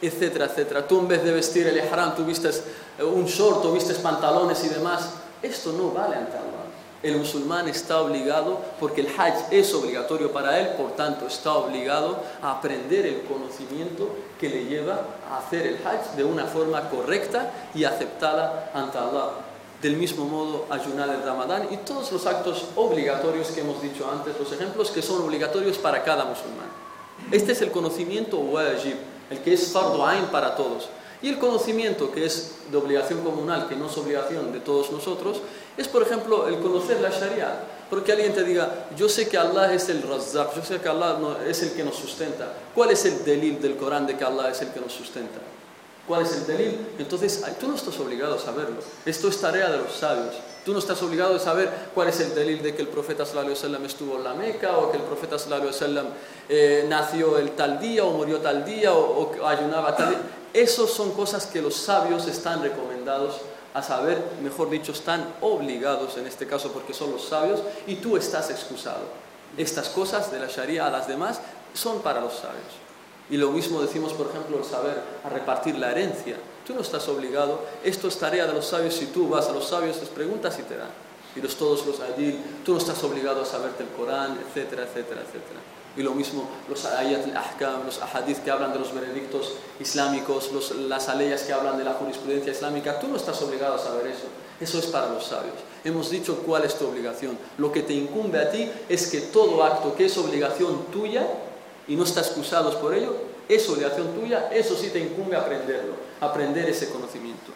etcétera, 0.00 0.46
etcétera. 0.46 0.86
Tú 0.86 1.00
en 1.00 1.08
vez 1.08 1.22
de 1.22 1.32
vestir 1.32 1.66
el 1.66 1.76
ihram, 1.76 2.14
tú 2.14 2.24
vistes 2.24 2.64
eh, 2.98 3.04
un 3.04 3.26
short 3.26 3.64
o 3.64 3.72
vistes 3.72 3.98
pantalones 3.98 4.64
y 4.64 4.68
demás. 4.68 5.10
Esto 5.42 5.72
no 5.72 5.90
vale 5.90 6.16
ante 6.16 6.36
Allah. 6.36 6.63
El 7.04 7.18
musulmán 7.18 7.68
está 7.68 8.00
obligado, 8.00 8.58
porque 8.80 9.02
el 9.02 9.08
hajj 9.08 9.52
es 9.52 9.74
obligatorio 9.74 10.32
para 10.32 10.58
él, 10.58 10.68
por 10.68 10.92
tanto 10.92 11.26
está 11.26 11.52
obligado 11.52 12.16
a 12.40 12.52
aprender 12.52 13.04
el 13.04 13.24
conocimiento 13.24 14.08
que 14.40 14.48
le 14.48 14.64
lleva 14.64 15.00
a 15.30 15.36
hacer 15.36 15.66
el 15.66 15.86
hajj 15.86 16.16
de 16.16 16.24
una 16.24 16.46
forma 16.46 16.88
correcta 16.88 17.52
y 17.74 17.84
aceptada 17.84 18.70
ante 18.72 18.96
Allah. 18.96 19.32
Del 19.82 19.98
mismo 19.98 20.24
modo, 20.24 20.64
ayunar 20.70 21.10
el 21.10 21.22
ramadán 21.22 21.68
y 21.70 21.76
todos 21.76 22.10
los 22.10 22.24
actos 22.24 22.64
obligatorios 22.74 23.48
que 23.48 23.60
hemos 23.60 23.82
dicho 23.82 24.10
antes, 24.10 24.40
los 24.40 24.50
ejemplos 24.50 24.90
que 24.90 25.02
son 25.02 25.20
obligatorios 25.20 25.76
para 25.76 26.02
cada 26.02 26.24
musulmán. 26.24 26.68
Este 27.30 27.52
es 27.52 27.60
el 27.60 27.70
conocimiento 27.70 28.38
wajib, 28.38 28.96
el 29.28 29.40
que 29.40 29.52
es 29.52 29.70
fardo 29.70 30.06
ain 30.06 30.24
para 30.32 30.56
todos. 30.56 30.88
Y 31.24 31.28
el 31.28 31.38
conocimiento, 31.38 32.12
que 32.12 32.26
es 32.26 32.52
de 32.70 32.76
obligación 32.76 33.22
comunal, 33.24 33.66
que 33.66 33.76
no 33.76 33.86
es 33.86 33.96
obligación 33.96 34.52
de 34.52 34.60
todos 34.60 34.90
nosotros, 34.90 35.40
es, 35.76 35.88
por 35.88 36.02
ejemplo, 36.02 36.46
el 36.48 36.58
conocer 36.60 37.00
la 37.00 37.10
Sharia. 37.10 37.54
Porque 37.90 38.12
alguien 38.12 38.34
te 38.34 38.42
diga, 38.42 38.86
yo 38.96 39.08
sé 39.08 39.28
que 39.28 39.36
Allah 39.36 39.72
es 39.72 39.88
el 39.88 40.02
Razzaq, 40.02 40.56
yo 40.56 40.62
sé 40.64 40.80
que 40.80 40.88
Allah 40.88 41.18
es 41.46 41.62
el 41.62 41.72
que 41.72 41.84
nos 41.84 41.96
sustenta. 41.96 42.48
¿Cuál 42.74 42.90
es 42.90 43.04
el 43.04 43.24
delil 43.24 43.60
del 43.60 43.76
Corán 43.76 44.06
de 44.06 44.16
que 44.16 44.24
Allah 44.24 44.50
es 44.50 44.60
el 44.62 44.70
que 44.70 44.80
nos 44.80 44.92
sustenta? 44.92 45.38
¿Cuál 46.06 46.22
es 46.22 46.32
el 46.32 46.46
delil? 46.46 46.86
Entonces, 46.98 47.42
tú 47.60 47.68
no 47.68 47.74
estás 47.74 47.98
obligado 48.00 48.34
a 48.34 48.38
saberlo. 48.38 48.76
Esto 49.04 49.28
es 49.28 49.40
tarea 49.40 49.70
de 49.70 49.78
los 49.78 49.92
sabios. 49.92 50.34
Tú 50.64 50.72
no 50.72 50.78
estás 50.78 51.02
obligado 51.02 51.36
a 51.36 51.38
saber 51.38 51.70
cuál 51.94 52.08
es 52.08 52.20
el 52.20 52.34
delil 52.34 52.62
de 52.62 52.74
que 52.74 52.82
el 52.82 52.88
profeta 52.88 53.26
sallallahu 53.26 53.56
alaihi 53.64 53.86
estuvo 53.86 54.16
en 54.16 54.24
la 54.24 54.34
Meca 54.34 54.78
o 54.78 54.90
que 54.90 54.96
el 54.96 55.02
profeta 55.02 55.38
sallallahu 55.38 55.70
alaihi 55.84 56.08
eh, 56.48 56.86
nació 56.88 57.38
el 57.38 57.50
tal 57.50 57.78
día 57.78 58.02
o 58.04 58.12
murió 58.12 58.40
tal 58.40 58.64
día 58.64 58.94
o, 58.94 59.30
o 59.30 59.46
ayunaba 59.46 59.94
tal 59.94 60.10
día. 60.10 60.20
Esas 60.54 60.90
son 60.90 61.12
cosas 61.12 61.46
que 61.46 61.60
los 61.60 61.74
sabios 61.74 62.26
están 62.28 62.62
recomendados 62.62 63.40
a 63.74 63.82
saber, 63.82 64.22
mejor 64.40 64.70
dicho, 64.70 64.92
están 64.92 65.34
obligados 65.40 66.16
en 66.16 66.26
este 66.26 66.46
caso 66.46 66.70
porque 66.70 66.94
son 66.94 67.10
los 67.10 67.24
sabios 67.24 67.60
y 67.86 67.96
tú 67.96 68.16
estás 68.16 68.50
excusado. 68.50 69.02
Estas 69.56 69.88
cosas 69.88 70.30
de 70.30 70.38
la 70.38 70.46
Sharia 70.46 70.86
a 70.86 70.90
las 70.90 71.08
demás 71.08 71.40
son 71.74 72.00
para 72.00 72.20
los 72.20 72.34
sabios. 72.34 72.84
Y 73.28 73.36
lo 73.36 73.50
mismo 73.50 73.82
decimos, 73.82 74.12
por 74.12 74.28
ejemplo, 74.28 74.58
el 74.58 74.64
saber 74.64 75.00
a 75.24 75.28
repartir 75.28 75.76
la 75.76 75.90
herencia. 75.90 76.36
Tú 76.64 76.74
no 76.74 76.82
estás 76.82 77.08
obligado, 77.08 77.62
esto 77.82 78.08
es 78.08 78.18
tarea 78.18 78.46
de 78.46 78.52
los 78.52 78.66
sabios, 78.66 78.94
si 78.94 79.06
tú 79.06 79.28
vas 79.28 79.48
a 79.48 79.52
los 79.52 79.68
sabios 79.68 79.98
les 79.98 80.08
preguntas 80.08 80.56
y 80.58 80.62
te 80.62 80.76
dan. 80.76 80.90
Y 81.34 81.40
los, 81.40 81.56
todos 81.56 81.84
los 81.84 81.98
adil, 82.00 82.38
tú 82.64 82.72
no 82.72 82.78
estás 82.78 83.02
obligado 83.02 83.42
a 83.42 83.44
saberte 83.44 83.82
el 83.82 83.88
Corán, 83.90 84.38
etcétera, 84.48 84.84
etcétera, 84.84 85.22
etcétera. 85.22 85.60
Y 85.96 86.02
lo 86.02 86.12
mismo 86.12 86.48
los 86.68 86.84
ayat 86.84 87.24
al-ahkam, 87.24 87.86
los 87.86 88.02
ahadith 88.02 88.42
que 88.42 88.50
hablan 88.50 88.72
de 88.72 88.80
los 88.80 88.92
veredictos 88.92 89.52
islámicos, 89.78 90.50
las 90.88 91.08
aleyas 91.08 91.42
que 91.42 91.52
hablan 91.52 91.78
de 91.78 91.84
la 91.84 91.94
jurisprudencia 91.94 92.52
islámica. 92.52 92.98
Tú 92.98 93.08
no 93.08 93.16
estás 93.16 93.40
obligado 93.42 93.74
a 93.74 93.78
saber 93.78 94.08
eso. 94.08 94.26
Eso 94.60 94.78
es 94.78 94.86
para 94.86 95.10
los 95.10 95.24
sabios. 95.24 95.54
Hemos 95.84 96.10
dicho 96.10 96.38
cuál 96.46 96.64
es 96.64 96.76
tu 96.76 96.86
obligación. 96.86 97.38
Lo 97.58 97.70
que 97.70 97.82
te 97.82 97.92
incumbe 97.92 98.38
a 98.40 98.50
ti 98.50 98.70
es 98.88 99.08
que 99.08 99.20
todo 99.20 99.62
acto 99.62 99.94
que 99.94 100.06
es 100.06 100.18
obligación 100.18 100.86
tuya 100.86 101.26
y 101.86 101.96
no 101.96 102.04
estás 102.04 102.28
excusados 102.28 102.76
por 102.76 102.94
ello, 102.94 103.14
es 103.48 103.68
obligación 103.68 104.14
tuya, 104.14 104.48
eso 104.50 104.74
sí 104.76 104.88
te 104.88 105.00
incumbe 105.00 105.36
aprenderlo, 105.36 105.94
aprender 106.20 106.68
ese 106.68 106.88
conocimiento. 106.88 107.52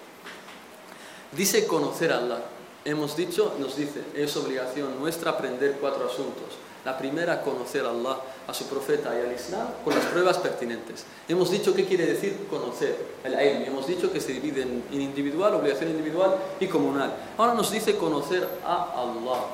Dice 1.32 1.66
conocer 1.66 2.12
a 2.12 2.18
Allah. 2.18 2.41
Hemos 2.89 3.16
dicho, 3.16 3.55
nos 3.59 3.76
dice, 3.76 4.03
es 4.14 4.34
obligación 4.36 4.99
nuestra 4.99 5.32
aprender 5.32 5.76
cuatro 5.80 6.07
asuntos 6.07 6.57
la 6.84 6.97
primera, 6.97 7.43
conocer 7.43 7.84
a 7.84 7.91
Allah, 7.91 8.18
a 8.47 8.55
su 8.55 8.64
profeta 8.64 9.14
y 9.14 9.26
al 9.26 9.32
Islam 9.34 9.66
con 9.84 9.95
las 9.95 10.07
pruebas 10.07 10.39
pertinentes. 10.39 11.05
Hemos 11.28 11.51
dicho 11.51 11.74
qué 11.74 11.84
quiere 11.84 12.07
decir 12.07 12.47
conocer 12.49 12.97
el 13.24 13.32
ilm. 13.32 13.64
Hemos 13.64 13.86
dicho 13.86 14.11
que 14.11 14.20
se 14.20 14.32
divide 14.32 14.62
en 14.62 14.84
individual, 14.91 15.55
obligación 15.55 15.91
individual 15.91 16.36
y 16.59 16.66
comunal. 16.66 17.14
Ahora 17.36 17.53
nos 17.53 17.70
dice 17.70 17.97
conocer 17.97 18.49
a 18.64 19.03
Allah. 19.03 19.45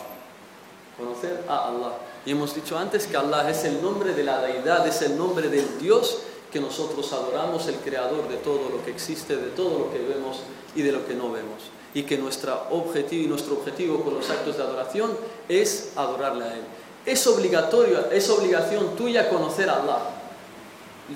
Conocer 0.96 1.44
a 1.48 1.68
Allah. 1.70 1.98
Y 2.24 2.30
hemos 2.30 2.54
dicho 2.54 2.78
antes 2.78 3.08
que 3.08 3.16
Allah 3.16 3.50
es 3.50 3.64
el 3.64 3.82
nombre 3.82 4.14
de 4.14 4.22
la 4.22 4.40
deidad, 4.40 4.86
es 4.86 5.02
el 5.02 5.18
nombre 5.18 5.48
del 5.48 5.78
Dios 5.80 6.20
que 6.52 6.60
nosotros 6.60 7.12
adoramos, 7.12 7.66
el 7.66 7.76
creador 7.76 8.28
de 8.28 8.36
todo 8.36 8.68
lo 8.70 8.84
que 8.84 8.92
existe, 8.92 9.36
de 9.36 9.48
todo 9.48 9.76
lo 9.76 9.92
que 9.92 9.98
vemos 9.98 10.38
y 10.76 10.82
de 10.82 10.92
lo 10.92 11.04
que 11.04 11.14
no 11.14 11.32
vemos. 11.32 11.64
Y 11.94 12.02
que 12.02 12.18
nuestro 12.18 12.66
objetivo 12.70 13.24
y 13.24 13.26
nuestro 13.28 13.54
objetivo 13.54 14.02
con 14.02 14.14
los 14.14 14.28
actos 14.28 14.56
de 14.56 14.62
adoración 14.62 15.16
es 15.48 15.92
adorarle 15.96 16.44
a 16.44 16.54
Él. 16.54 16.62
Es 17.06 17.26
obligatorio, 17.26 18.10
es 18.10 18.28
obligación 18.30 18.96
tuya 18.96 19.28
conocer 19.28 19.70
a 19.70 19.80
Allah. 19.80 19.98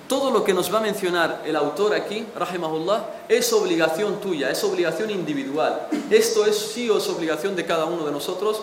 Todo 0.06 0.30
lo 0.30 0.44
que 0.44 0.52
nos 0.52 0.72
va 0.72 0.78
a 0.78 0.82
mencionar 0.82 1.42
el 1.46 1.56
autor 1.56 1.94
aquí, 1.94 2.26
rahimahullah, 2.36 3.24
es 3.28 3.52
obligación 3.52 4.20
tuya, 4.20 4.50
es 4.50 4.62
obligación 4.62 5.10
individual. 5.10 5.88
Esto 6.10 6.44
es 6.44 6.56
sí 6.56 6.90
o 6.90 6.98
es 6.98 7.08
obligación 7.08 7.56
de 7.56 7.64
cada 7.64 7.86
uno 7.86 8.04
de 8.04 8.12
nosotros, 8.12 8.60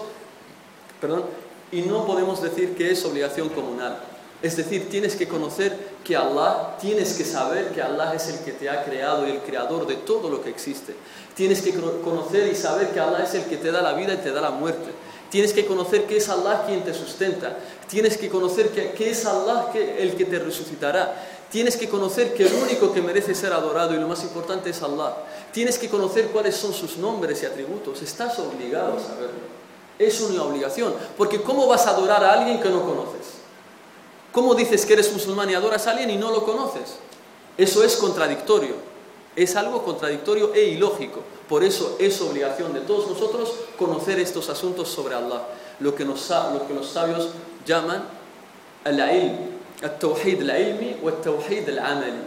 perdón, 1.01 1.23
y 1.71 1.81
no 1.81 2.05
podemos 2.05 2.41
decir 2.41 2.75
que 2.75 2.91
es 2.91 3.03
obligación 3.05 3.49
comunal. 3.49 3.97
Es 4.41 4.57
decir, 4.57 4.89
tienes 4.89 5.15
que 5.15 5.27
conocer 5.27 5.95
que 6.03 6.15
Allah, 6.15 6.77
tienes 6.79 7.13
que 7.13 7.23
saber 7.23 7.69
que 7.69 7.81
Allah 7.81 8.13
es 8.13 8.27
el 8.27 8.39
que 8.39 8.51
te 8.51 8.69
ha 8.69 8.83
creado 8.83 9.27
y 9.27 9.31
el 9.31 9.39
creador 9.39 9.87
de 9.87 9.95
todo 9.95 10.29
lo 10.29 10.43
que 10.43 10.49
existe. 10.49 10.93
Tienes 11.35 11.61
que 11.61 11.73
conocer 11.73 12.47
y 12.51 12.55
saber 12.55 12.89
que 12.89 12.99
Allah 12.99 13.23
es 13.23 13.33
el 13.33 13.45
que 13.45 13.57
te 13.57 13.71
da 13.71 13.81
la 13.81 13.93
vida 13.93 14.13
y 14.13 14.17
te 14.17 14.31
da 14.31 14.41
la 14.41 14.51
muerte. 14.51 14.91
Tienes 15.29 15.51
que 15.51 15.65
conocer 15.65 16.05
que 16.05 16.17
es 16.17 16.29
Allah 16.29 16.63
quien 16.65 16.83
te 16.83 16.93
sustenta. 16.93 17.57
Tienes 17.89 18.17
que 18.17 18.29
conocer 18.29 18.69
que, 18.69 19.09
es 19.09 19.25
Allah 19.25 19.71
el 19.73 20.15
que 20.15 20.25
te 20.25 20.39
resucitará. 20.39 21.13
Tienes 21.51 21.77
que 21.77 21.89
conocer 21.89 22.33
que 22.33 22.45
el 22.45 22.53
único 22.53 22.93
que 22.93 23.01
merece 23.01 23.33
ser 23.33 23.51
adorado 23.53 23.93
y 23.93 23.97
lo 23.97 24.07
más 24.07 24.23
importante 24.23 24.69
es 24.69 24.81
Allah. 24.81 25.15
Tienes 25.51 25.77
que 25.77 25.89
conocer 25.89 26.27
cuáles 26.27 26.55
son 26.55 26.73
sus 26.73 26.97
nombres 26.97 27.41
y 27.43 27.45
atributos. 27.45 28.01
Estás 28.01 28.37
obligado 28.39 28.97
a 28.97 28.99
saberlo. 28.99 29.55
Es 29.97 30.21
una 30.21 30.43
obligación. 30.43 30.93
Porque 31.17 31.41
¿cómo 31.41 31.67
vas 31.67 31.87
a 31.87 31.91
adorar 31.91 32.23
a 32.23 32.33
alguien 32.33 32.61
que 32.61 32.69
no 32.69 32.85
conoces? 32.85 33.34
¿Cómo 34.35 34.53
dices 34.53 34.85
que 34.85 34.91
eres 34.91 35.13
musulmán 35.13 35.49
y 35.49 35.53
adoras 35.53 35.87
a 35.87 35.91
alguien 35.91 36.09
y 36.09 36.17
no 36.17 36.29
lo 36.29 36.43
conoces? 36.43 36.97
Eso 37.57 37.85
es 37.85 37.95
contradictorio. 37.95 38.75
Es 39.33 39.55
algo 39.55 39.81
contradictorio 39.81 40.53
e 40.53 40.65
ilógico. 40.65 41.21
Por 41.47 41.63
eso 41.63 41.95
es 41.99 42.19
obligación 42.19 42.73
de 42.73 42.81
todos 42.81 43.07
nosotros 43.07 43.53
conocer 43.79 44.19
estos 44.19 44.49
asuntos 44.49 44.89
sobre 44.89 45.15
Allah, 45.15 45.43
lo 45.79 45.95
que, 45.95 46.03
los 46.03 46.19
sabios 46.19 47.29
llaman 47.65 48.03
al-ilm, 48.83 49.37
al-tawhid 49.81 50.49
al-ilmi 50.49 50.97
o 51.01 51.07
al-tawhid 51.07 51.69
al-amali. 51.69 52.19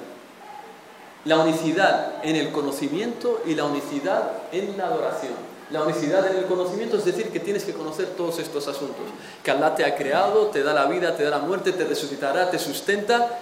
La 1.27 1.41
unicidad 1.41 2.25
en 2.25 2.37
el 2.37 2.53
conocimiento 2.53 3.43
y 3.45 3.55
la 3.55 3.65
unicidad 3.65 4.45
en 4.51 4.79
la 4.79 4.87
adoración. 4.87 5.48
La 5.71 5.83
unicidad 5.83 6.31
en 6.31 6.39
el 6.39 6.47
conocimiento 6.47 6.97
es 6.97 7.05
decir 7.05 7.31
que 7.31 7.41
tienes 7.41 7.65
que 7.65 7.75
conocer 7.75 8.07
todos 8.17 8.39
estos 8.39 8.67
asuntos. 8.69 9.05
Que 9.43 9.51
Allah 9.51 9.75
te 9.75 9.85
ha 9.85 9.97
creado, 9.97 10.47
te 10.47 10.63
da 10.63 10.73
la 10.73 10.87
vida, 10.87 11.15
te 11.17 11.25
da 11.25 11.31
la 11.31 11.39
muerte, 11.39 11.73
te 11.73 11.85
resucitará, 11.85 12.51
te 12.51 12.59
sustenta, 12.59 13.39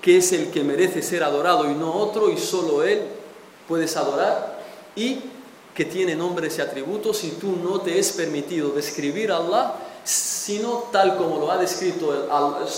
que 0.00 0.16
es 0.16 0.32
el 0.32 0.50
que 0.50 0.64
merece 0.64 1.02
ser 1.02 1.22
adorado 1.22 1.70
y 1.70 1.74
no 1.74 1.92
otro 1.92 2.30
y 2.30 2.38
solo 2.38 2.82
Él 2.82 3.02
puedes 3.68 3.96
adorar 3.96 4.60
y 4.96 5.20
que 5.74 5.84
tiene 5.84 6.16
nombres 6.16 6.58
y 6.58 6.60
atributos 6.60 7.22
y 7.24 7.30
tú 7.32 7.56
no 7.62 7.80
te 7.80 7.98
es 7.98 8.12
permitido 8.12 8.70
describir 8.70 9.30
a 9.30 9.36
Allah 9.36 9.74
sino 10.02 10.84
tal 10.90 11.16
como 11.16 11.38
lo 11.38 11.50
ha 11.50 11.58
descrito 11.58 12.26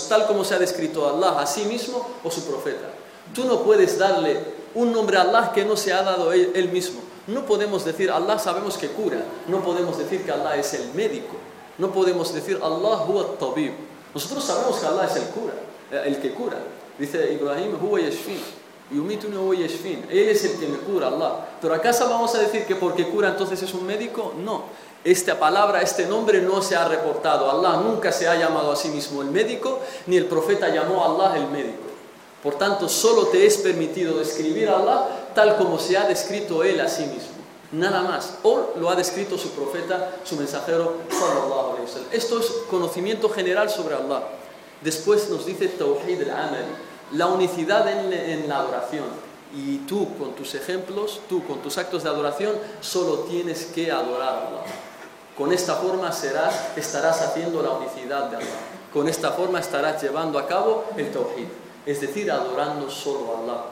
tal 0.09 0.27
como 0.27 0.43
se 0.43 0.55
ha 0.55 0.59
descrito 0.59 1.07
Allah 1.07 1.39
a 1.39 1.47
sí 1.47 1.63
mismo 1.65 2.07
o 2.23 2.29
su 2.29 2.45
profeta. 2.45 2.89
Tú 3.33 3.45
no 3.45 3.63
puedes 3.63 3.97
darle 3.97 4.39
un 4.75 4.91
nombre 4.91 5.17
a 5.17 5.21
Allah 5.21 5.51
que 5.53 5.65
no 5.65 5.77
se 5.77 5.93
ha 5.93 6.03
dado 6.03 6.31
él, 6.33 6.69
mismo. 6.71 7.01
No 7.27 7.45
podemos 7.45 7.85
decir 7.85 8.11
Allah 8.11 8.37
sabemos 8.37 8.77
que 8.77 8.89
cura, 8.89 9.23
no 9.47 9.61
podemos 9.61 9.97
decir 9.97 10.23
que 10.25 10.31
Allah 10.31 10.57
es 10.57 10.73
el 10.73 10.93
médico, 10.93 11.35
no 11.77 11.91
podemos 11.91 12.33
decir 12.33 12.59
Allah 12.61 13.05
huwa 13.07 13.37
tabib. 13.39 13.71
Nosotros 14.13 14.43
sabemos 14.43 14.77
que 14.77 14.85
Allah 14.85 15.05
es 15.05 15.15
el 15.15 15.29
cura, 15.29 15.53
eh, 15.91 16.03
el 16.05 16.19
que 16.19 16.33
cura. 16.33 16.57
Dice 16.99 17.33
Ibrahim 17.33 17.77
huwa. 17.81 17.99
Él 20.09 20.29
es 20.29 20.45
el 20.45 20.59
que 20.59 20.67
me 20.67 20.77
cura, 20.77 21.07
Allah. 21.07 21.47
Pero 21.61 21.73
acaso 21.73 22.07
vamos 22.09 22.35
a 22.35 22.39
decir 22.39 22.65
que 22.65 22.75
porque 22.75 23.07
cura 23.07 23.29
entonces 23.29 23.61
es 23.61 23.73
un 23.73 23.85
médico? 23.85 24.33
No. 24.43 24.65
Esta 25.03 25.39
palabra, 25.39 25.81
este 25.81 26.05
nombre 26.05 26.41
no 26.41 26.61
se 26.61 26.75
ha 26.75 26.87
reportado. 26.87 27.49
Allah 27.49 27.81
nunca 27.81 28.11
se 28.11 28.27
ha 28.27 28.35
llamado 28.35 28.71
a 28.71 28.75
sí 28.75 28.89
mismo 28.89 29.21
el 29.21 29.31
médico, 29.31 29.79
ni 30.05 30.17
el 30.17 30.25
profeta 30.25 30.69
llamó 30.69 31.03
a 31.03 31.07
Allah 31.07 31.37
el 31.37 31.47
médico. 31.49 31.83
Por 32.41 32.55
tanto, 32.55 32.87
solo 32.87 33.27
te 33.27 33.45
es 33.45 33.57
permitido 33.57 34.19
describir 34.19 34.69
a 34.69 34.77
Allah 34.77 35.07
tal 35.33 35.57
como 35.57 35.79
se 35.79 35.97
ha 35.97 36.07
descrito 36.07 36.63
Él 36.63 36.79
a 36.79 36.87
sí 36.87 37.03
mismo. 37.03 37.43
Nada 37.71 38.03
más. 38.03 38.35
O 38.43 38.73
lo 38.77 38.89
ha 38.89 38.95
descrito 38.95 39.37
su 39.37 39.49
profeta, 39.49 40.11
su 40.23 40.35
mensajero, 40.35 40.97
Esto 42.11 42.39
es 42.39 42.45
conocimiento 42.69 43.29
general 43.29 43.69
sobre 43.69 43.95
Allah. 43.95 44.23
Después 44.81 45.29
nos 45.29 45.45
dice 45.45 45.69
Tawhid 45.69 46.21
al-Amal, 46.23 46.65
la 47.13 47.27
unicidad 47.27 47.87
en, 47.87 48.13
en 48.13 48.47
la 48.47 48.59
adoración. 48.59 49.05
Y 49.55 49.77
tú, 49.79 50.17
con 50.17 50.33
tus 50.33 50.55
ejemplos, 50.55 51.21
tú, 51.29 51.45
con 51.45 51.59
tus 51.59 51.77
actos 51.77 52.03
de 52.03 52.09
adoración, 52.09 52.55
solo 52.81 53.19
tienes 53.19 53.65
que 53.65 53.91
adorar 53.91 54.29
a 54.29 54.47
Allah. 54.47 54.63
Con 55.37 55.51
esta 55.51 55.75
forma 55.75 56.11
serás, 56.11 56.77
estarás 56.77 57.21
haciendo 57.21 57.61
la 57.63 57.71
unicidad 57.71 58.29
de 58.29 58.37
Allah. 58.37 58.59
Con 58.93 59.07
esta 59.07 59.31
forma 59.31 59.59
estarás 59.59 60.01
llevando 60.01 60.37
a 60.37 60.47
cabo 60.47 60.85
el 60.95 61.11
Tawhid, 61.11 61.47
es 61.85 62.01
decir, 62.01 62.31
adorando 62.31 62.89
solo 62.91 63.33
a 63.33 63.39
Allah, 63.39 63.63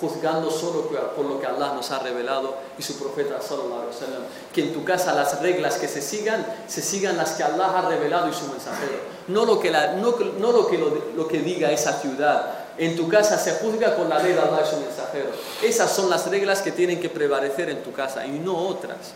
juzgando 0.00 0.50
solo 0.50 0.82
por 1.16 1.24
lo 1.24 1.40
que 1.40 1.46
Allah 1.46 1.72
nos 1.74 1.90
ha 1.90 1.98
revelado 2.00 2.54
y 2.78 2.82
su 2.82 2.98
profeta 2.98 3.40
sallallahu 3.40 3.80
alaihi 3.80 3.94
wasallam. 3.94 4.22
Que 4.52 4.62
en 4.62 4.72
tu 4.72 4.84
casa 4.84 5.14
las 5.14 5.40
reglas 5.40 5.76
que 5.76 5.88
se 5.88 6.02
sigan, 6.02 6.44
se 6.68 6.82
sigan 6.82 7.16
las 7.16 7.32
que 7.32 7.42
Allah 7.42 7.78
ha 7.78 7.88
revelado 7.88 8.28
y 8.28 8.32
su 8.34 8.46
mensajero. 8.46 9.00
No 9.28 9.44
lo 9.44 9.58
que, 9.58 9.70
no, 9.70 10.14
no 10.38 10.52
lo, 10.52 10.66
que 10.66 10.78
lo 10.78 11.28
que 11.28 11.38
diga 11.40 11.70
esa 11.72 11.94
ciudad, 11.94 12.66
en 12.78 12.94
tu 12.96 13.08
casa 13.08 13.38
se 13.38 13.52
juzga 13.52 13.96
con 13.96 14.08
la 14.08 14.22
ley 14.22 14.32
de 14.32 14.40
Allah 14.40 14.62
y 14.64 14.70
su 14.70 14.76
mensajero. 14.80 15.30
Esas 15.62 15.90
son 15.90 16.10
las 16.10 16.28
reglas 16.30 16.60
que 16.60 16.72
tienen 16.72 17.00
que 17.00 17.08
prevalecer 17.08 17.70
en 17.70 17.82
tu 17.82 17.92
casa 17.92 18.26
y 18.26 18.38
no 18.38 18.56
otras. 18.56 19.14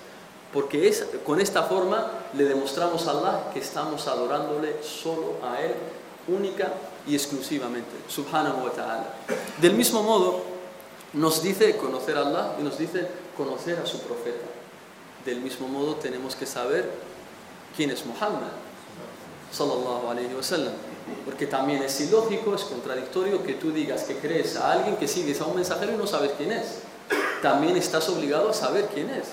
Porque 0.52 0.88
es, 0.88 1.04
con 1.24 1.40
esta 1.40 1.64
forma 1.64 2.10
le 2.32 2.44
demostramos 2.44 3.06
a 3.06 3.10
Allah 3.12 3.40
que 3.52 3.60
estamos 3.60 4.08
adorándole 4.08 4.82
solo 4.82 5.34
a 5.44 5.60
Él, 5.60 5.74
única 6.26 6.72
y 7.06 7.14
exclusivamente. 7.14 7.90
Subhanahu 8.08 8.64
wa 8.64 8.70
ta'ala. 8.70 9.14
Del 9.60 9.74
mismo 9.74 10.02
modo, 10.02 10.42
nos 11.12 11.42
dice 11.42 11.76
conocer 11.76 12.16
a 12.16 12.20
Allah 12.20 12.56
y 12.58 12.62
nos 12.62 12.78
dice 12.78 13.06
conocer 13.36 13.78
a 13.78 13.86
su 13.86 14.00
profeta. 14.00 14.46
Del 15.24 15.40
mismo 15.40 15.68
modo, 15.68 15.96
tenemos 15.96 16.34
que 16.34 16.46
saber 16.46 16.88
quién 17.76 17.90
es 17.90 18.04
Muhammad. 18.06 18.52
Sallallahu 19.52 20.08
alayhi 20.08 20.34
wa. 20.34 20.42
Porque 21.24 21.46
también 21.46 21.82
es 21.82 22.00
ilógico, 22.00 22.54
es 22.54 22.62
contradictorio 22.62 23.42
que 23.42 23.54
tú 23.54 23.72
digas 23.72 24.04
que 24.04 24.16
crees 24.16 24.56
a 24.56 24.72
alguien 24.72 24.96
que 24.96 25.08
sigues 25.08 25.40
a 25.40 25.46
un 25.46 25.56
mensajero 25.56 25.92
y 25.92 25.96
no 25.96 26.06
sabes 26.06 26.32
quién 26.36 26.52
es. 26.52 26.80
También 27.42 27.76
estás 27.76 28.08
obligado 28.08 28.50
a 28.50 28.54
saber 28.54 28.88
quién 28.94 29.10
es. 29.10 29.28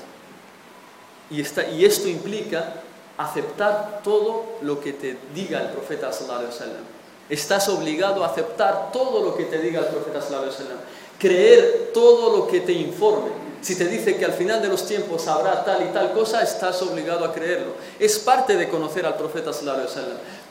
Y, 1.30 1.41
y 1.75 1.86
esto 1.86 2.07
implica 2.07 2.82
aceptar 3.17 4.01
todo 4.03 4.45
lo 4.61 4.80
que 4.80 4.93
te 4.93 5.17
diga 5.34 5.61
el 5.61 5.69
profeta 5.69 6.11
sallallahu 6.11 6.39
alaihi 6.39 6.53
wasallam. 6.53 6.84
Estás 7.30 7.67
obligado 7.67 8.23
a 8.23 8.28
aceptar 8.28 8.91
todo 8.91 9.23
lo 9.23 9.36
que 9.36 9.45
te 9.45 9.59
diga 9.59 9.82
el 9.82 9.88
profeta 9.88 10.21
sallallahu 10.21 10.43
alaihi 10.43 10.57
wasallam. 10.57 10.80
Creer 11.20 11.91
todo 11.93 12.38
lo 12.38 12.47
que 12.47 12.61
te 12.61 12.74
informe. 12.74 13.47
Si 13.61 13.76
te 13.76 13.86
dice 13.86 14.18
que 14.18 14.26
al 14.26 14.34
final 14.34 14.61
de 14.61 14.68
los 14.68 14.86
tiempos 14.86 15.28
habrá 15.28 15.65
tal 15.65 15.84
y 15.84 15.91
tal 15.91 16.13
cosa, 16.13 16.41
estás 16.43 16.82
obligado 16.84 17.26
a 17.26 17.34
creerlo. 17.34 17.74
Es 17.99 18.20
parte 18.20 18.55
de 18.55 18.70
conocer 18.70 19.05
al 19.05 19.18
profeta 19.18 19.51
sallallahu. 19.51 19.88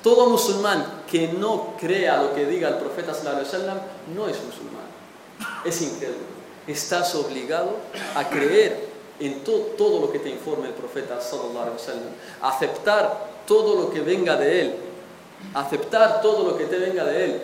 Todo 0.02 0.28
musulmán 0.28 1.02
que 1.10 1.28
no 1.28 1.74
crea 1.80 2.20
lo 2.22 2.34
que 2.34 2.46
diga 2.46 2.68
el 2.68 2.76
profeta 2.76 3.14
sallallahu 3.14 3.80
no 4.14 4.28
es 4.28 4.36
musulmán. 4.42 4.86
Es 5.64 5.80
incrédulo. 5.82 6.36
Estás 6.66 7.14
obligado 7.14 7.76
a 8.16 8.28
creer 8.28 8.86
en 9.20 9.44
todo 9.44 10.00
lo 10.00 10.12
que 10.12 10.18
te 10.18 10.28
informe 10.28 10.68
el 10.68 10.74
profeta 10.74 11.20
sallallahu 11.20 11.76
aceptar 12.42 13.36
todo 13.46 13.80
lo 13.80 13.90
que 13.90 14.00
venga 14.00 14.36
de 14.36 14.60
él, 14.60 14.74
aceptar 15.54 16.20
todo 16.20 16.50
lo 16.50 16.58
que 16.58 16.64
te 16.64 16.78
venga 16.78 17.04
de 17.04 17.24
él, 17.24 17.42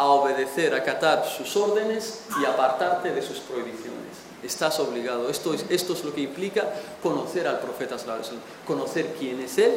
a 0.00 0.06
obedecer, 0.06 0.72
a 0.72 0.78
acatar 0.78 1.26
sus 1.26 1.54
órdenes 1.58 2.20
y 2.40 2.46
apartarte 2.46 3.12
de 3.12 3.20
sus 3.20 3.40
prohibiciones. 3.40 4.00
Estás 4.42 4.80
obligado. 4.80 5.28
Esto 5.28 5.52
es, 5.52 5.66
esto 5.68 5.92
es 5.92 6.02
lo 6.02 6.14
que 6.14 6.22
implica 6.22 6.66
conocer 7.02 7.46
al 7.46 7.60
profeta 7.60 7.96
conocer 8.66 9.14
quién 9.18 9.42
es 9.42 9.58
él 9.58 9.74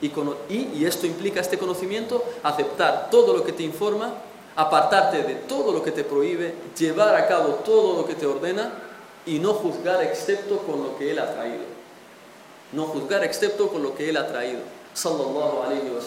y, 0.00 0.12
y 0.54 0.84
esto 0.86 1.08
implica 1.08 1.40
este 1.40 1.58
conocimiento, 1.58 2.24
aceptar 2.44 3.10
todo 3.10 3.36
lo 3.36 3.42
que 3.42 3.52
te 3.52 3.64
informa, 3.64 4.14
apartarte 4.54 5.24
de 5.24 5.34
todo 5.34 5.72
lo 5.72 5.82
que 5.82 5.90
te 5.90 6.04
prohíbe, 6.04 6.54
llevar 6.78 7.16
a 7.16 7.26
cabo 7.26 7.54
todo 7.64 7.96
lo 7.96 8.06
que 8.06 8.14
te 8.14 8.26
ordena 8.26 8.72
y 9.26 9.40
no 9.40 9.54
juzgar 9.54 10.04
excepto 10.04 10.58
con 10.58 10.84
lo 10.84 10.96
que 10.96 11.10
Él 11.10 11.18
ha 11.18 11.34
traído. 11.34 11.64
No 12.70 12.84
juzgar 12.84 13.24
excepto 13.24 13.68
con 13.70 13.82
lo 13.82 13.96
que 13.96 14.08
Él 14.08 14.18
ha 14.18 14.28
traído. 14.28 14.60
Sallallahu 14.98 15.62
alayhi 15.62 15.90
wa. 15.90 16.02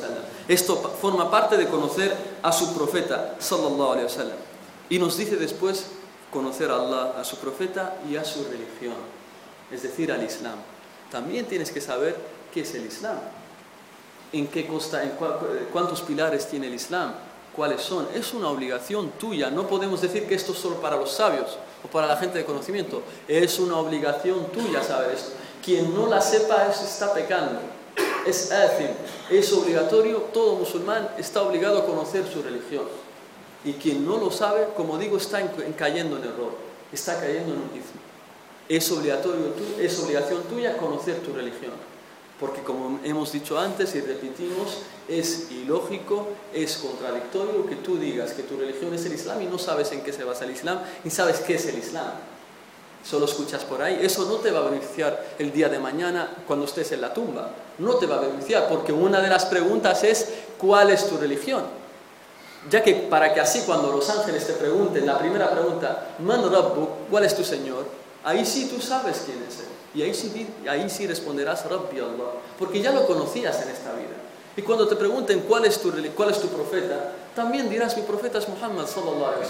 Esto 0.50 0.76
forma 0.76 1.32
parte 1.32 1.56
de 1.56 1.68
conocer 1.68 2.14
a 2.44 2.52
su 2.52 2.74
profeta. 2.74 3.36
Sallallahu 3.40 3.94
alayhi 3.94 4.18
wa. 4.18 4.26
Y 4.90 5.00
nos 5.00 5.18
dice 5.18 5.38
después 5.38 5.86
conocer 6.30 6.70
a 6.70 6.76
Allah, 6.76 7.14
a 7.18 7.24
su 7.24 7.38
profeta 7.38 7.96
y 8.10 8.18
a 8.18 8.26
su 8.26 8.44
religión. 8.44 8.96
Es 9.72 9.84
decir, 9.84 10.12
al 10.12 10.22
Islam. 10.24 10.58
También 11.10 11.46
tienes 11.46 11.72
que 11.72 11.80
saber 11.80 12.18
qué 12.54 12.62
es 12.62 12.76
el 12.76 12.86
Islam. 12.86 13.18
En 14.34 14.48
qué 14.48 14.68
costa, 14.68 15.02
en 15.04 15.14
cuántos 15.72 16.02
pilares 16.02 16.50
tiene 16.50 16.68
el 16.68 16.74
Islam. 16.74 17.14
Cuáles 17.56 17.82
son. 17.82 18.10
Es 18.14 18.34
una 18.34 18.50
obligación 18.50 19.12
tuya. 19.12 19.50
No 19.50 19.68
podemos 19.68 20.02
decir 20.02 20.28
que 20.28 20.36
esto 20.36 20.52
es 20.52 20.58
solo 20.58 20.82
para 20.82 20.98
los 20.98 21.12
sabios 21.12 21.58
o 21.82 21.88
para 21.88 22.08
la 22.08 22.18
gente 22.18 22.40
de 22.40 22.44
conocimiento. 22.44 23.04
Es 23.26 23.58
una 23.58 23.78
obligación 23.78 24.48
tuya 24.48 24.84
saber 24.84 25.12
esto. 25.12 25.32
Quien 25.64 25.96
no 25.96 26.08
la 26.08 26.20
sepa 26.20 26.68
es, 26.68 26.82
está 26.82 27.14
pecando. 27.14 27.71
Es 28.26 28.52
es 29.30 29.54
obligatorio, 29.54 30.18
todo 30.34 30.56
musulmán 30.56 31.10
está 31.18 31.42
obligado 31.42 31.80
a 31.80 31.86
conocer 31.86 32.26
su 32.32 32.42
religión. 32.42 32.86
Y 33.64 33.74
quien 33.74 34.06
no 34.06 34.18
lo 34.18 34.32
sabe, 34.32 34.68
como 34.76 34.98
digo, 34.98 35.18
está 35.18 35.42
cayendo 35.78 36.18
en 36.18 36.24
error, 36.24 36.54
está 36.92 37.20
cayendo 37.20 37.54
en 37.54 37.60
un 37.60 37.70
ismo. 37.70 38.02
Es, 38.70 38.92
obligatorio, 38.92 39.54
es 39.80 40.00
obligación 40.00 40.44
tuya 40.44 40.78
conocer 40.78 41.20
tu 41.20 41.34
religión 41.34 41.72
porque 42.42 42.64
como 42.64 43.00
hemos 43.04 43.32
dicho 43.32 43.60
antes 43.60 43.94
y 43.94 44.02
repetimos, 44.02 44.80
es 45.08 45.52
ilógico, 45.52 46.28
es 46.52 46.78
contradictorio 46.78 47.68
que 47.68 47.76
tú 47.76 47.98
digas 47.98 48.34
que 48.34 48.42
tu 48.42 48.58
religión 48.58 48.92
es 48.96 49.06
el 49.06 49.14
Islam 49.14 49.44
y 49.44 49.46
no 49.46 49.60
sabes 49.60 49.92
en 49.92 50.02
qué 50.02 50.12
se 50.12 50.24
basa 50.24 50.46
el 50.46 50.52
Islam, 50.52 50.80
ni 51.04 51.12
sabes 51.12 51.42
qué 51.42 51.54
es 51.54 51.68
el 51.68 51.78
Islam. 51.78 52.14
Solo 53.04 53.26
escuchas 53.26 53.64
por 53.64 53.82
ahí, 53.82 54.00
eso 54.02 54.26
no 54.26 54.36
te 54.36 54.52
va 54.52 54.60
a 54.60 54.70
beneficiar 54.70 55.34
el 55.40 55.52
día 55.52 55.70
de 55.70 55.80
mañana 55.80 56.30
cuando 56.46 56.66
estés 56.66 56.92
en 56.92 57.02
la 57.02 57.14
tumba, 57.14 57.50
no 57.80 57.96
te 57.96 58.06
va 58.06 58.18
a 58.18 58.22
beneficiar, 58.22 58.68
porque 58.70 58.94
una 58.94 59.20
de 59.22 59.28
las 59.28 59.46
preguntas 59.46 60.04
es, 60.04 60.28
¿cuál 60.58 60.92
es 60.92 61.08
tu 61.08 61.18
religión? 61.18 61.64
Ya 62.70 62.84
que 62.84 62.94
para 62.94 63.34
que 63.34 63.40
así 63.40 63.62
cuando 63.66 63.92
los 63.92 64.08
ángeles 64.10 64.46
te 64.46 64.54
pregunten, 64.54 65.06
la 65.06 65.18
primera 65.18 65.50
pregunta, 65.50 66.10
Man 66.20 66.44
Rabbu, 66.52 66.88
¿cuál 67.10 67.26
es 67.26 67.36
tu 67.36 67.44
Señor? 67.44 67.86
Ahí 68.24 68.46
sí 68.46 68.70
tú 68.74 68.80
sabes 68.80 69.24
quién 69.26 69.44
es 69.50 69.60
Él. 69.60 69.66
Y 69.94 70.04
ahí 70.04 70.14
sí, 70.14 70.48
ahí 70.70 70.90
sí 70.90 71.08
responderás 71.08 71.66
Rabbi 71.70 72.00
Allah, 72.00 72.34
porque 72.60 72.82
ya 72.82 72.92
lo 72.92 73.08
conocías 73.08 73.62
en 73.64 73.70
esta 73.70 73.94
vida. 73.94 74.16
Y 74.56 74.62
cuando 74.62 74.88
te 74.88 74.96
pregunten 74.96 75.42
cuál 75.42 75.66
es 75.66 75.80
tu, 75.80 75.92
cuál 76.16 76.30
es 76.30 76.40
tu 76.40 76.48
profeta, 76.50 77.14
también 77.36 77.70
dirás 77.70 77.98
mi 77.98 78.04
profeta 78.04 78.38
es 78.38 78.48
Muhammad 78.48 78.86
sallallahu 78.86 79.42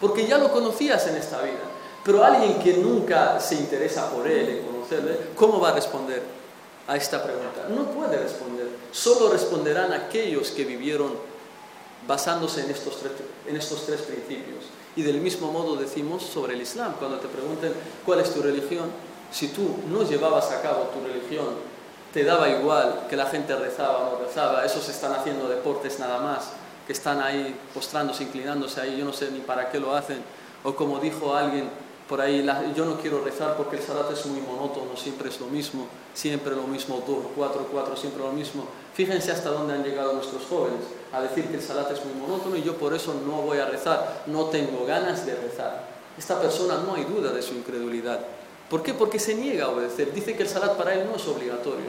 porque 0.00 0.26
ya 0.26 0.38
lo 0.38 0.52
conocías 0.52 1.06
en 1.06 1.16
esta 1.16 1.40
vida. 1.40 1.62
Pero 2.04 2.22
alguien 2.22 2.58
que 2.58 2.74
nunca 2.74 3.40
se 3.40 3.54
interesa 3.54 4.10
por 4.10 4.28
él, 4.28 4.48
en 4.48 4.66
conocerle, 4.66 5.18
¿cómo 5.34 5.58
va 5.58 5.70
a 5.70 5.72
responder 5.72 6.22
a 6.86 6.96
esta 6.96 7.22
pregunta? 7.24 7.66
No 7.70 7.84
puede 7.86 8.18
responder. 8.18 8.68
Solo 8.92 9.30
responderán 9.30 9.92
aquellos 9.92 10.50
que 10.50 10.64
vivieron 10.64 11.12
basándose 12.06 12.62
en 12.62 12.70
estos 12.70 12.98
tres, 12.98 13.12
en 13.46 13.56
estos 13.56 13.86
tres 13.86 14.02
principios. 14.02 14.64
Y 14.96 15.02
del 15.02 15.20
mismo 15.20 15.50
modo 15.50 15.76
decimos 15.76 16.22
sobre 16.22 16.54
el 16.54 16.60
Islam, 16.60 16.94
cuando 16.98 17.18
te 17.18 17.28
pregunten 17.28 17.72
cuál 18.04 18.20
es 18.20 18.32
tu 18.32 18.42
religión, 18.42 18.90
si 19.32 19.48
tú 19.48 19.76
no 19.88 20.02
llevabas 20.02 20.50
a 20.50 20.60
cabo 20.60 20.90
tu 20.94 21.04
religión, 21.04 21.54
te 22.12 22.22
daba 22.22 22.48
igual 22.48 23.06
que 23.08 23.16
la 23.16 23.26
gente 23.26 23.56
rezaba 23.56 23.98
o 23.98 24.12
no 24.12 24.24
rezaba, 24.24 24.64
esos 24.64 24.88
están 24.88 25.12
haciendo 25.14 25.48
deportes 25.48 25.98
nada 25.98 26.20
más, 26.20 26.50
que 26.86 26.92
están 26.92 27.20
ahí 27.20 27.58
postrándose, 27.72 28.22
inclinándose 28.22 28.80
ahí, 28.80 28.96
yo 28.96 29.04
no 29.04 29.12
sé 29.12 29.30
ni 29.32 29.40
para 29.40 29.70
qué 29.70 29.80
lo 29.80 29.96
hacen, 29.96 30.22
o 30.62 30.76
como 30.76 31.00
dijo 31.00 31.34
alguien 31.34 31.68
por 32.08 32.20
ahí, 32.20 32.46
yo 32.76 32.84
no 32.84 33.00
quiero 33.00 33.24
rezar 33.24 33.56
porque 33.56 33.76
el 33.76 33.82
salat 33.82 34.10
es 34.12 34.26
muy 34.26 34.40
monótono, 34.40 34.96
siempre 34.96 35.28
es 35.30 35.40
lo 35.40 35.46
mismo, 35.46 35.86
siempre 36.12 36.54
lo 36.54 36.66
mismo, 36.66 37.02
dos, 37.06 37.24
cuatro, 37.34 37.66
cuatro, 37.70 37.96
siempre 37.96 38.22
lo 38.22 38.32
mismo. 38.32 38.66
Fíjense 38.92 39.32
hasta 39.32 39.50
dónde 39.50 39.74
han 39.74 39.82
llegado 39.82 40.12
nuestros 40.12 40.44
jóvenes 40.44 40.80
a 41.12 41.22
decir 41.22 41.46
que 41.46 41.56
el 41.56 41.62
salat 41.62 41.90
es 41.90 42.04
muy 42.04 42.14
monótono 42.14 42.56
y 42.56 42.62
yo 42.62 42.76
por 42.76 42.94
eso 42.94 43.14
no 43.26 43.42
voy 43.42 43.58
a 43.58 43.66
rezar, 43.66 44.24
no 44.26 44.44
tengo 44.46 44.84
ganas 44.84 45.24
de 45.24 45.34
rezar. 45.34 45.88
Esta 46.18 46.40
persona 46.40 46.78
no 46.86 46.94
hay 46.94 47.04
duda 47.04 47.32
de 47.32 47.42
su 47.42 47.54
incredulidad 47.54 48.20
¿Por 48.68 48.82
qué? 48.82 48.94
Porque 48.94 49.18
se 49.18 49.34
niega 49.34 49.66
a 49.66 49.68
obedecer. 49.68 50.12
Dice 50.12 50.34
que 50.34 50.42
el 50.42 50.48
salat 50.48 50.76
para 50.76 50.94
él 50.94 51.06
no 51.08 51.16
es 51.16 51.26
obligatorio. 51.28 51.86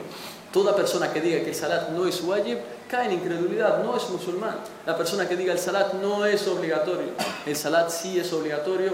Toda 0.52 0.76
persona 0.76 1.12
que 1.12 1.22
diga 1.22 1.40
que 1.40 1.50
el 1.50 1.56
salat 1.56 1.90
no 1.90 2.06
es 2.06 2.22
wajib 2.22 2.60
cae 2.90 3.08
en 3.08 3.14
incredulidad, 3.14 3.84
no 3.84 3.96
es 3.96 4.10
musulmán. 4.10 4.58
La 4.86 4.98
persona 4.98 5.28
que 5.28 5.36
diga 5.36 5.54
el 5.54 5.60
salat 5.60 5.94
no 5.94 6.26
es 6.26 6.48
obligatorio. 6.48 7.10
El 7.46 7.56
salat 7.56 7.90
sí 7.90 8.20
es 8.20 8.32
obligatorio, 8.34 8.94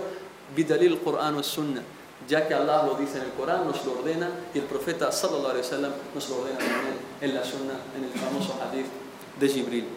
bidalil 0.55 0.99
Qur'an 0.99 1.35
o 1.35 1.43
Sunnah. 1.43 1.83
Ya 2.27 2.47
que 2.47 2.53
Allah 2.53 2.83
lo 2.85 2.95
dice 2.95 3.17
en 3.17 3.23
el 3.23 3.31
Corán, 3.31 3.65
nos 3.65 3.83
lo 3.83 3.93
ordena 3.93 4.29
y 4.53 4.59
el 4.59 4.65
profeta 4.65 5.11
sallallahu 5.11 5.49
alaihi 5.49 5.65
wasallam 5.65 5.91
nos 6.13 6.29
lo 6.29 6.41
ordena 6.41 6.59
también 6.59 6.95
en 7.19 7.33
la 7.33 7.43
Sunnah, 7.43 7.79
en 7.97 8.03
el 8.03 8.11
famoso 8.11 8.59
hadith 8.61 8.85
de 9.39 9.49
Jibril. 9.49 9.87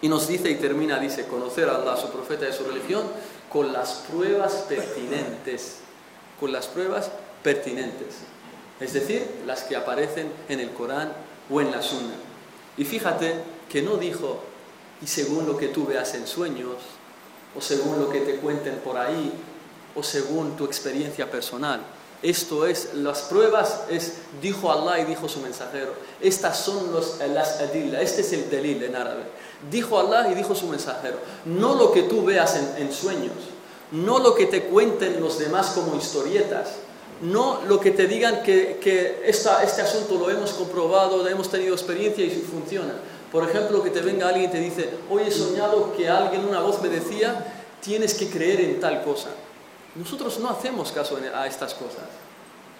Y 0.00 0.08
nos 0.08 0.26
dice 0.26 0.50
y 0.50 0.56
termina, 0.56 0.98
dice, 0.98 1.26
conocer 1.26 1.68
a 1.68 1.76
Allah, 1.76 1.96
su 1.96 2.10
profeta 2.10 2.48
y 2.48 2.52
su 2.52 2.64
religión, 2.64 3.04
con 3.50 3.72
las 3.72 4.04
pruebas 4.10 4.64
pertinentes. 4.68 5.76
Con 6.40 6.52
las 6.52 6.66
pruebas 6.66 7.10
pertinentes. 7.42 8.16
Es 8.80 8.92
decir, 8.92 9.26
las 9.46 9.62
que 9.62 9.76
aparecen 9.76 10.32
en 10.48 10.60
el 10.60 10.70
Corán 10.70 11.12
o 11.50 11.60
en 11.60 11.70
la 11.70 11.80
Sunna. 11.80 12.14
Y 12.76 12.84
fíjate 12.84 13.34
que 13.68 13.82
no 13.82 13.96
dijo, 13.96 14.40
y 15.00 15.06
según 15.06 15.46
lo 15.46 15.56
que 15.56 15.68
tú 15.68 15.86
veas 15.86 16.14
en 16.14 16.26
sueños, 16.26 16.76
o 17.56 17.60
según 17.60 18.00
lo 18.00 18.10
que 18.10 18.20
te 18.20 18.36
cuenten 18.36 18.76
por 18.78 18.98
ahí, 18.98 19.32
o 19.94 20.02
según 20.02 20.56
tu 20.56 20.64
experiencia 20.64 21.30
personal. 21.30 21.80
Esto 22.24 22.66
es, 22.66 22.94
las 22.94 23.20
pruebas 23.22 23.82
es, 23.90 24.14
dijo 24.40 24.72
Allah 24.72 24.98
y 24.98 25.04
dijo 25.04 25.28
su 25.28 25.40
mensajero. 25.40 25.92
Estas 26.22 26.58
son 26.58 26.90
los, 26.90 27.18
las 27.18 27.60
adilla, 27.60 28.00
este 28.00 28.22
es 28.22 28.32
el 28.32 28.48
delil 28.48 28.82
en 28.82 28.96
árabe. 28.96 29.24
Dijo 29.70 29.98
Allah 29.98 30.30
y 30.30 30.34
dijo 30.34 30.54
su 30.54 30.66
mensajero. 30.66 31.18
No 31.44 31.74
lo 31.74 31.92
que 31.92 32.04
tú 32.04 32.24
veas 32.24 32.58
en, 32.78 32.90
sueños, 32.94 33.34
no 33.92 34.20
lo 34.20 34.34
que 34.34 34.46
te 34.46 34.64
cuenten 34.64 35.20
los 35.20 35.38
demás 35.38 35.72
como 35.74 35.96
historietas, 35.96 36.70
no 37.20 37.60
lo 37.68 37.78
que 37.78 37.90
te 37.90 38.06
digan 38.06 38.42
que, 38.42 38.78
que 38.82 39.20
este 39.26 39.82
asunto 39.82 40.14
lo 40.14 40.30
hemos 40.30 40.52
comprobado, 40.52 41.28
hemos 41.28 41.50
tenido 41.50 41.74
experiencia 41.74 42.24
y 42.24 42.30
funciona. 42.30 42.94
Por 43.30 43.46
ejemplo, 43.46 43.82
que 43.82 43.90
te 43.90 44.00
venga 44.00 44.28
alguien 44.28 44.48
y 44.48 44.52
te 44.52 44.60
dice, 44.60 44.88
hoy 45.10 45.24
he 45.26 45.30
soñado 45.30 45.92
que 45.94 46.08
alguien, 46.08 46.46
una 46.46 46.60
voz 46.60 46.80
me 46.80 46.88
decía, 46.88 47.44
tienes 47.82 48.14
que 48.14 48.30
creer 48.30 48.62
en 48.62 48.80
tal 48.80 49.04
cosa. 49.04 49.28
Nosotros 49.94 50.38
no 50.38 50.50
hacemos 50.50 50.90
caso 50.92 51.18
a 51.34 51.46
estas 51.46 51.74
cosas. 51.74 52.04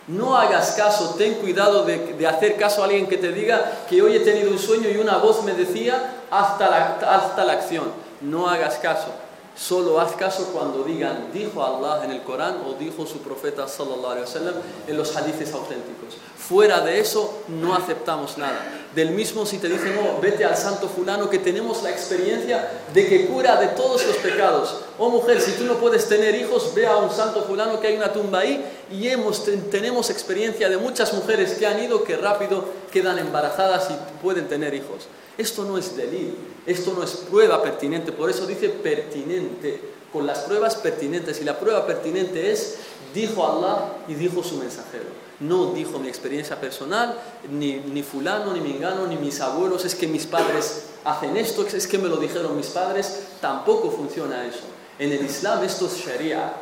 No 0.07 0.37
hagas 0.37 0.73
caso, 0.73 1.15
ten 1.17 1.35
cuidado 1.35 1.85
de, 1.85 2.27
hacer 2.27 2.57
caso 2.57 2.83
a 2.83 2.85
alguien 2.85 3.07
que 3.07 3.17
te 3.17 3.33
diga 3.33 3.87
que 3.89 4.03
hoy 4.03 4.17
he 4.17 4.21
tenido 4.21 4.51
un 4.51 4.59
sueño 4.59 4.91
y 4.91 4.99
una 4.99 5.17
voz 5.17 5.43
me 5.45 5.55
decía 5.55 6.17
hasta 6.31 6.69
la, 6.69 6.99
hasta 7.11 7.45
la 7.45 7.55
acción. 7.55 7.91
No 8.21 8.49
hagas 8.49 8.77
caso. 8.77 9.09
Solo 9.57 10.01
haz 10.01 10.17
caso 10.17 10.51
cuando 10.53 10.83
digan, 10.83 11.31
dijo 11.33 11.65
Allah 11.65 12.05
en 12.05 12.11
el 12.11 12.23
Corán 12.23 12.63
o 12.67 12.75
dijo 12.75 13.07
su 13.07 13.19
profeta 13.19 13.69
sallallahu 13.69 14.11
alaihi 14.11 14.27
wasallam 14.27 14.55
en 14.89 14.97
los 14.97 15.17
hadices 15.17 15.53
auténticos. 15.55 16.17
Fuera 16.37 16.81
de 16.81 16.99
eso 16.99 17.43
no 17.47 17.73
aceptamos 17.75 18.37
nada. 18.37 18.89
Del 18.97 19.13
mismo 19.13 19.47
si 19.47 19.59
te 19.59 19.69
dicen, 19.69 19.97
oh, 19.99 20.21
vete 20.21 20.45
al 20.45 20.57
santo 20.57 20.89
fulano 20.89 21.31
que 21.31 21.39
tenemos 21.39 21.85
la 21.85 21.91
experiencia 21.91 22.69
de 22.93 23.09
que 23.09 23.27
cura 23.27 23.61
de 23.61 23.69
todos 23.69 24.05
los 24.05 24.17
pecados. 24.17 24.77
Oh 24.99 25.09
mujer, 25.09 25.41
si 25.41 25.53
tú 25.53 25.65
no 25.65 25.75
puedes 25.75 26.09
tener 26.09 26.35
hijos, 26.35 26.75
ve 26.75 26.87
a 26.87 26.97
un 26.97 27.11
santo 27.11 27.45
fulano 27.45 27.81
que 27.81 27.87
hay 27.87 27.97
una 27.97 28.13
tumba 28.13 28.41
ahí 28.41 28.65
y 28.91 29.07
hemos, 29.07 29.45
tenemos 29.71 30.11
experiencia 30.11 30.69
de 30.69 30.79
muchas 30.79 31.13
mujeres 31.13 31.55
que 31.55 31.67
han 31.67 31.83
ido 31.83 32.03
que 32.03 32.17
rápido 32.17 32.65
quedan 32.93 33.19
embarazadas 33.21 33.89
y 33.91 34.23
pueden 34.23 34.49
tener 34.49 34.75
hijos. 34.75 35.07
Esto 35.37 35.65
no 35.65 35.79
es 35.79 35.97
delito, 35.97 36.37
esto 36.67 36.95
no 36.97 37.03
es 37.03 37.11
prueba 37.13 37.63
pertinente, 37.63 38.13
por 38.13 38.31
eso 38.31 38.47
dice 38.47 38.69
pertinente, 38.69 39.81
con 40.13 40.27
las 40.27 40.41
pruebas 40.41 40.77
pertinentes. 40.77 41.41
Y 41.41 41.45
la 41.45 41.59
prueba 41.59 41.87
pertinente 41.87 42.53
es, 42.53 42.77
dijo 43.13 43.45
Allah 43.45 43.97
y 44.07 44.15
dijo 44.15 44.43
su 44.45 44.57
mensajero. 44.57 45.25
No 45.41 45.73
dijo 45.73 45.99
mi 45.99 46.09
experiencia 46.09 46.61
personal, 46.61 47.19
ni, 47.51 47.75
ni 47.81 48.03
fulano, 48.05 48.53
ni 48.53 48.61
mingano, 48.61 49.07
ni 49.09 49.17
mis 49.17 49.41
abuelos, 49.41 49.85
es 49.85 49.97
que 49.97 50.07
mis 50.07 50.27
padres 50.27 50.85
hacen 51.05 51.37
esto, 51.37 51.67
es 51.67 51.87
que 51.89 51.99
me 51.99 52.09
lo 52.09 52.17
dijeron 52.17 52.57
mis 52.57 52.69
padres, 52.69 53.25
tampoco 53.41 53.91
funciona 53.91 54.47
eso. 54.47 54.63
En 54.99 55.11
el 55.11 55.25
Islam 55.25 55.65
esto 55.65 55.87
es 55.87 55.97
Sharia, 55.97 56.53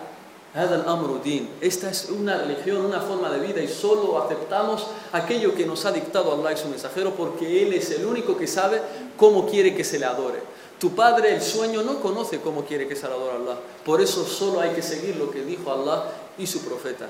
esta 1.63 1.91
es 1.91 2.11
una 2.11 2.37
religión, 2.37 2.85
una 2.85 3.01
forma 3.01 3.31
de 3.31 3.41
vida 3.41 3.63
y 3.63 3.69
solo 3.69 4.23
aceptamos 4.23 4.87
aquello 5.13 5.55
que 5.55 5.65
nos 5.65 5.87
ha 5.87 5.93
dictado 5.93 6.33
Allah 6.33 6.53
y 6.53 6.59
su 6.59 6.69
mensajero 6.69 7.15
porque 7.15 7.63
Él 7.63 7.73
es 7.73 7.91
el 7.93 8.05
único 8.05 8.37
que 8.37 8.47
sabe 8.47 8.83
cómo 9.17 9.47
quiere 9.47 9.75
que 9.75 9.83
se 9.83 9.99
le 9.99 10.05
adore. 10.05 10.41
Tu 10.79 10.95
padre, 10.95 11.35
el 11.35 11.41
sueño, 11.41 11.83
no 11.83 12.01
conoce 12.01 12.41
cómo 12.41 12.65
quiere 12.65 12.87
que 12.87 12.97
se 12.97 13.09
le 13.09 13.15
adore 13.15 13.37
Allah. 13.37 13.57
Por 13.83 14.03
eso 14.03 14.27
solo 14.27 14.61
hay 14.61 14.71
que 14.71 14.83
seguir 14.83 15.17
lo 15.17 15.31
que 15.31 15.43
dijo 15.43 15.73
Allah 15.73 16.11
y 16.37 16.47
su 16.47 16.61
profeta. 16.61 17.09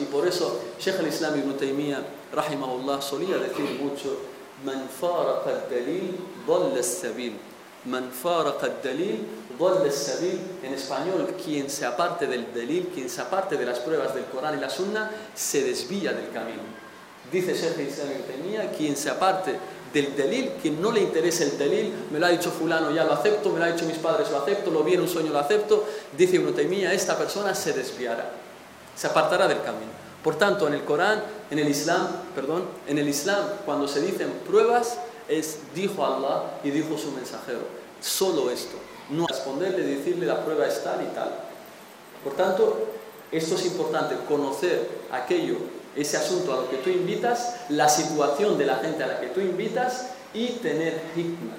Y 0.00 0.04
por 0.04 0.26
eso 0.26 0.60
Sheikh 0.80 0.98
al-Islam 0.98 1.38
ibn 1.40 1.56
Taymiyyah, 1.58 2.02
rahimahullah, 2.32 3.02
solía 3.02 3.36
decir 3.36 3.78
mucho, 3.82 4.16
Man 4.64 4.88
dalil 5.68 6.16
sabil 6.82 7.34
Man 7.84 8.10
dalil 8.22 8.82
sabil 8.82 9.26
en 10.62 10.74
español, 10.74 11.34
quien 11.42 11.70
se 11.70 11.86
aparte 11.86 12.26
del 12.26 12.52
delil, 12.52 12.90
quien 12.92 13.08
se 13.08 13.20
aparte 13.20 13.56
de 13.56 13.64
las 13.64 13.78
pruebas 13.78 14.14
del 14.14 14.24
Corán 14.24 14.58
y 14.58 14.60
la 14.60 14.68
Sunna, 14.68 15.10
se 15.34 15.62
desvía 15.62 16.12
del 16.12 16.30
camino. 16.30 16.62
Dice 17.30 17.54
Sheikh 17.54 17.88
Islam 17.88 18.08
tenía 18.26 18.70
quien 18.72 18.96
se 18.96 19.08
aparte 19.08 19.56
del 19.92 20.16
delil, 20.16 20.52
quien 20.60 20.80
no 20.82 20.90
le 20.90 21.00
interesa 21.00 21.44
el 21.44 21.56
delil, 21.56 21.92
me 22.10 22.18
lo 22.18 22.26
ha 22.26 22.30
dicho 22.30 22.50
fulano, 22.50 22.90
ya 22.90 23.04
lo 23.04 23.12
acepto, 23.12 23.50
me 23.50 23.58
lo 23.58 23.66
ha 23.66 23.72
dicho 23.72 23.84
mis 23.84 23.98
padres, 23.98 24.30
lo 24.30 24.38
acepto, 24.38 24.70
lo 24.70 24.82
vi 24.82 24.94
en 24.94 25.02
un 25.02 25.08
sueño, 25.08 25.32
lo 25.32 25.38
acepto, 25.38 25.84
dice 26.16 26.36
Ibn 26.36 26.54
Taymiyyah, 26.54 26.92
esta 26.92 27.16
persona 27.16 27.54
se 27.54 27.72
desviará, 27.72 28.30
se 28.96 29.06
apartará 29.06 29.46
del 29.46 29.62
camino. 29.62 29.92
Por 30.24 30.36
tanto, 30.36 30.66
en 30.66 30.74
el 30.74 30.84
Corán, 30.84 31.22
en 31.50 31.58
el 31.58 31.68
Islam, 31.68 32.06
perdón, 32.34 32.64
en 32.86 32.98
el 32.98 33.08
Islam, 33.08 33.44
cuando 33.64 33.86
se 33.86 34.00
dicen 34.00 34.32
pruebas, 34.46 34.98
es 35.28 35.58
dijo 35.74 36.04
Allah 36.04 36.58
y 36.64 36.70
dijo 36.70 36.96
su 36.98 37.12
mensajero. 37.12 37.60
Solo 38.00 38.50
esto. 38.50 38.76
No 39.12 39.26
responderle, 39.26 39.82
decirle 39.82 40.26
la 40.26 40.42
prueba 40.42 40.66
es 40.66 40.82
tal 40.82 41.02
y 41.02 41.14
tal. 41.14 41.30
Por 42.24 42.34
tanto, 42.34 42.88
esto 43.30 43.54
es 43.56 43.66
importante, 43.66 44.16
conocer 44.26 44.88
aquello, 45.10 45.56
ese 45.94 46.16
asunto 46.16 46.52
a 46.52 46.56
lo 46.56 46.70
que 46.70 46.78
tú 46.78 46.90
invitas, 46.90 47.56
la 47.68 47.88
situación 47.88 48.56
de 48.56 48.66
la 48.66 48.76
gente 48.76 49.04
a 49.04 49.06
la 49.06 49.20
que 49.20 49.28
tú 49.28 49.40
invitas 49.40 50.10
y 50.32 50.48
tener 50.62 51.02
hikmah, 51.14 51.56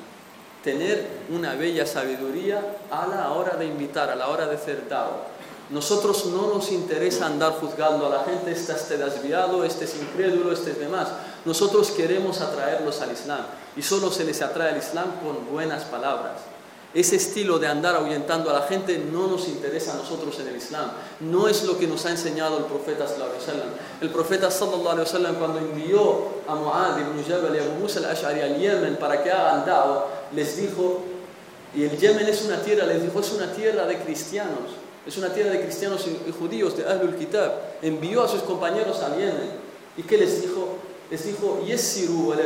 tener 0.63 1.07
una 1.29 1.53
bella 1.53 1.85
sabiduría 1.85 2.77
a 2.89 3.05
la 3.05 3.31
hora 3.33 3.55
de 3.57 3.65
invitar, 3.65 4.09
a 4.09 4.15
la 4.15 4.29
hora 4.29 4.47
de 4.47 4.55
hacer 4.55 4.87
dao. 4.89 5.33
Nosotros 5.69 6.25
no 6.25 6.47
nos 6.47 6.71
interesa 6.71 7.27
andar 7.27 7.53
juzgando 7.53 8.07
a 8.07 8.09
la 8.09 8.23
gente, 8.23 8.51
este 8.51 8.73
es 8.73 8.89
desviado, 8.89 9.63
este 9.63 9.85
es 9.85 9.95
incrédulo, 9.95 10.51
este 10.51 10.71
es 10.71 10.79
demás. 10.79 11.07
Nosotros 11.45 11.91
queremos 11.91 12.41
atraerlos 12.41 13.01
al 13.01 13.11
Islam 13.11 13.45
y 13.75 13.81
solo 13.81 14.11
se 14.11 14.23
les 14.23 14.41
atrae 14.41 14.71
al 14.71 14.77
Islam 14.77 15.19
con 15.23 15.51
buenas 15.51 15.83
palabras. 15.85 16.52
Ese 16.93 17.15
estilo 17.15 17.57
de 17.57 17.67
andar 17.67 17.95
ahuyentando 17.95 18.51
a 18.51 18.53
la 18.53 18.67
gente 18.67 18.99
no 18.99 19.25
nos 19.25 19.47
interesa 19.47 19.93
a 19.93 19.95
nosotros 19.97 20.39
en 20.39 20.49
el 20.49 20.57
Islam. 20.57 20.91
No 21.21 21.47
es 21.47 21.63
lo 21.63 21.75
que 21.75 21.87
nos 21.87 22.05
ha 22.05 22.11
enseñado 22.11 22.59
el 22.59 22.65
profeta 22.65 23.07
sallallahu 23.07 23.31
alaihi 23.31 23.45
wasallam. 23.45 23.69
El 23.99 24.09
profeta 24.11 24.51
sallallahu 24.51 24.89
alaihi 24.89 25.07
wasallam 25.07 25.35
cuando 25.37 25.57
envió 25.57 26.27
a 26.47 26.53
Mu'adh 26.53 26.99
ibn 26.99 27.23
Jabal 27.27 27.55
y 27.55 27.59
a 27.59 27.63
Abu 27.63 27.79
Musa 27.81 27.99
al-Ash'ari 27.99 28.41
al 28.41 28.59
Yemen 28.59 28.97
para 28.97 29.23
que 29.23 29.31
hagan 29.31 29.65
da'wah, 29.65 30.05
les 30.35 30.55
dijo, 30.55 31.01
y 31.73 31.83
el 31.83 31.97
Yemen 31.97 32.27
es 32.27 32.43
una 32.43 32.61
tierra, 32.61 32.85
les 32.85 33.01
dijo, 33.01 33.19
es 33.19 33.31
una 33.31 33.51
tierra 33.51 33.87
de 33.87 33.97
cristianos. 33.97 34.77
Es 35.07 35.17
una 35.17 35.33
tierra 35.33 35.49
de 35.49 35.61
cristianos 35.61 36.05
y 36.07 36.31
judíos, 36.31 36.77
de 36.77 36.85
Ahlul 36.85 37.15
Kitab. 37.15 37.53
Envió 37.81 38.21
a 38.21 38.27
sus 38.27 38.43
compañeros 38.43 39.01
al 39.01 39.17
Yemen. 39.17 39.49
¿Y 39.97 40.03
qué 40.03 40.17
les 40.17 40.43
dijo? 40.43 40.77
Les 41.09 41.25
dijo, 41.25 41.63
Yesiru 41.65 42.29
wa 42.29 42.37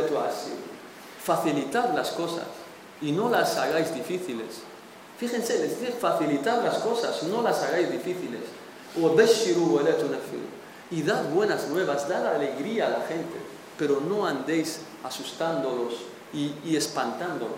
Facilitad 1.22 1.94
las 1.94 2.12
cosas 2.12 2.44
y 3.00 3.12
no 3.12 3.28
las 3.28 3.56
hagáis 3.56 3.94
difíciles. 3.94 4.62
Fíjense, 5.18 5.58
les 5.58 5.80
dice 5.80 5.92
facilitar 5.92 6.62
las 6.62 6.78
cosas, 6.78 7.24
no 7.24 7.42
las 7.42 7.62
hagáis 7.62 7.90
difíciles. 7.90 8.40
Y 10.90 11.02
dad 11.02 11.24
buenas 11.34 11.68
nuevas, 11.68 12.08
dad 12.08 12.26
alegría 12.26 12.86
a 12.86 12.90
la 12.90 13.06
gente, 13.06 13.36
pero 13.76 14.00
no 14.00 14.26
andéis 14.26 14.80
asustándolos 15.04 15.94
y, 16.32 16.76
espantándolos. 16.76 17.56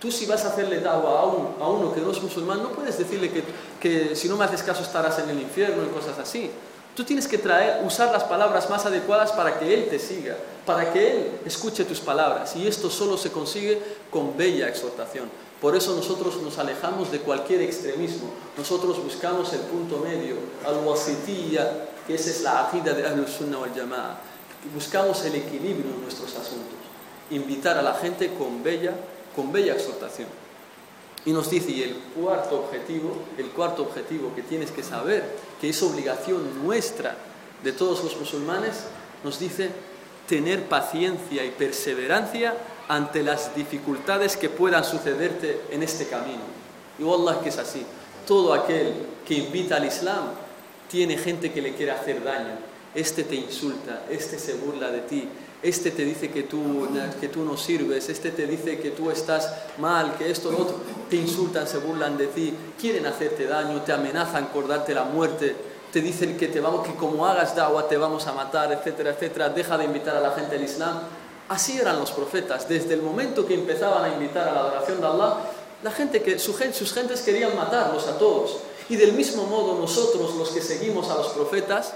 Tú 0.00 0.12
si 0.12 0.26
vas 0.26 0.44
a 0.44 0.48
hacerle 0.48 0.80
dawa 0.80 1.20
a, 1.20 1.64
a, 1.64 1.68
uno 1.68 1.92
que 1.92 2.00
no 2.00 2.10
es 2.12 2.22
musulmán, 2.22 2.62
no 2.62 2.70
puedes 2.70 2.98
decirle 2.98 3.30
que, 3.30 3.42
que 3.80 4.14
si 4.14 4.28
no 4.28 4.36
me 4.36 4.44
haces 4.44 4.62
caso 4.62 4.82
estarás 4.82 5.18
en 5.18 5.30
el 5.30 5.40
infierno 5.40 5.82
y 5.84 5.88
cosas 5.88 6.18
así. 6.18 6.50
Tú 6.94 7.04
tienes 7.04 7.26
que 7.26 7.38
traer, 7.38 7.84
usar 7.84 8.12
las 8.12 8.24
palabras 8.24 8.70
más 8.70 8.86
adecuadas 8.86 9.32
para 9.32 9.58
que 9.58 9.72
Él 9.74 9.88
te 9.88 9.98
siga, 9.98 10.36
para 10.66 10.92
que 10.92 11.12
Él 11.12 11.30
escuche 11.46 11.84
tus 11.84 12.00
palabras. 12.00 12.56
Y 12.56 12.66
esto 12.66 12.90
solo 12.90 13.16
se 13.16 13.30
consigue 13.30 13.80
con 14.10 14.36
bella 14.36 14.68
exhortación. 14.68 15.30
Por 15.60 15.74
eso 15.74 15.94
nosotros 15.94 16.42
nos 16.42 16.58
alejamos 16.58 17.10
de 17.10 17.20
cualquier 17.20 17.62
extremismo. 17.62 18.30
Nosotros 18.58 19.02
buscamos 19.02 19.52
el 19.52 19.60
punto 19.60 19.98
medio, 19.98 20.36
al-wasitiyya, 20.66 21.88
que 22.06 22.16
esa 22.16 22.30
es 22.30 22.42
la 22.42 22.66
akida 22.66 22.92
de 22.92 23.06
Ahlul 23.06 23.28
Sunnah 23.28 23.58
wal 23.58 23.72
Jama'a. 23.74 24.20
Buscamos 24.74 25.24
el 25.24 25.36
equilibrio 25.36 25.94
en 25.94 26.02
nuestros 26.02 26.34
asuntos. 26.36 26.74
Invitar 27.30 27.78
a 27.78 27.82
la 27.82 27.94
gente 27.94 28.34
con 28.34 28.62
bella, 28.62 28.92
con 29.34 29.50
bella 29.52 29.74
exhortación. 29.74 30.28
Y 31.24 31.32
nos 31.32 31.48
dice, 31.50 31.70
y 31.70 31.82
el 31.82 31.96
cuarto 32.14 32.58
objetivo, 32.58 33.16
el 33.38 33.50
cuarto 33.50 33.82
objetivo 33.82 34.32
que 34.34 34.42
tienes 34.42 34.70
que 34.70 34.82
saber, 34.82 35.24
que 35.60 35.70
es 35.70 35.82
obligación 35.82 36.62
nuestra 36.64 37.16
de 37.64 37.72
todos 37.72 38.04
los 38.04 38.16
musulmanes, 38.16 38.84
nos 39.24 39.38
dice 39.38 39.70
tener 40.26 40.64
paciencia 40.64 41.44
y 41.44 41.50
perseverancia 41.50 42.54
ante 42.88 43.22
las 43.22 43.54
dificultades 43.54 44.36
que 44.36 44.48
puedan 44.48 44.84
sucederte 44.84 45.60
en 45.70 45.82
este 45.82 46.06
camino. 46.06 46.42
Y 46.98 47.02
Allah 47.02 47.40
que 47.42 47.48
es 47.48 47.58
así. 47.58 47.84
Todo 48.26 48.54
aquel 48.54 48.92
que 49.26 49.34
invita 49.34 49.76
al 49.76 49.86
Islam 49.86 50.30
tiene 50.88 51.18
gente 51.18 51.52
que 51.52 51.62
le 51.62 51.74
quiere 51.74 51.92
hacer 51.92 52.22
daño. 52.22 52.54
Este 52.94 53.24
te 53.24 53.34
insulta, 53.34 54.04
este 54.08 54.38
se 54.38 54.54
burla 54.54 54.90
de 54.90 55.00
ti, 55.00 55.28
este 55.62 55.90
te 55.90 56.04
dice 56.04 56.30
que 56.30 56.44
tú, 56.44 56.88
que 57.20 57.28
tú 57.28 57.44
no 57.44 57.56
sirves, 57.56 58.08
este 58.08 58.30
te 58.30 58.46
dice 58.46 58.78
que 58.78 58.90
tú 58.90 59.10
estás 59.10 59.52
mal, 59.78 60.16
que 60.16 60.30
esto, 60.30 60.50
lo 60.50 60.58
otro, 60.58 60.80
te 61.10 61.16
insultan, 61.16 61.66
se 61.66 61.78
burlan 61.78 62.16
de 62.16 62.28
ti, 62.28 62.54
quieren 62.80 63.04
hacerte 63.04 63.46
daño, 63.46 63.82
te 63.82 63.92
amenazan 63.92 64.46
por 64.46 64.66
darte 64.68 64.94
la 64.94 65.04
muerte, 65.04 65.54
te 65.96 66.02
dicen 66.02 66.36
que, 66.36 66.48
te 66.48 66.60
vamos, 66.60 66.86
que 66.86 66.94
como 66.94 67.26
hagas 67.26 67.56
dawa 67.56 67.88
te 67.88 67.96
vamos 67.96 68.26
a 68.26 68.32
matar, 68.34 68.70
etcétera, 68.70 69.12
etcétera, 69.12 69.48
deja 69.48 69.78
de 69.78 69.86
invitar 69.86 70.14
a 70.14 70.20
la 70.20 70.32
gente 70.32 70.56
al 70.56 70.62
Islam. 70.62 71.00
Así 71.48 71.78
eran 71.78 71.98
los 71.98 72.10
profetas, 72.10 72.68
desde 72.68 72.92
el 72.92 73.00
momento 73.00 73.46
que 73.46 73.54
empezaban 73.54 74.04
a 74.04 74.12
invitar 74.12 74.46
a 74.46 74.52
la 74.52 74.60
adoración 74.60 75.00
de 75.00 75.06
Allah, 75.06 75.36
la 75.82 75.90
gente 75.90 76.20
que, 76.20 76.38
sus 76.38 76.58
gentes 76.58 77.22
querían 77.22 77.56
matarlos 77.56 78.06
a 78.08 78.18
todos. 78.18 78.58
Y 78.90 78.96
del 78.96 79.14
mismo 79.14 79.44
modo 79.44 79.80
nosotros, 79.80 80.34
los 80.34 80.50
que 80.50 80.60
seguimos 80.60 81.08
a 81.08 81.14
los 81.14 81.28
profetas, 81.28 81.94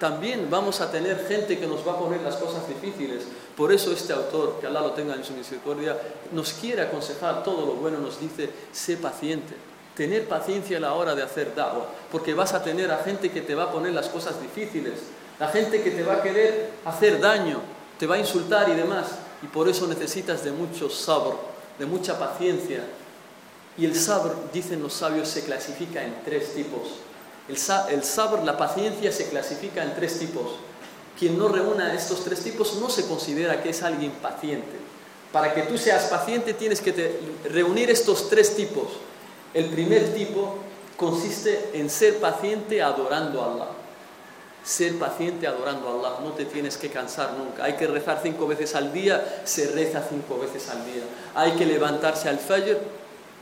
también 0.00 0.48
vamos 0.50 0.80
a 0.80 0.90
tener 0.90 1.24
gente 1.28 1.56
que 1.56 1.68
nos 1.68 1.86
va 1.86 1.92
a 1.92 1.98
poner 2.00 2.22
las 2.22 2.34
cosas 2.34 2.66
difíciles. 2.66 3.22
Por 3.56 3.72
eso 3.72 3.92
este 3.92 4.12
autor, 4.12 4.56
que 4.60 4.66
Allah 4.66 4.80
lo 4.80 4.90
tenga 4.90 5.14
en 5.14 5.22
su 5.22 5.34
misericordia, 5.34 5.96
nos 6.32 6.52
quiere 6.52 6.82
aconsejar 6.82 7.44
todo 7.44 7.64
lo 7.64 7.74
bueno, 7.74 7.98
nos 7.98 8.18
dice, 8.18 8.50
sé 8.72 8.96
paciente, 8.96 9.54
tener 9.96 10.28
paciencia 10.28 10.76
a 10.76 10.80
la 10.80 10.92
hora 10.92 11.14
de 11.14 11.22
hacer 11.22 11.54
dawa, 11.54 11.88
porque 12.12 12.34
vas 12.34 12.52
a 12.52 12.62
tener 12.62 12.90
a 12.90 12.98
gente 12.98 13.30
que 13.30 13.40
te 13.40 13.54
va 13.54 13.64
a 13.64 13.72
poner 13.72 13.92
las 13.92 14.08
cosas 14.08 14.40
difíciles, 14.40 15.00
la 15.40 15.48
gente 15.48 15.82
que 15.82 15.90
te 15.90 16.02
va 16.02 16.14
a 16.14 16.22
querer 16.22 16.70
hacer 16.84 17.18
daño, 17.18 17.60
te 17.98 18.06
va 18.06 18.16
a 18.16 18.18
insultar 18.18 18.68
y 18.68 18.74
demás, 18.74 19.06
y 19.42 19.46
por 19.46 19.68
eso 19.68 19.86
necesitas 19.86 20.44
de 20.44 20.52
mucho 20.52 20.90
sabor, 20.90 21.38
de 21.78 21.86
mucha 21.86 22.18
paciencia. 22.18 22.84
Y 23.78 23.84
el 23.86 23.94
sabor, 23.94 24.34
dicen 24.52 24.82
los 24.82 24.92
sabios, 24.92 25.28
se 25.28 25.44
clasifica 25.44 26.02
en 26.02 26.22
tres 26.24 26.54
tipos. 26.54 27.00
El, 27.48 28.02
sabor, 28.02 28.42
la 28.42 28.56
paciencia 28.56 29.12
se 29.12 29.28
clasifica 29.28 29.82
en 29.82 29.94
tres 29.94 30.18
tipos. 30.18 30.56
Quien 31.18 31.38
no 31.38 31.48
reúna 31.48 31.94
estos 31.94 32.24
tres 32.24 32.40
tipos 32.40 32.76
no 32.76 32.90
se 32.90 33.06
considera 33.06 33.62
que 33.62 33.70
es 33.70 33.82
alguien 33.82 34.12
paciente. 34.12 34.76
Para 35.32 35.54
que 35.54 35.62
tú 35.62 35.78
seas 35.78 36.04
paciente 36.04 36.54
tienes 36.54 36.80
que 36.80 37.20
reunir 37.50 37.90
estos 37.90 38.28
tres 38.28 38.56
tipos. 38.56 38.88
El 39.56 39.64
primer 39.70 40.14
tipo 40.14 40.58
consiste 40.96 41.70
en 41.72 41.88
ser 41.88 42.18
paciente 42.18 42.82
adorando 42.82 43.42
a 43.42 43.52
Allah. 43.52 43.68
Ser 44.62 44.98
paciente 44.98 45.46
adorando 45.46 45.88
a 45.88 45.92
Allah, 45.92 46.20
no 46.22 46.32
te 46.32 46.44
tienes 46.44 46.76
que 46.76 46.90
cansar 46.90 47.32
nunca. 47.38 47.64
Hay 47.64 47.76
que 47.76 47.86
rezar 47.86 48.20
cinco 48.22 48.46
veces 48.46 48.74
al 48.74 48.92
día, 48.92 49.42
se 49.44 49.68
reza 49.72 50.04
cinco 50.08 50.38
veces 50.38 50.68
al 50.68 50.84
día. 50.84 51.04
Hay 51.34 51.52
que 51.52 51.64
levantarse 51.64 52.28
al 52.28 52.38
fajr, 52.38 52.78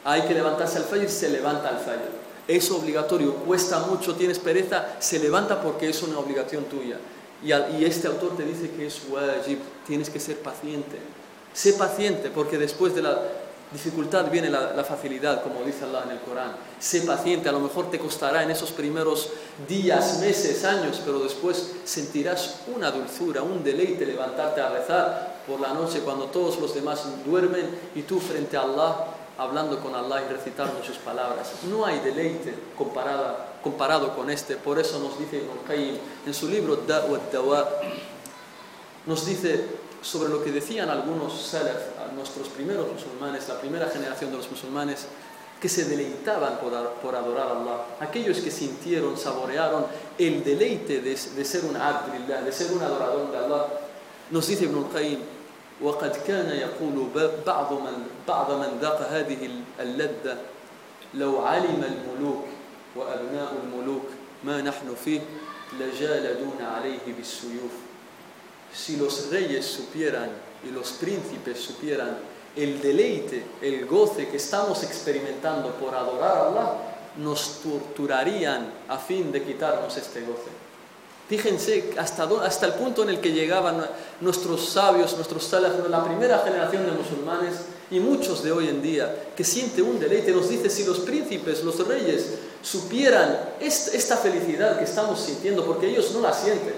hay 0.04 0.22
que 0.22 0.34
levantarse 0.34 0.78
al 0.78 0.84
fajr, 0.84 1.08
se 1.08 1.30
levanta 1.30 1.68
al 1.68 1.78
fajr 1.78 2.24
es 2.46 2.70
obligatorio, 2.70 3.34
cuesta 3.36 3.80
mucho, 3.80 4.14
tienes 4.14 4.38
pereza, 4.38 4.96
se 4.98 5.18
levanta 5.18 5.62
porque 5.62 5.88
es 5.88 6.02
una 6.02 6.18
obligación 6.18 6.64
tuya. 6.64 6.98
Y, 7.42 7.84
este 7.84 8.06
autor 8.06 8.36
te 8.36 8.44
dice 8.44 8.70
que 8.70 8.86
es 8.86 9.02
wajib, 9.08 9.58
tienes 9.86 10.10
que 10.10 10.20
ser 10.20 10.38
paciente. 10.38 10.98
Sé 11.52 11.74
paciente 11.74 12.30
porque 12.30 12.58
después 12.58 12.94
de 12.94 13.02
la 13.02 13.18
dificultad 13.74 14.30
viene 14.30 14.48
la, 14.48 14.84
facilidad, 14.84 15.42
como 15.42 15.62
dice 15.64 15.84
Allah 15.84 16.04
en 16.04 16.12
el 16.12 16.20
Corán. 16.20 16.52
Sé 16.78 17.00
paciente, 17.02 17.48
a 17.48 17.52
lo 17.52 17.58
mejor 17.58 17.90
te 17.90 17.98
costará 17.98 18.44
en 18.44 18.50
esos 18.52 18.70
primeros 18.70 19.30
días, 19.68 20.20
meses, 20.20 20.64
años, 20.64 21.02
pero 21.04 21.18
después 21.18 21.72
sentirás 21.84 22.60
una 22.74 22.92
dulzura, 22.92 23.42
un 23.42 23.64
deleite 23.64 24.06
levantarte 24.06 24.60
a 24.60 24.68
rezar 24.70 25.42
por 25.46 25.60
la 25.60 25.74
noche 25.74 26.00
cuando 26.00 26.26
todos 26.26 26.60
los 26.60 26.72
demás 26.72 27.04
duermen 27.26 27.68
y 27.96 28.02
tú 28.02 28.20
frente 28.20 28.56
a 28.56 28.62
Allah 28.62 29.06
hablando 29.38 29.80
con 29.80 29.92
Allah 29.92 30.22
y 30.22 30.32
recitando 30.32 30.82
sus 30.84 30.98
palabras. 30.98 31.50
No 31.68 31.84
hay 31.84 31.98
deleite 31.98 32.54
comparado 32.78 34.14
con 34.14 34.30
este. 34.30 34.56
Por 34.56 34.78
eso 34.78 35.00
nos 35.00 35.18
dice 35.18 35.38
Ibn 35.38 35.66
Qayyim 35.66 35.98
en 36.26 36.34
su 36.34 36.48
libro 36.48 36.76
Da'wa 36.76 37.18
Dawa, 37.32 37.68
nos 39.06 39.26
dice 39.26 39.66
sobre 40.04 40.28
lo 40.28 40.44
que 40.44 40.52
decían 40.52 40.90
algunos 40.90 41.32
salaf, 41.40 42.12
nuestros 42.14 42.48
primeros 42.48 42.86
musulmanes, 42.92 43.48
la 43.48 43.58
primera 43.58 43.88
generación 43.88 44.30
de 44.30 44.36
los 44.36 44.50
musulmanes, 44.50 45.06
que 45.60 45.68
se 45.68 45.86
deleitaban 45.86 46.58
por, 46.58 47.14
adorar 47.16 47.48
a 47.48 47.50
Allah. 47.52 47.86
Aquellos 48.00 48.38
que 48.40 48.50
sintieron, 48.50 49.16
saborearon 49.16 49.86
el 50.18 50.44
deleite 50.44 51.00
de, 51.00 51.16
ser 51.16 51.64
un 51.64 51.76
abdillah, 51.76 52.42
de 52.42 52.52
ser 52.52 52.70
un 52.72 52.82
adorador 52.82 53.32
de 53.32 53.38
Allah. 53.38 53.66
Nos 54.30 54.46
dice 54.46 54.64
Ibn 54.64 54.84
Qayyim, 54.92 55.20
وقد 55.82 56.16
كان 56.26 56.50
يقول 56.50 57.10
بعض 57.46 57.72
من 57.72 58.06
بعض 58.28 58.50
من 58.52 58.78
ذاق 58.80 59.08
هذه 59.10 59.50
اللذة 59.80 60.38
لو 61.14 61.42
علم 61.42 61.82
الملوك 61.82 62.44
وأبناء 62.96 63.54
الملوك 63.64 64.06
ما 64.44 64.62
نحن 64.62 64.94
فيه 65.04 65.20
لجالدون 65.80 66.58
عليه 66.62 67.14
بالسيوف 67.16 67.72
si 68.74 68.96
los 68.96 69.30
reyes 69.30 69.64
supieran 69.64 70.30
y 70.66 70.70
los 70.70 70.92
príncipes 70.92 71.60
supieran 71.60 72.18
el 72.56 72.80
deleite, 72.80 73.44
el 73.62 73.86
goce 73.86 74.28
que 74.28 74.36
estamos 74.36 74.82
experimentando 74.82 75.74
por 75.74 75.94
adorar 75.94 76.36
a 76.36 76.48
Allah, 76.48 76.72
nos 77.16 77.60
torturarían 77.62 78.72
a 78.88 78.98
fin 78.98 79.30
de 79.30 79.42
quitarnos 79.42 79.96
este 79.96 80.20
goce. 80.22 80.50
Fíjense 81.28 81.94
hasta, 81.96 82.24
hasta 82.44 82.66
el 82.66 82.74
punto 82.74 83.02
en 83.02 83.08
el 83.08 83.20
que 83.20 83.32
llegaban 83.32 83.82
nuestros 84.20 84.68
sabios, 84.68 85.14
nuestros 85.14 85.44
salaf, 85.44 85.88
la 85.88 86.04
primera 86.04 86.40
generación 86.40 86.84
de 86.84 86.92
musulmanes 86.92 87.54
y 87.90 87.98
muchos 87.98 88.42
de 88.42 88.52
hoy 88.52 88.68
en 88.68 88.82
día, 88.82 89.30
que 89.34 89.44
siente 89.44 89.80
un 89.80 89.98
deleite, 89.98 90.32
nos 90.32 90.48
dice, 90.48 90.68
si 90.68 90.84
los 90.84 91.00
príncipes, 91.00 91.64
los 91.64 91.86
reyes, 91.86 92.34
supieran 92.62 93.54
esta 93.60 94.16
felicidad 94.16 94.78
que 94.78 94.84
estamos 94.84 95.20
sintiendo, 95.20 95.64
porque 95.64 95.88
ellos 95.88 96.12
no 96.12 96.20
la 96.20 96.32
sienten, 96.32 96.74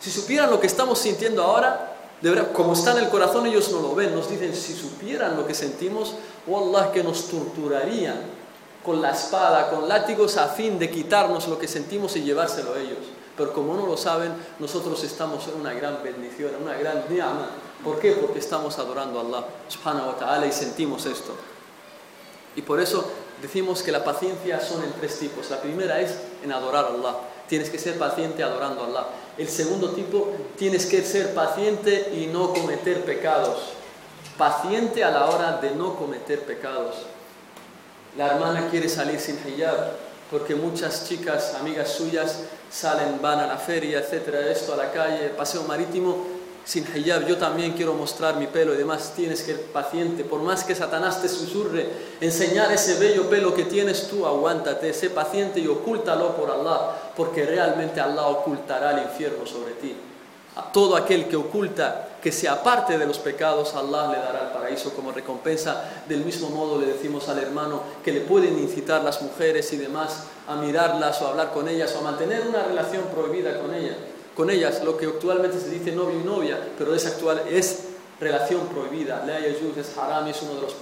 si 0.00 0.10
supieran 0.10 0.50
lo 0.50 0.60
que 0.60 0.66
estamos 0.66 0.98
sintiendo 0.98 1.42
ahora, 1.42 1.94
de 2.20 2.48
como 2.52 2.72
está 2.72 2.92
en 2.92 3.04
el 3.04 3.08
corazón, 3.08 3.46
ellos 3.46 3.70
no 3.70 3.80
lo 3.80 3.94
ven, 3.94 4.14
nos 4.14 4.28
dicen, 4.28 4.54
si 4.54 4.74
supieran 4.74 5.36
lo 5.36 5.46
que 5.46 5.54
sentimos, 5.54 6.14
oh 6.48 6.58
Allah, 6.58 6.90
que 6.92 7.04
nos 7.04 7.28
torturarían 7.28 8.16
con 8.84 9.00
la 9.00 9.10
espada, 9.10 9.70
con 9.70 9.88
látigos, 9.88 10.36
a 10.36 10.48
fin 10.48 10.78
de 10.78 10.90
quitarnos 10.90 11.46
lo 11.48 11.58
que 11.58 11.68
sentimos 11.68 12.16
y 12.16 12.22
llevárselo 12.22 12.74
a 12.74 12.78
ellos 12.80 13.18
pero 13.38 13.52
como 13.52 13.74
no 13.74 13.86
lo 13.86 13.96
saben, 13.96 14.32
nosotros 14.58 15.02
estamos 15.04 15.46
en 15.46 15.60
una 15.60 15.72
gran 15.72 16.02
bendición, 16.02 16.56
en 16.56 16.62
una 16.62 16.76
gran 16.76 17.04
ni'ama. 17.08 17.48
¿Por 17.84 18.00
qué? 18.00 18.12
Porque 18.12 18.40
estamos 18.40 18.76
adorando 18.80 19.20
a 19.20 19.22
Allah 19.22 19.44
subhanahu 19.68 20.08
wa 20.08 20.18
ta'ala 20.18 20.46
y 20.46 20.52
sentimos 20.52 21.06
esto. 21.06 21.32
Y 22.56 22.62
por 22.62 22.80
eso 22.80 23.08
decimos 23.40 23.84
que 23.84 23.92
la 23.92 24.02
paciencia 24.02 24.60
son 24.60 24.82
en 24.82 24.92
tres 24.94 25.20
tipos. 25.20 25.48
La 25.50 25.60
primera 25.60 26.00
es 26.00 26.18
en 26.42 26.50
adorar 26.50 26.86
a 26.86 26.88
Allah. 26.88 27.16
Tienes 27.48 27.70
que 27.70 27.78
ser 27.78 27.98
paciente 27.98 28.42
adorando 28.42 28.82
a 28.82 28.86
Allah. 28.86 29.06
El 29.36 29.48
segundo 29.48 29.90
tipo, 29.90 30.32
tienes 30.56 30.86
que 30.86 31.02
ser 31.02 31.34
paciente 31.34 32.12
y 32.14 32.26
no 32.26 32.52
cometer 32.52 33.04
pecados. 33.04 33.58
Paciente 34.36 35.02
a 35.02 35.10
la 35.10 35.26
hora 35.26 35.58
de 35.58 35.70
no 35.72 35.96
cometer 35.96 36.42
pecados. 36.42 36.96
La 38.16 38.28
hermana 38.28 38.68
quiere 38.70 38.88
salir 38.88 39.18
sin 39.20 39.38
hijab 39.46 40.08
porque 40.30 40.54
muchas 40.54 41.08
chicas, 41.08 41.54
amigas 41.58 41.90
suyas, 41.90 42.40
salen, 42.70 43.20
van 43.22 43.40
a 43.40 43.46
la 43.46 43.56
feria, 43.56 44.00
etcétera, 44.00 44.50
esto, 44.50 44.74
a 44.74 44.76
la 44.76 44.90
calle, 44.92 45.30
paseo 45.30 45.62
marítimo, 45.62 46.37
sin 46.68 46.84
hijab. 46.84 47.26
Yo 47.26 47.38
también 47.38 47.72
quiero 47.72 47.94
mostrar 47.94 48.36
mi 48.36 48.46
pelo 48.46 48.74
y 48.74 48.76
demás. 48.76 49.14
Tienes 49.16 49.40
que 49.40 49.54
ser 49.54 49.62
paciente. 49.72 50.22
Por 50.22 50.42
más 50.42 50.64
que 50.64 50.74
Satanás 50.74 51.22
te 51.22 51.28
susurre, 51.28 51.88
enseñar 52.20 52.70
ese 52.70 52.98
bello 52.98 53.30
pelo 53.30 53.54
que 53.54 53.64
tienes 53.64 54.08
tú, 54.08 54.26
aguántate, 54.26 54.92
sé 54.92 55.08
paciente 55.08 55.60
y 55.60 55.66
ocúltalo 55.66 56.36
por 56.36 56.50
Allah, 56.50 57.12
porque 57.16 57.46
realmente 57.46 58.02
Allah 58.02 58.26
ocultará 58.26 58.90
el 58.90 59.04
infierno 59.04 59.46
sobre 59.46 59.72
ti. 59.72 59.96
A 60.56 60.70
todo 60.70 60.94
aquel 60.96 61.26
que 61.28 61.36
oculta, 61.36 62.08
que 62.20 62.32
se 62.32 62.48
aparte 62.48 62.98
de 62.98 63.06
los 63.06 63.18
pecados, 63.18 63.74
Allah 63.74 64.12
le 64.12 64.18
dará 64.18 64.48
el 64.48 64.52
paraíso 64.52 64.92
como 64.92 65.12
recompensa. 65.12 66.02
Del 66.06 66.22
mismo 66.22 66.50
modo 66.50 66.78
le 66.78 66.88
decimos 66.88 67.30
al 67.30 67.38
hermano 67.38 67.80
que 68.04 68.12
le 68.12 68.20
pueden 68.20 68.58
incitar 68.58 69.02
las 69.02 69.22
mujeres 69.22 69.72
y 69.72 69.78
demás 69.78 70.24
a 70.46 70.56
mirarlas 70.56 71.22
o 71.22 71.28
a 71.28 71.30
hablar 71.30 71.50
con 71.52 71.66
ellas 71.66 71.94
o 71.94 72.00
a 72.00 72.10
mantener 72.10 72.46
una 72.46 72.64
relación 72.64 73.04
prohibida 73.04 73.58
con 73.58 73.72
ellas. 73.72 73.96
Con 74.38 74.50
ellas, 74.50 74.84
lo 74.84 74.96
que 74.96 75.06
actualmente 75.06 75.58
se 75.58 75.68
dice 75.68 75.90
novio 75.90 76.20
y 76.20 76.22
novia, 76.22 76.60
pero 76.78 76.94
es 76.94 77.04
actual, 77.06 77.42
es 77.50 77.86
relación 78.20 78.68
prohibida. 78.68 79.24
La 79.26 79.40
es 79.40 79.98
haram 79.98 80.28
es 80.28 80.40
uno 80.42 80.54
de 80.54 80.60
los 80.60 80.74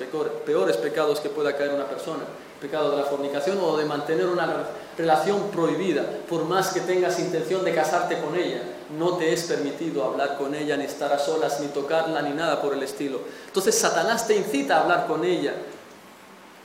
peores 0.45 0.77
pecados 0.77 1.21
que 1.21 1.31
pueda 1.31 1.57
caer 1.57 1.73
una 1.73 1.87
persona 1.87 2.25
pecado 2.61 2.91
de 2.91 2.99
la 2.99 3.05
fornicación 3.05 3.57
o 3.63 3.79
de 3.79 3.87
mantener 3.87 4.27
una 4.27 4.67
relación 4.99 5.49
prohibida, 5.53 6.05
por 6.29 6.45
más 6.45 6.75
que 6.75 6.81
tengas 6.81 7.19
intención 7.19 7.65
de 7.65 7.75
casarte 7.75 8.19
con 8.21 8.37
ella, 8.37 8.61
no 8.99 9.17
te 9.17 9.33
es 9.33 9.45
permitido 9.45 10.05
hablar 10.05 10.37
con 10.37 10.55
ella, 10.55 10.77
ni 10.77 10.85
estar 10.85 11.11
a 11.11 11.19
solas, 11.19 11.59
ni 11.61 11.69
tocarla, 11.69 12.21
ni 12.21 12.35
nada 12.35 12.61
por 12.61 12.75
el 12.75 12.83
estilo. 12.83 13.23
Entonces 13.47 13.75
Satanás 13.75 14.27
te 14.27 14.37
incita 14.37 14.77
a 14.77 14.83
hablar 14.83 15.07
con 15.07 15.25
ella, 15.25 15.55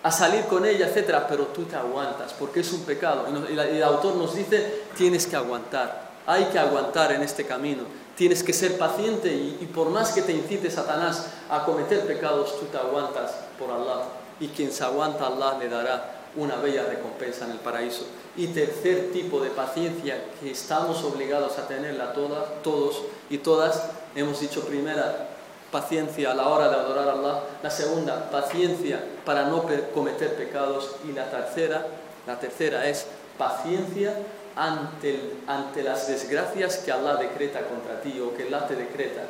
a 0.04 0.12
salir 0.12 0.44
con 0.44 0.66
ella, 0.66 0.88
etcétera, 0.88 1.26
pero 1.26 1.46
tú 1.48 1.64
te 1.64 1.78
aguantas, 1.78 2.34
porque 2.38 2.60
es 2.60 2.74
un 2.74 2.82
pecado. 2.82 3.28
Y 3.50 3.58
el 3.58 3.84
autor 3.84 4.18
nos 4.18 4.36
dice, 4.36 4.84
tienes 4.98 5.26
que 5.26 5.38
aguantar. 5.38 6.11
Hay 6.26 6.46
que 6.46 6.60
aguantar 6.60 7.12
en 7.12 7.22
este 7.22 7.46
camino. 7.46 7.84
Tienes 8.16 8.44
que 8.44 8.54
ser 8.54 8.78
paciente 8.78 9.34
y, 9.34 9.70
por 9.74 9.90
más 9.90 10.12
que 10.12 10.22
te 10.22 10.32
incite 10.32 10.70
Satanás 10.70 11.28
a 11.50 11.66
cometer 11.66 12.06
pecados, 12.06 12.60
tú 12.60 12.66
te 12.68 12.78
aguantas 12.78 13.32
por 13.58 13.72
Allah. 13.72 14.04
Y 14.40 14.50
quien 14.50 14.72
se 14.72 14.84
aguanta, 14.84 15.28
Allah 15.28 15.58
le 15.60 15.70
dará 15.70 16.22
una 16.36 16.56
bella 16.58 16.84
recompensa 16.84 17.46
en 17.46 17.52
el 17.52 17.60
paraíso. 17.60 18.06
Y 18.36 18.48
tercer 18.48 19.12
tipo 19.12 19.42
de 19.42 19.50
paciencia 19.50 20.24
que 20.40 20.52
estamos 20.52 21.04
obligados 21.04 21.58
a 21.58 21.68
tenerla 21.68 22.14
todas, 22.14 22.46
todos 22.64 23.02
y 23.30 23.40
todas, 23.40 23.84
hemos 24.16 24.40
dicho 24.40 24.62
primera, 24.66 25.30
paciencia 25.72 26.32
a 26.32 26.36
la 26.36 26.48
hora 26.48 26.70
de 26.70 26.76
adorar 26.76 27.08
a 27.08 27.14
Allah, 27.14 27.44
la 27.64 27.70
segunda, 27.70 28.30
paciencia 28.30 29.04
para 29.26 29.46
no 29.46 29.66
cometer 29.94 30.36
pecados 30.36 30.96
y 31.08 31.14
la 31.14 31.30
tercera, 31.32 31.88
la 32.28 32.40
tercera 32.40 32.88
es 32.88 33.08
paciencia 33.38 34.14
ante, 34.56 35.36
ante 35.48 35.84
las 35.84 36.08
desgracias 36.08 36.78
que 36.78 36.92
Allah 36.92 37.16
decreta 37.16 37.62
contra 37.68 38.02
ti 38.02 38.20
o 38.20 38.36
que 38.36 38.44
Allah 38.44 38.68
te 38.68 38.76
decreta. 38.76 39.24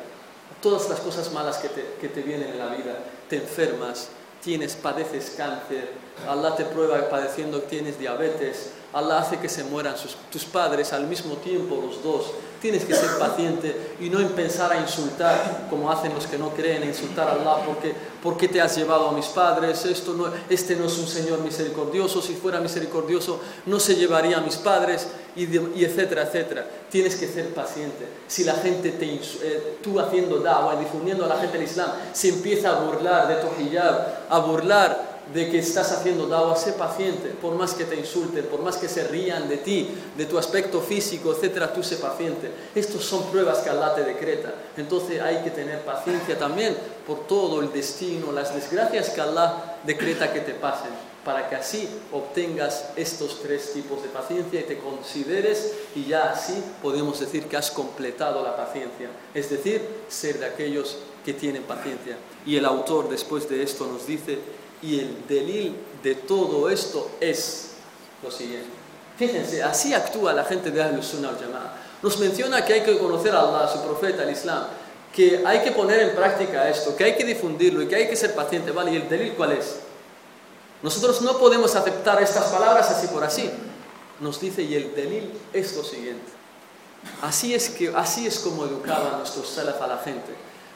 Todas 0.60 0.88
las 0.88 1.00
cosas 1.00 1.32
malas 1.32 1.58
que 1.58 1.68
te, 1.68 1.84
que 2.00 2.08
te 2.08 2.22
vienen 2.22 2.50
en 2.50 2.58
la 2.58 2.68
vida, 2.68 2.98
te 3.28 3.36
enfermas, 3.36 4.08
tienes, 4.42 4.74
padeces 4.74 5.34
cáncer, 5.36 5.90
Allah 6.28 6.54
te 6.54 6.64
prueba 6.64 7.08
padeciendo 7.08 7.62
tienes 7.62 7.98
diabetes, 7.98 8.72
Allah 8.92 9.18
hace 9.18 9.38
que 9.38 9.48
se 9.48 9.64
mueran 9.64 9.94
tus 10.30 10.44
padres 10.44 10.92
al 10.92 11.06
mismo 11.06 11.36
tiempo, 11.36 11.82
los 11.84 12.02
dos. 12.02 12.32
Tienes 12.62 12.84
que 12.84 12.94
ser 12.94 13.18
paciente 13.18 13.96
y 13.98 14.08
no 14.08 14.20
empezar 14.20 14.70
a 14.70 14.80
insultar 14.80 15.66
como 15.68 15.90
hacen 15.90 16.14
los 16.14 16.28
que 16.28 16.38
no 16.38 16.50
creen, 16.50 16.84
insultar 16.84 17.26
a 17.26 17.32
Allah 17.32 17.66
porque, 17.66 17.92
porque 18.22 18.46
te 18.46 18.60
has 18.60 18.76
llevado 18.76 19.08
a 19.08 19.12
mis 19.12 19.26
padres, 19.26 19.84
Esto 19.84 20.14
no, 20.14 20.26
este 20.48 20.76
no 20.76 20.84
es 20.84 20.96
un 20.96 21.08
Señor 21.08 21.40
misericordioso, 21.40 22.22
si 22.22 22.34
fuera 22.34 22.60
misericordioso 22.60 23.40
no 23.66 23.80
se 23.80 23.96
llevaría 23.96 24.38
a 24.38 24.42
mis 24.42 24.54
padres 24.54 25.08
y, 25.34 25.44
etcétera, 25.84 26.22
etcétera. 26.22 26.64
Tienes 26.88 27.16
que 27.16 27.26
ser 27.26 27.52
paciente. 27.52 28.06
Si 28.28 28.44
la 28.44 28.54
gente, 28.54 28.92
te, 28.92 29.06
eh, 29.06 29.78
tú 29.82 29.98
haciendo 29.98 30.38
da'wah, 30.38 30.78
difundiendo 30.78 31.24
a 31.24 31.28
la 31.28 31.38
gente 31.38 31.56
el 31.56 31.64
Islam, 31.64 31.90
se 32.12 32.28
empieza 32.28 32.70
a 32.70 32.80
burlar 32.82 33.26
de 33.26 33.34
tu 33.42 33.60
hijab, 33.60 34.26
a 34.28 34.38
burlar 34.38 35.21
de 35.32 35.50
que 35.50 35.58
estás 35.58 35.92
haciendo 35.92 36.26
dawa, 36.26 36.56
sé 36.56 36.72
paciente, 36.72 37.28
por 37.30 37.54
más 37.54 37.74
que 37.74 37.84
te 37.84 37.96
insulten, 37.96 38.44
por 38.46 38.60
más 38.62 38.76
que 38.76 38.88
se 38.88 39.06
rían 39.08 39.48
de 39.48 39.58
ti, 39.58 39.88
de 40.16 40.26
tu 40.26 40.38
aspecto 40.38 40.80
físico, 40.80 41.32
etcétera, 41.32 41.72
tú 41.72 41.82
sé 41.82 41.96
paciente. 41.96 42.50
Estos 42.74 43.04
son 43.04 43.24
pruebas 43.30 43.58
que 43.58 43.70
Allah 43.70 43.94
te 43.94 44.04
decreta. 44.04 44.52
Entonces 44.76 45.20
hay 45.20 45.42
que 45.42 45.50
tener 45.50 45.80
paciencia 45.82 46.38
también 46.38 46.76
por 47.06 47.26
todo 47.26 47.60
el 47.60 47.72
destino, 47.72 48.32
las 48.32 48.54
desgracias 48.54 49.10
que 49.10 49.20
Allah 49.20 49.78
decreta 49.84 50.32
que 50.32 50.40
te 50.40 50.54
pasen, 50.54 50.90
para 51.24 51.48
que 51.48 51.56
así 51.56 51.88
obtengas 52.12 52.90
estos 52.96 53.40
tres 53.42 53.72
tipos 53.72 54.02
de 54.02 54.08
paciencia 54.08 54.60
y 54.60 54.64
te 54.64 54.78
consideres 54.78 55.72
y 55.94 56.04
ya 56.04 56.30
así 56.30 56.62
podemos 56.82 57.20
decir 57.20 57.46
que 57.46 57.56
has 57.56 57.70
completado 57.70 58.42
la 58.42 58.56
paciencia, 58.56 59.08
es 59.34 59.50
decir, 59.50 59.82
ser 60.08 60.38
de 60.38 60.46
aquellos 60.46 60.98
que 61.24 61.32
tienen 61.32 61.62
paciencia. 61.62 62.16
Y 62.44 62.56
el 62.56 62.64
autor 62.64 63.08
después 63.08 63.48
de 63.48 63.62
esto 63.62 63.86
nos 63.86 64.06
dice 64.06 64.38
y 64.82 64.98
el 64.98 65.26
delil 65.28 65.76
de 66.02 66.16
todo 66.16 66.68
esto 66.68 67.12
es 67.20 67.70
lo 68.22 68.30
siguiente. 68.30 68.70
Fíjense, 69.16 69.62
así 69.62 69.94
actúa 69.94 70.32
la 70.32 70.44
gente 70.44 70.70
de 70.70 70.82
Ahlus 70.82 71.06
Sunnah 71.06 71.28
al 71.28 71.36
Nos 72.02 72.18
menciona 72.18 72.64
que 72.64 72.74
hay 72.74 72.82
que 72.82 72.98
conocer 72.98 73.34
a 73.34 73.40
Allah, 73.40 73.64
a 73.64 73.72
su 73.72 73.82
profeta, 73.82 74.22
al 74.22 74.30
Islam, 74.30 74.66
que 75.14 75.42
hay 75.46 75.60
que 75.60 75.70
poner 75.70 76.00
en 76.00 76.16
práctica 76.16 76.68
esto, 76.68 76.96
que 76.96 77.04
hay 77.04 77.14
que 77.14 77.24
difundirlo 77.24 77.82
y 77.82 77.88
que 77.88 77.94
hay 77.94 78.08
que 78.08 78.16
ser 78.16 78.34
paciente. 78.34 78.72
¿Vale? 78.72 78.92
¿Y 78.92 78.96
el 78.96 79.08
delil 79.08 79.34
cuál 79.34 79.52
es? 79.52 79.76
Nosotros 80.82 81.22
no 81.22 81.38
podemos 81.38 81.76
aceptar 81.76 82.20
estas 82.20 82.46
palabras 82.46 82.90
así 82.90 83.06
por 83.06 83.22
así. 83.22 83.48
Nos 84.18 84.40
dice, 84.40 84.62
y 84.62 84.74
el 84.74 84.94
delil 84.94 85.32
es 85.52 85.76
lo 85.76 85.84
siguiente. 85.84 86.32
Así 87.20 87.54
es, 87.54 87.70
que, 87.70 87.92
así 87.94 88.26
es 88.26 88.38
como 88.40 88.64
educaban 88.64 89.18
nuestros 89.18 89.48
salaf 89.48 89.80
a 89.82 89.86
la 89.86 89.98
gente 89.98 90.32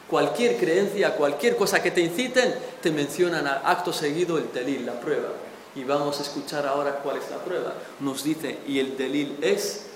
cualquier 0.09 0.57
creencia, 0.57 1.15
cualquier 1.15 1.55
cosa 1.55 1.81
que 1.81 1.91
te 1.91 2.01
inciten, 2.01 2.55
te 2.81 2.91
mencionan 2.91 3.47
acto 3.47 3.91
seguido 3.93 4.37
el 4.37 4.51
delil, 4.53 4.85
la 4.85 4.99
prueba. 4.99 5.29
Y 5.75 5.83
vamos 5.83 6.19
a 6.19 6.23
escuchar 6.23 6.65
ahora 6.65 6.99
cuál 7.03 7.17
es 7.17 7.29
la 7.29 7.37
prueba. 7.37 7.73
Nos 7.99 8.23
dice, 8.23 8.59
y 8.67 8.79
el 8.79 8.97
delil 8.97 9.37
es, 9.41 9.87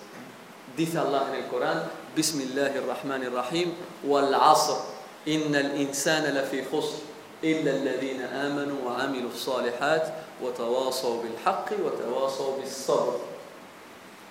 dice 0.78 0.98
Allah 0.98 1.28
en 1.30 1.44
el 1.44 1.48
Corán, 1.48 1.84
Bismillahirrahmanirrahim, 2.16 3.74
wal 4.04 4.34
asr, 4.34 4.78
innal 5.26 5.80
insana 5.80 6.32
lafi 6.32 6.62
khusr, 6.70 7.00
illa 7.42 7.72
alladhina 7.72 8.46
amanu 8.46 8.86
wa 8.86 9.02
amilu 9.02 9.32
salihat, 9.32 10.14
wa 10.42 10.52
tawasaw 10.52 11.22
bil 11.24 11.38
haqqi 11.44 11.76
wa 11.82 11.92
tawasaw 11.92 12.60
bis 12.62 12.70
sabr. 12.70 13.31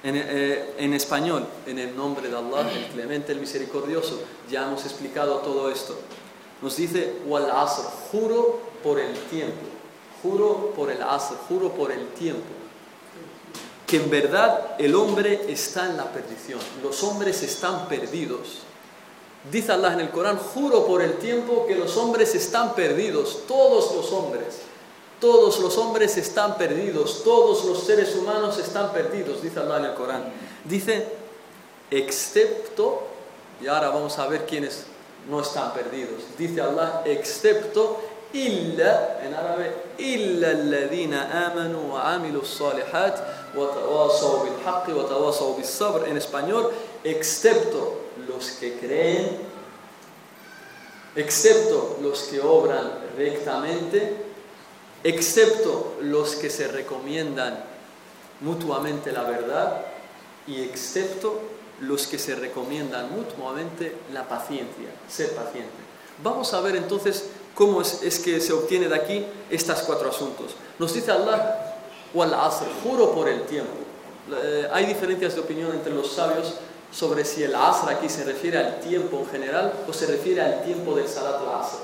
Eh, 0.03 0.75
en, 0.79 0.95
español, 0.95 1.47
en 1.67 1.79
el 1.79 1.95
nombre 1.95 2.29
de 2.29 2.37
Allah, 2.37 2.71
el 2.73 2.87
clemente, 2.87 3.33
el 3.33 3.41
misericordioso, 3.41 4.23
ya 4.51 4.67
hemos 4.67 4.85
explicado 4.85 5.39
todo 5.39 5.71
esto. 5.71 5.95
Nos 6.63 6.77
dice, 6.77 7.17
wal 7.27 7.51
juro 8.11 8.61
por 8.83 8.99
el 8.99 9.15
tiempo, 9.25 9.61
juro 10.23 10.73
por 10.75 10.91
el 10.91 11.03
asr, 11.03 11.37
juro 11.49 11.73
por 11.73 11.93
el 11.93 12.09
tiempo, 12.09 12.41
que 13.87 13.97
en 13.97 14.09
verdad 14.09 14.77
el 14.79 14.95
hombre 14.95 15.45
está 15.49 15.91
en 15.91 15.99
la 15.99 16.11
perdición, 16.11 16.61
los 16.83 17.03
hombres 17.03 17.43
están 17.43 17.87
perdidos. 17.87 18.61
Dice 19.51 19.73
Allah 19.73 19.95
en 19.95 20.01
el 20.01 20.11
Corán, 20.11 20.39
juro 20.39 20.87
por 20.87 21.03
el 21.03 21.15
tiempo 21.15 21.67
que 21.67 21.75
los 21.75 21.97
hombres 21.97 22.35
están 22.35 22.75
perdidos, 22.75 23.41
todos 23.47 23.95
los 23.95 24.13
hombres. 24.13 24.70
Todos 25.21 25.59
los 25.61 25.77
hombres 25.77 26.17
están 26.17 26.57
perdidos, 26.57 27.23
todos 27.23 27.65
los 27.67 27.85
seres 27.85 28.17
humanos 28.17 28.59
están 28.59 28.91
perdidos, 28.93 29.43
dice 29.43 29.61
Allah 29.61 29.79
en 29.79 29.85
el 29.85 29.95
Corán. 29.95 30.25
Dice, 30.65 31.07
excepto, 31.91 33.03
y 33.61 33.67
ahora 33.67 33.91
vamos 33.91 34.19
a 34.19 34.27
ver 34.27 34.47
quiénes 34.47 34.85
no 35.29 35.43
están 35.43 35.75
perdidos. 35.75 36.23
Dice 36.39 36.63
Allah, 36.63 37.03
excepto, 37.05 38.01
illa, 38.33 39.21
en 39.23 39.35
árabe, 39.35 39.75
illa 39.99 40.51
alladhina 40.51 41.49
amanu 41.49 41.93
wa 41.93 42.15
amilu 42.15 42.45
salihat 42.45 43.55
wa 43.55 43.67
tawasaw 43.67 44.45
bil 44.45 44.57
haqqi 44.65 44.93
wa 44.93 45.05
tawasaw 45.05 45.63
sabr. 45.63 46.09
En 46.09 46.17
español, 46.17 46.71
excepto 47.05 47.99
los 48.27 48.53
que 48.53 48.79
creen, 48.79 49.39
excepto 51.17 51.99
los 52.01 52.23
que 52.23 52.41
obran 52.41 52.91
rectamente, 53.17 54.30
excepto 55.05 55.97
los 56.01 56.37
que 56.37 56.51
se 56.51 56.69
recomiendan 56.69 57.65
mutuamente 58.41 59.13
la 59.13 59.23
verdad 59.23 59.83
y 60.47 60.63
excepto 60.63 61.41
los 61.81 62.07
que 62.07 62.19
se 62.19 62.35
recomiendan 62.35 63.11
mutuamente 63.15 63.97
la 64.13 64.29
paciencia, 64.29 64.89
ser 65.09 65.35
paciente. 65.35 65.71
Vamos 66.23 66.53
a 66.53 66.61
ver 66.61 66.77
entonces 66.77 67.31
cómo 67.55 67.81
es, 67.81 68.19
que 68.23 68.41
se 68.41 68.53
obtiene 68.53 68.89
de 68.89 68.95
aquí 68.95 69.27
estas 69.49 69.83
cuatro 69.83 70.11
asuntos. 70.11 70.55
Nos 70.79 70.93
dice 70.93 71.11
Allah, 71.11 71.77
wal 72.13 72.35
asr, 72.35 72.67
juro 72.83 73.13
por 73.13 73.29
el 73.29 73.43
tiempo. 73.43 73.73
Eh, 74.31 74.69
hay 74.73 74.87
diferencias 74.87 75.35
de 75.35 75.41
opinión 75.41 75.73
entre 75.73 75.95
los 75.95 76.13
sabios 76.13 76.55
sobre 76.93 77.25
si 77.25 77.43
el 77.43 77.55
asr 77.55 77.89
aquí 77.89 78.09
se 78.09 78.25
refiere 78.25 78.59
al 78.59 78.81
tiempo 78.81 79.19
en 79.21 79.27
general 79.29 79.73
o 79.89 79.93
se 79.93 80.07
refiere 80.07 80.43
al 80.43 80.63
tiempo 80.63 80.95
del 80.95 81.09
salat 81.09 81.41
al-asr. 81.41 81.79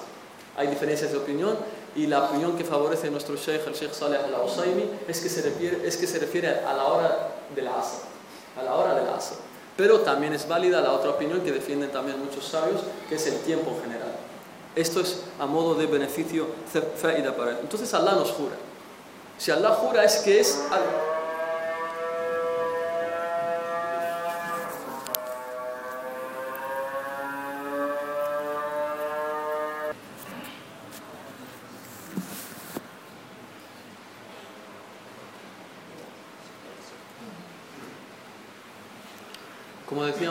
Hay 0.56 0.68
diferencias 0.68 1.12
de 1.12 1.18
opinión 1.18 1.56
y 1.96 2.06
la 2.06 2.24
opinión 2.24 2.56
que 2.56 2.64
favorece 2.64 3.10
nuestro 3.10 3.36
sheikh, 3.36 3.66
el 3.66 3.72
sheikh 3.72 3.92
Saleh 3.92 4.18
al-Usaymi, 4.18 4.90
es, 5.08 5.20
que 5.20 5.28
se 5.28 5.42
refiere, 5.42 5.86
es 5.86 5.96
que 5.96 6.06
se 6.06 6.18
refiere 6.18 6.48
a 6.48 6.72
la 6.74 6.84
hora 6.84 7.34
del 7.54 7.66
asr, 7.68 8.02
a 8.58 8.62
la 8.62 8.74
hora 8.74 8.94
del. 8.94 9.06
Pero 9.76 10.00
también 10.00 10.32
es 10.32 10.46
válida 10.46 10.80
la 10.80 10.92
otra 10.92 11.10
opinión 11.10 11.40
que 11.40 11.52
defienden 11.52 11.90
también 11.90 12.18
muchos 12.18 12.46
sabios, 12.46 12.82
que 13.08 13.16
es 13.16 13.26
el 13.26 13.38
tiempo 13.40 13.70
en 13.70 13.82
general. 13.82 14.12
Esto 14.74 15.00
es 15.00 15.22
a 15.38 15.46
modo 15.46 15.74
de 15.74 15.86
beneficio 15.86 16.46
para 17.34 17.52
él. 17.52 17.58
Entonces 17.62 17.92
Allah 17.94 18.12
nos 18.12 18.30
jura. 18.32 18.56
Si 19.38 19.50
Allah 19.50 19.70
jura 19.70 20.04
es 20.04 20.16
que 20.18 20.40
es 20.40 20.62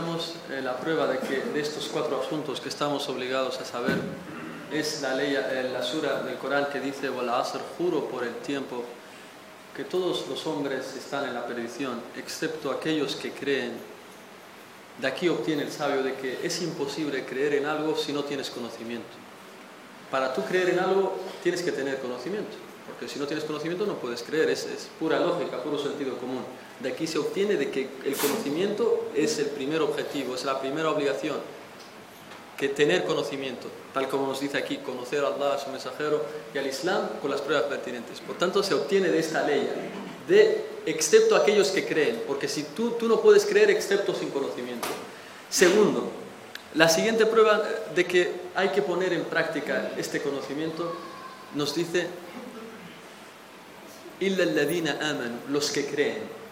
eh, 0.06 0.62
la 0.62 0.78
prueba 0.78 1.08
de 1.08 1.18
que 1.18 1.42
de 1.42 1.60
estos 1.60 1.90
cuatro 1.92 2.22
asuntos 2.22 2.62
que 2.62 2.70
estamos 2.70 3.10
obligados 3.10 3.60
a 3.60 3.66
saber 3.66 3.98
es 4.72 5.02
la 5.02 5.16
ley, 5.16 5.36
eh, 5.36 5.70
la 5.74 5.82
sura 5.82 6.22
del 6.22 6.36
Corán 6.36 6.68
que 6.72 6.80
dice, 6.80 7.10
hacer 7.32 7.62
juro 7.76 8.06
por 8.06 8.24
el 8.24 8.36
tiempo, 8.36 8.84
que 9.76 9.84
todos 9.84 10.28
los 10.30 10.46
hombres 10.46 10.96
están 10.96 11.26
en 11.26 11.34
la 11.34 11.48
perdición, 11.48 12.00
excepto 12.16 12.70
aquellos 12.70 13.16
que 13.16 13.32
creen. 13.32 13.72
De 15.02 15.08
aquí 15.08 15.28
obtiene 15.28 15.64
el 15.64 15.72
sabio 15.72 16.04
de 16.04 16.14
que 16.14 16.40
es 16.44 16.62
imposible 16.62 17.26
creer 17.26 17.56
en 17.56 17.66
algo 17.66 17.98
si 17.98 18.14
no 18.14 18.24
tienes 18.24 18.52
conocimiento. 18.52 19.10
Para 20.12 20.34
tú 20.36 20.44
creer 20.44 20.70
en 20.70 20.80
algo 20.80 21.18
tienes 21.42 21.64
que 21.64 21.72
tener 21.72 22.00
conocimiento, 22.00 22.56
porque 22.86 23.12
si 23.12 23.18
no 23.18 23.26
tienes 23.26 23.44
conocimiento 23.44 23.88
no 23.88 23.96
puedes 23.96 24.22
creer, 24.22 24.52
es, 24.52 24.66
es 24.66 24.88
pura 25.00 25.20
lógica, 25.20 25.64
puro 25.64 25.80
sentido 25.80 26.16
común. 26.20 26.44
De 26.80 26.90
aquí 26.90 27.08
se 27.08 27.18
obtiene 27.18 27.56
de 27.56 27.70
que 27.72 27.88
el 28.06 28.16
conocimiento 28.16 29.10
es 29.16 29.40
el 29.40 29.48
primer 29.48 29.82
objetivo, 29.82 30.36
es 30.36 30.44
la 30.44 30.60
primera 30.60 30.92
obligación, 30.92 31.38
que 32.58 32.70
tener 32.70 33.06
conocimiento, 33.06 33.68
tal 33.94 34.08
como 34.08 34.28
nos 34.28 34.40
dice 34.40 34.58
aquí, 34.58 34.78
conocer 34.78 35.24
a 35.24 35.28
Allah, 35.28 35.56
a 35.56 35.58
su 35.58 35.70
mensajero 35.70 36.24
y 36.54 36.58
al 36.58 36.68
Islam 36.68 37.10
con 37.22 37.32
las 37.32 37.42
pruebas 37.42 37.66
pertinentes. 37.66 38.20
Por 38.22 38.38
tanto, 38.38 38.64
se 38.64 38.74
obtiene 38.74 39.10
de 39.10 39.20
esta 39.20 39.46
ley, 39.46 39.68
de 40.28 40.66
excepto 40.86 41.36
aquellos 41.36 41.70
que 41.70 41.86
creen, 41.86 42.24
porque 42.28 42.48
si 42.48 42.64
tú, 42.64 42.92
tú 42.92 43.08
no 43.08 43.20
puedes 43.22 43.46
creer 43.46 43.70
excepto 43.70 44.14
sin 44.14 44.30
conocimiento. 44.30 44.88
Segundo, 45.50 46.10
la 46.76 46.90
siguiente 46.90 47.26
prueba 47.26 47.64
de 47.94 48.06
que 48.06 48.32
hay 48.54 48.70
que 48.70 48.82
poner 48.82 49.14
en 49.14 49.24
práctica 49.24 49.92
este 49.98 50.22
conocimiento 50.22 50.94
nos 51.54 51.74
dice, 51.74 52.08
los 55.50 55.72
que 55.72 55.86
creen. 55.86 56.45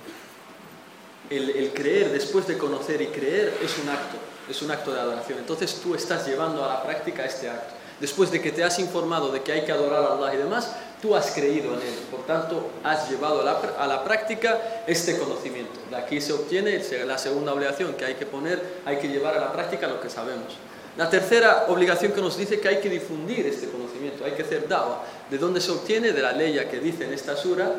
El, 1.38 1.72
creer 1.74 2.12
después 2.12 2.48
de 2.48 2.58
conocer 2.58 3.02
y 3.02 3.08
creer 3.08 3.54
es 3.64 3.78
un 3.80 3.90
acto, 3.90 4.18
es 4.50 4.62
un 4.62 4.70
acto 4.70 4.94
de 4.94 5.00
adoración. 5.00 5.40
Entonces 5.40 5.80
tú 5.82 5.96
estás 5.96 6.28
llevando 6.28 6.64
a 6.64 6.68
la 6.68 6.84
práctica 6.84 7.26
este 7.26 7.50
acto. 7.50 7.74
Después 8.00 8.32
de 8.32 8.42
que 8.42 8.52
te 8.52 8.64
has 8.64 8.78
informado 8.80 9.32
de 9.32 9.42
que 9.42 9.52
hay 9.52 9.66
que 9.66 9.72
adorar 9.72 10.04
a 10.04 10.14
Allah 10.16 10.34
y 10.34 10.38
demás, 10.38 10.76
tú 11.02 11.16
has 11.16 11.32
creído 11.32 11.74
en 11.74 11.82
él. 11.82 11.96
Por 12.12 12.26
tanto, 12.26 12.70
has 12.84 13.10
llevado 13.10 13.42
a 13.42 13.44
la, 13.46 13.60
a 13.80 13.88
la 13.88 14.04
práctica 14.04 14.84
este 14.86 15.18
conocimiento. 15.18 15.80
De 15.90 15.96
aquí 15.96 16.22
se 16.22 16.34
obtiene 16.34 16.84
la 17.06 17.18
segunda 17.18 17.54
obligación 17.54 17.94
que 17.94 18.06
hay 18.06 18.16
que 18.16 18.26
poner, 18.26 18.62
hay 18.86 18.98
que 18.98 19.08
llevar 19.08 19.36
a 19.36 19.40
la 19.40 19.54
práctica 19.54 19.88
lo 19.88 20.02
que 20.02 20.10
sabemos. 20.10 20.54
La 20.98 21.10
tercera 21.10 21.66
obligación 21.70 22.12
que 22.12 22.22
nos 22.22 22.38
dice 22.38 22.60
que 22.60 22.68
hay 22.68 22.78
que 22.80 22.90
difundir 22.90 23.48
este 23.48 23.68
conocimiento, 23.68 24.24
hay 24.26 24.34
que 24.34 24.44
hacer 24.44 24.68
dawa. 24.68 25.04
¿De 25.32 25.40
dónde 25.40 25.60
se 25.60 25.72
obtiene? 25.72 26.12
De 26.12 26.22
la 26.22 26.34
ley 26.34 26.60
que 26.70 26.80
dice 26.80 27.06
en 27.06 27.14
esta 27.14 27.36
sura, 27.36 27.72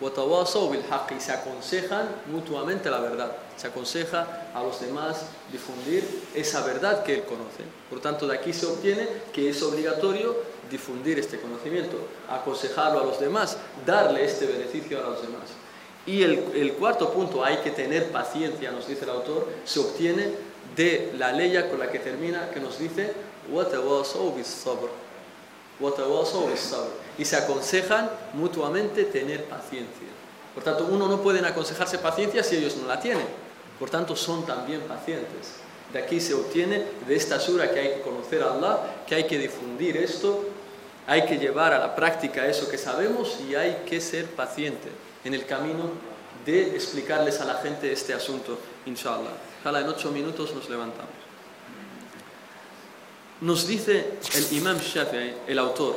y 0.00 1.20
se 1.20 1.32
aconsejan 1.32 2.08
mutuamente 2.26 2.90
la 2.90 2.98
verdad. 2.98 3.32
Se 3.56 3.68
aconseja 3.68 4.48
a 4.54 4.62
los 4.62 4.80
demás 4.80 5.26
difundir 5.52 6.24
esa 6.34 6.62
verdad 6.62 7.04
que 7.04 7.14
él 7.14 7.22
conoce. 7.24 7.62
Por 7.88 8.00
tanto, 8.00 8.26
de 8.26 8.36
aquí 8.36 8.52
se 8.52 8.66
obtiene 8.66 9.08
que 9.32 9.48
es 9.48 9.62
obligatorio 9.62 10.36
difundir 10.70 11.18
este 11.18 11.38
conocimiento, 11.38 11.96
aconsejarlo 12.28 13.00
a 13.00 13.04
los 13.04 13.20
demás, 13.20 13.56
darle 13.86 14.24
este 14.24 14.46
beneficio 14.46 14.98
a 14.98 15.10
los 15.10 15.22
demás. 15.22 15.44
Y 16.06 16.22
el, 16.22 16.74
cuarto 16.74 17.12
punto, 17.12 17.44
hay 17.44 17.58
que 17.58 17.70
tener 17.70 18.10
paciencia, 18.10 18.70
nos 18.70 18.86
dice 18.86 19.04
el 19.04 19.10
autor, 19.10 19.48
se 19.64 19.80
obtiene 19.80 20.32
de 20.76 21.14
la 21.16 21.32
ley 21.32 21.56
con 21.70 21.78
la 21.78 21.90
que 21.90 21.98
termina, 21.98 22.50
que 22.50 22.60
nos 22.60 22.78
dice, 22.78 23.12
y 27.18 27.24
se 27.24 27.36
aconsejan 27.36 28.10
mutuamente 28.32 29.04
tener 29.04 29.44
paciencia. 29.44 30.08
Por 30.54 30.62
tanto, 30.62 30.86
uno 30.90 31.08
no 31.08 31.20
puede 31.20 31.44
aconsejarse 31.44 31.98
paciencia 31.98 32.42
si 32.42 32.56
ellos 32.56 32.76
no 32.76 32.86
la 32.86 33.00
tienen. 33.00 33.26
Por 33.78 33.90
tanto, 33.90 34.14
son 34.14 34.46
también 34.46 34.80
pacientes. 34.82 35.54
De 35.92 35.98
aquí 35.98 36.20
se 36.20 36.34
obtiene 36.34 36.84
de 37.06 37.16
esta 37.16 37.38
sura 37.38 37.70
que 37.70 37.80
hay 37.80 37.88
que 37.94 38.00
conocer 38.02 38.42
a 38.42 38.52
Allah, 38.52 38.78
que 39.06 39.14
hay 39.14 39.26
que 39.26 39.38
difundir 39.38 39.96
esto, 39.96 40.44
hay 41.06 41.26
que 41.26 41.38
llevar 41.38 41.72
a 41.72 41.78
la 41.78 41.94
práctica 41.94 42.46
eso 42.46 42.68
que 42.68 42.78
sabemos 42.78 43.38
y 43.48 43.54
hay 43.54 43.82
que 43.86 44.00
ser 44.00 44.26
paciente 44.26 44.88
en 45.24 45.34
el 45.34 45.46
camino 45.46 45.90
de 46.44 46.74
explicarles 46.74 47.40
a 47.40 47.44
la 47.44 47.54
gente 47.54 47.92
este 47.92 48.14
asunto, 48.14 48.58
inshallah. 48.86 49.32
Ojalá 49.60 49.80
en 49.80 49.88
ocho 49.88 50.10
minutos 50.10 50.54
nos 50.54 50.68
levantamos. 50.68 51.13
Nos 53.41 53.67
dice 53.67 54.19
el 54.35 54.57
Imam 54.57 54.77
Shafi'i, 54.77 55.33
el 55.47 55.59
autor, 55.59 55.95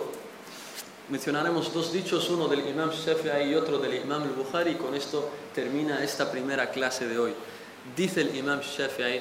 mencionaremos 1.08 1.72
dos 1.74 1.92
dichos, 1.92 2.28
uno 2.30 2.46
del 2.48 2.68
Imam 2.68 2.90
Shafi'i 2.90 3.50
y 3.50 3.54
otro 3.54 3.78
del 3.78 3.94
Imam 3.94 4.22
al-Bukhari, 4.22 4.72
y 4.72 4.74
con 4.76 4.94
esto 4.94 5.28
termina 5.54 6.02
esta 6.04 6.30
primera 6.30 6.70
clase 6.70 7.08
de 7.08 7.18
hoy. 7.18 7.34
Dice 7.96 8.20
el 8.20 8.36
Imam 8.36 8.60
Shafi'i, 8.60 9.20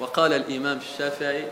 وقال 0.00 0.32
الإمام 0.32 0.78
الشافعي 0.78 1.48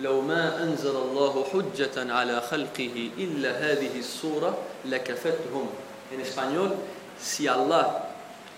لو 0.00 0.20
ما 0.20 0.62
أنزل 0.62 0.96
الله 0.96 1.44
حجة 1.52 2.12
على 2.14 2.40
خلقه 2.40 3.10
إلا 3.18 3.50
هذه 3.50 3.98
الصورة 3.98 4.58
لكفتهم 4.84 5.66
en 6.14 6.20
español 6.20 6.72
si 7.20 7.46
Allah, 7.46 8.08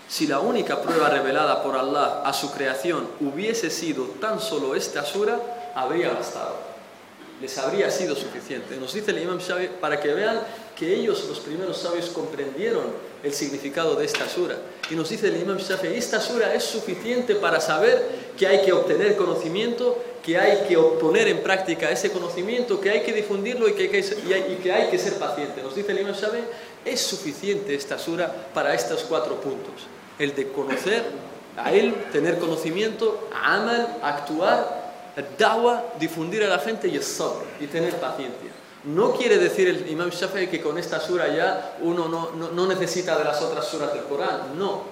si 0.07 0.27
la 0.27 0.39
única 0.39 0.81
prueba 0.81 1.09
revelada 1.09 1.61
por 1.63 1.75
Allah 1.75 2.21
a 2.23 2.31
su 2.31 2.51
creación 2.51 3.07
hubiese 3.19 3.69
sido 3.69 4.05
tan 4.21 4.39
solo 4.39 4.75
esta 4.75 5.03
sura, 5.03 5.37
habría 5.75 6.13
bastado. 6.13 6.64
Les 7.40 7.58
habría 7.58 7.90
sido 7.90 8.16
suficiente. 8.16 8.76
Nos 8.76 8.94
dice 8.94 9.10
el 9.10 9.22
Imam 9.22 9.38
Shafi 9.38 9.68
para 9.80 10.00
que 10.00 10.14
vean 10.14 10.40
que 10.74 10.94
ellos, 10.94 11.26
los 11.28 11.40
primeros 11.40 11.76
sabios, 11.76 12.08
comprendieron 12.08 12.84
el 13.22 13.34
significado 13.34 13.94
de 13.94 14.06
esta 14.06 14.26
sura. 14.28 14.56
Y 14.90 14.94
nos 14.94 15.10
dice 15.10 15.28
el 15.28 15.36
Imam 15.36 15.58
Shafi, 15.58 15.88
esta 15.88 16.20
sura 16.20 16.54
es 16.54 16.64
suficiente 16.64 17.34
para 17.34 17.60
saber 17.60 18.06
que 18.38 18.46
hay 18.46 18.62
que 18.62 18.72
obtener 18.72 19.16
conocimiento, 19.16 20.02
que 20.24 20.38
hay 20.38 20.66
que 20.66 20.76
poner 20.76 21.28
en 21.28 21.42
práctica 21.42 21.90
ese 21.90 22.10
conocimiento, 22.10 22.80
que 22.80 22.90
hay 22.90 23.02
que 23.02 23.12
difundirlo 23.12 23.68
y 23.68 23.74
que 23.74 23.82
hay 24.72 24.88
que, 24.90 24.98
ser 24.98 25.14
paciente. 25.14 25.62
Nos 25.62 25.74
dice 25.74 25.92
el 25.92 26.00
Imam 26.00 26.14
Shafi, 26.14 26.38
es 26.86 27.00
suficiente 27.00 27.74
esta 27.74 27.98
sura 27.98 28.48
para 28.54 28.72
estos 28.74 29.02
cuatro 29.02 29.40
puntos. 29.42 29.74
El 30.18 30.34
de 30.34 30.48
conocer 30.48 31.04
a 31.56 31.72
él, 31.72 31.94
tener 32.12 32.38
conocimiento, 32.38 33.28
amal, 33.42 33.98
actuar, 34.02 34.75
dawa, 35.38 35.94
difundir 35.98 36.44
a 36.44 36.48
la 36.48 36.58
gente 36.58 36.88
y 36.88 37.00
sabr, 37.02 37.44
y 37.60 37.66
tener 37.66 37.94
paciencia. 37.96 38.50
No 38.84 39.14
quiere 39.14 39.38
decir 39.38 39.66
el 39.66 39.90
Imam 39.90 40.10
Shafi'i 40.10 40.46
que 40.46 40.60
con 40.60 40.78
esta 40.78 41.00
sura 41.00 41.26
ya 41.28 41.76
uno 41.80 42.06
no, 42.06 42.30
no, 42.32 42.66
necesita 42.66 43.18
de 43.18 43.24
las 43.24 43.42
otras 43.42 43.66
suras 43.66 43.92
del 43.92 44.04
Corán. 44.04 44.56
No, 44.56 44.84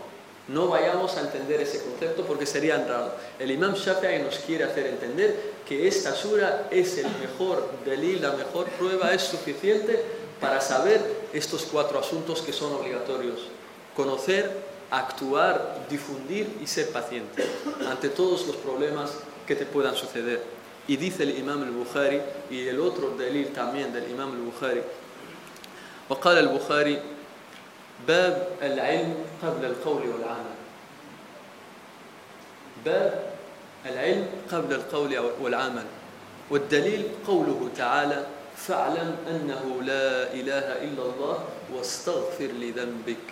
no 0.49 0.67
vayamos 0.67 1.17
a 1.17 1.21
entender 1.21 1.61
ese 1.61 1.81
concepto 1.81 2.25
porque 2.25 2.45
sería 2.45 2.77
raro. 2.79 3.13
El 3.39 3.53
Imam 3.53 3.75
Shafi'i 3.75 4.21
nos 4.21 4.39
quiere 4.39 4.65
hacer 4.65 4.89
entender 4.89 5.53
que 5.69 5.87
esta 5.87 6.13
sura 6.15 6.67
es 6.73 6.99
el 6.99 7.07
mejor 7.21 7.71
delil, 7.85 8.21
la 8.21 8.33
mejor 8.33 8.67
prueba, 8.71 9.13
es 9.15 9.23
suficiente 9.23 10.03
para 10.41 10.61
saber 10.61 11.01
estos 11.33 11.63
cuatro 11.71 12.01
asuntos 12.01 12.43
que 12.43 12.53
son 12.53 12.73
obligatorios. 12.73 13.47
Conocer, 13.95 14.51
actuar, 14.91 15.87
difundir 15.89 16.59
y 16.61 16.67
ser 16.67 16.91
paciente 16.91 17.45
ante 17.89 18.09
todos 18.09 18.45
los 18.49 18.57
problemas 18.57 19.13
que 19.47 19.55
te 19.55 19.67
puedan 19.67 19.95
suceder. 19.95 20.43
Y 20.87 20.97
dice 20.97 21.23
el 21.23 21.39
Imam 21.39 21.63
al-Bukhari, 21.63 22.21
y 22.51 22.69
el 22.69 22.81
otro 22.81 23.17
delil 23.17 23.49
también 23.53 23.93
del 23.93 24.11
Imam 24.11 24.33
al-Bukhari, 24.33 24.83
وقال 26.09 26.39
البخاري 26.39 27.01
باب 28.09 28.49
العلم 28.63 29.15
قبل 29.43 29.65
القول 29.65 30.03
والعمل 30.09 30.57
باب 32.85 33.33
العلم 33.87 34.27
قبل 34.53 34.75
القول 34.75 35.19
والعمل 35.41 35.85
والدليل 36.51 37.09
قوله 37.27 37.71
تعالى 37.77 38.27
فاعلم 38.57 39.17
أنه 39.31 39.83
لا 39.83 40.33
إله 40.33 40.67
إلا 40.85 41.03
الله 41.03 41.45
واستغفر 41.75 42.47
لذنبك 42.47 43.27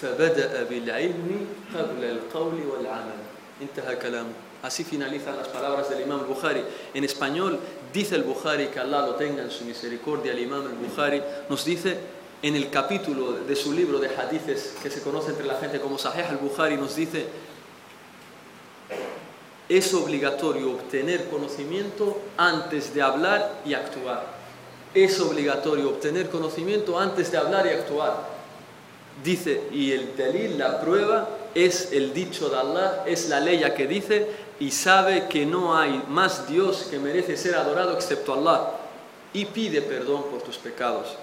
فبدأ 0.00 0.62
بالعلم 0.62 1.46
قبل 1.74 2.04
القول 2.04 2.60
والعمل 2.66 3.20
انتهى 3.62 3.96
كلامه 3.96 4.32
Así 4.62 4.84
finalizan 4.84 5.36
las 5.36 5.48
palabras 5.48 5.88
del 5.88 6.02
Imam 6.02 6.26
Bukhari. 6.26 6.62
En 6.92 7.04
español 7.04 7.58
dice 7.92 8.14
el 8.14 8.24
Bukhari, 8.24 8.66
que 8.66 8.78
Allah 8.78 9.06
lo 9.06 9.14
tenga 9.14 9.42
en 9.42 9.50
su 9.50 9.64
misericordia, 9.64 10.32
el 10.32 10.40
Imam 10.40 10.64
Bukhari 10.80 11.22
nos 11.48 11.64
dice 11.64 11.96
en 12.42 12.56
el 12.56 12.70
capítulo 12.70 13.32
de 13.32 13.56
su 13.56 13.72
libro 13.72 13.98
de 13.98 14.08
hadices 14.08 14.74
que 14.82 14.90
se 14.90 15.02
conoce 15.02 15.30
entre 15.30 15.46
la 15.46 15.54
gente 15.54 15.80
como 15.80 15.98
Sahih 15.98 16.24
al-Bukhari, 16.24 16.76
nos 16.76 16.96
dice, 16.96 17.26
es 19.68 19.94
obligatorio 19.94 20.72
obtener 20.72 21.28
conocimiento 21.28 22.20
antes 22.36 22.94
de 22.94 23.02
hablar 23.02 23.60
y 23.64 23.74
actuar. 23.74 24.24
Es 24.94 25.20
obligatorio 25.20 25.90
obtener 25.90 26.28
conocimiento 26.28 26.98
antes 26.98 27.30
de 27.30 27.38
hablar 27.38 27.66
y 27.66 27.70
actuar. 27.70 28.40
Dice, 29.22 29.62
y 29.70 29.92
el 29.92 30.16
delil, 30.16 30.58
la 30.58 30.80
prueba, 30.80 31.28
es 31.54 31.92
el 31.92 32.12
dicho 32.14 32.48
de 32.48 32.56
Allah, 32.56 33.04
es 33.06 33.28
la 33.28 33.40
ley 33.40 33.62
que 33.76 33.86
dice, 33.86 34.26
y 34.60 34.70
sabe 34.70 35.26
que 35.26 35.46
no 35.46 35.76
hay 35.76 36.04
más 36.08 36.46
Dios 36.46 36.86
que 36.90 36.98
merece 36.98 37.36
ser 37.36 37.56
adorado 37.56 37.94
excepto 37.94 38.34
Allah 38.34 38.72
y 39.32 39.46
pide 39.46 39.80
perdón 39.80 40.24
por 40.30 40.42
tus 40.42 40.58
pecados. 40.58 41.16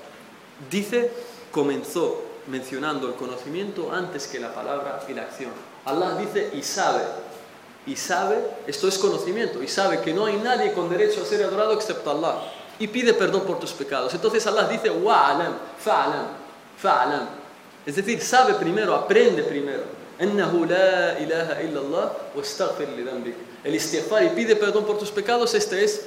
Dice, 0.70 1.12
comenzó 1.52 2.24
mencionando 2.48 3.08
el 3.08 3.14
conocimiento 3.14 3.92
antes 3.94 4.26
que 4.26 4.40
la 4.40 4.54
palabra 4.54 5.02
y 5.08 5.14
la 5.14 5.22
acción. 5.24 5.52
Allah 5.86 6.18
dice 6.18 6.50
y 6.54 6.64
sabe. 6.64 7.04
Y 7.86 7.96
sabe, 7.96 8.38
esto 8.66 8.90
es 8.90 8.98
conocimiento, 8.98 9.64
y 9.64 9.68
sabe 9.70 10.02
que 10.02 10.14
no 10.14 10.26
hay 10.26 10.36
nadie 10.36 10.74
con 10.74 10.90
derecho 10.90 11.22
a 11.22 11.26
ser 11.26 11.42
adorado 11.44 11.72
excepto 11.72 12.12
Allah. 12.12 12.36
Y 12.80 12.88
pide 12.88 13.14
perdón 13.14 13.44
por 13.44 13.60
tus 13.60 13.72
pecados. 13.72 14.14
Entonces 14.14 14.46
Allah 14.46 14.68
dice, 14.68 14.90
wa'alam, 14.90 15.54
fa'alam, 15.80 16.28
fa'alam. 16.78 17.30
Es 17.86 17.96
decir, 17.96 18.22
sabe 18.22 18.56
primero, 18.56 18.94
aprende 18.94 19.44
primero. 19.44 19.97
Ennahu 20.20 20.66
la 20.66 21.20
ilaha 21.20 21.62
illallah 21.62 22.34
wa 22.34 22.42
astaghfir 22.42 22.90
li 22.90 23.36
El 23.64 23.76
istighfar 23.76 24.24
y 24.24 24.30
pide 24.30 24.56
perdón 24.56 24.86
por 24.86 24.98
tus 24.98 25.12
pecados, 25.12 25.54
este 25.54 25.84
es 25.84 26.06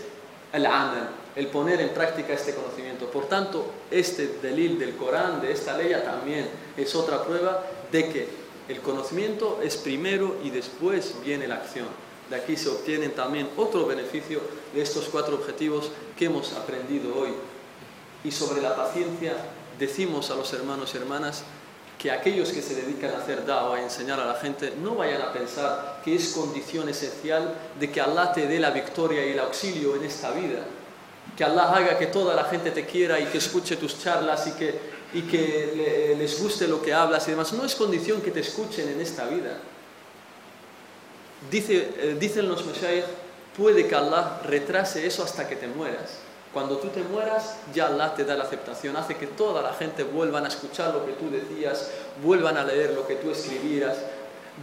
el 0.53 0.67
amal, 0.67 1.11
el 1.37 1.47
poner 1.47 1.81
en 1.81 1.91
práctica 1.91 2.33
este 2.33 2.55
conocimiento. 2.55 3.07
Por 3.07 3.27
tanto, 3.27 3.71
este 3.91 4.39
delil 4.43 4.79
del 4.79 4.97
Corán, 4.97 5.41
de 5.41 5.53
esta 5.53 5.77
ley, 5.77 5.95
también 6.05 6.49
es 6.77 6.95
otra 6.95 7.25
prueba 7.25 7.65
de 7.93 8.09
que 8.09 8.29
el 8.69 8.81
conocimiento 8.81 9.61
es 9.63 9.77
primero 9.77 10.37
y 10.43 10.51
después 10.51 11.15
viene 11.25 11.47
la 11.47 11.57
acción. 11.57 11.87
De 12.31 12.37
aquí 12.37 12.57
se 12.57 12.69
obtienen 12.69 13.13
también 13.13 13.49
otro 13.57 13.87
beneficio 13.87 14.41
de 14.73 14.83
estos 14.83 15.09
cuatro 15.11 15.35
objetivos 15.37 15.91
que 16.17 16.27
hemos 16.27 16.53
aprendido 16.53 17.17
hoy. 17.17 17.31
Y 18.23 18.31
sobre 18.31 18.61
la 18.61 18.77
paciencia 18.77 19.35
decimos 19.79 20.31
a 20.31 20.37
los 20.37 20.53
hermanos 20.53 20.95
y 20.95 20.99
hermanas, 20.99 21.43
que 22.01 22.11
aquellos 22.11 22.49
que 22.49 22.63
se 22.63 22.75
dedican 22.75 23.13
a 23.13 23.19
hacer 23.19 23.45
da'wah, 23.45 23.77
a 23.77 23.83
enseñar 23.83 24.19
a 24.19 24.25
la 24.25 24.35
gente, 24.37 24.73
no 24.83 24.95
vayan 24.95 25.21
a 25.21 25.35
pensar 25.35 26.01
que 26.03 26.15
es 26.15 26.33
condición 26.33 26.89
esencial 26.89 27.55
de 27.79 27.91
que 27.91 28.01
Allah 28.01 28.33
te 28.33 28.47
dé 28.47 28.59
la 28.59 28.71
victoria 28.71 29.27
y 29.27 29.33
el 29.33 29.39
auxilio 29.39 29.97
en 29.97 30.05
esta 30.05 30.31
vida. 30.31 30.65
Que 31.37 31.45
Allah 31.45 31.77
haga 31.77 31.99
que 31.99 32.07
toda 32.07 32.35
la 32.35 32.45
gente 32.45 32.71
te 32.71 32.87
quiera 32.87 33.21
y 33.21 33.27
que 33.27 33.37
escuche 33.37 33.77
tus 33.77 34.03
charlas 34.03 34.47
y 34.47 34.53
que, 34.53 34.81
y 35.13 35.23
que 35.23 36.17
les 36.19 36.41
guste 36.43 36.67
lo 36.67 36.81
que 36.81 36.95
hablas 36.95 37.29
y 37.29 37.33
demás. 37.33 37.53
No 37.53 37.67
es 37.67 37.75
condición 37.75 38.23
que 38.23 38.31
te 38.31 38.41
escuchen 38.41 38.89
en 38.89 38.99
esta 39.03 39.27
vida. 39.27 39.59
Dice, 41.51 41.91
eh, 41.99 42.17
dicen 42.19 42.49
los 42.49 42.65
Mashaykh, 42.65 43.05
puede 43.55 43.87
que 43.87 43.95
Allah 43.95 44.41
retrase 44.47 45.07
eso 45.07 45.23
hasta 45.23 45.47
que 45.47 45.57
te 45.57 45.67
mueras. 45.67 46.30
Cuando 46.53 46.79
tú 46.79 46.89
te 46.89 47.03
mueras, 47.05 47.59
ya 47.73 47.87
Allah 47.87 48.13
te 48.15 48.25
da 48.25 48.37
la 48.37 48.43
aceptación, 48.43 48.97
hace 48.97 49.17
que 49.17 49.29
toda 49.29 49.63
la 49.63 49.73
gente 49.73 50.03
vuelvan 50.03 50.45
a 50.45 50.49
escuchar 50.49 50.93
lo 50.93 51.07
que 51.07 51.13
tú 51.13 51.31
decías, 51.31 51.91
vuelvan 52.25 52.57
a 52.57 52.65
leer 52.65 52.95
lo 52.95 53.07
que 53.07 53.15
tú 53.15 53.31
escribías, 53.31 53.97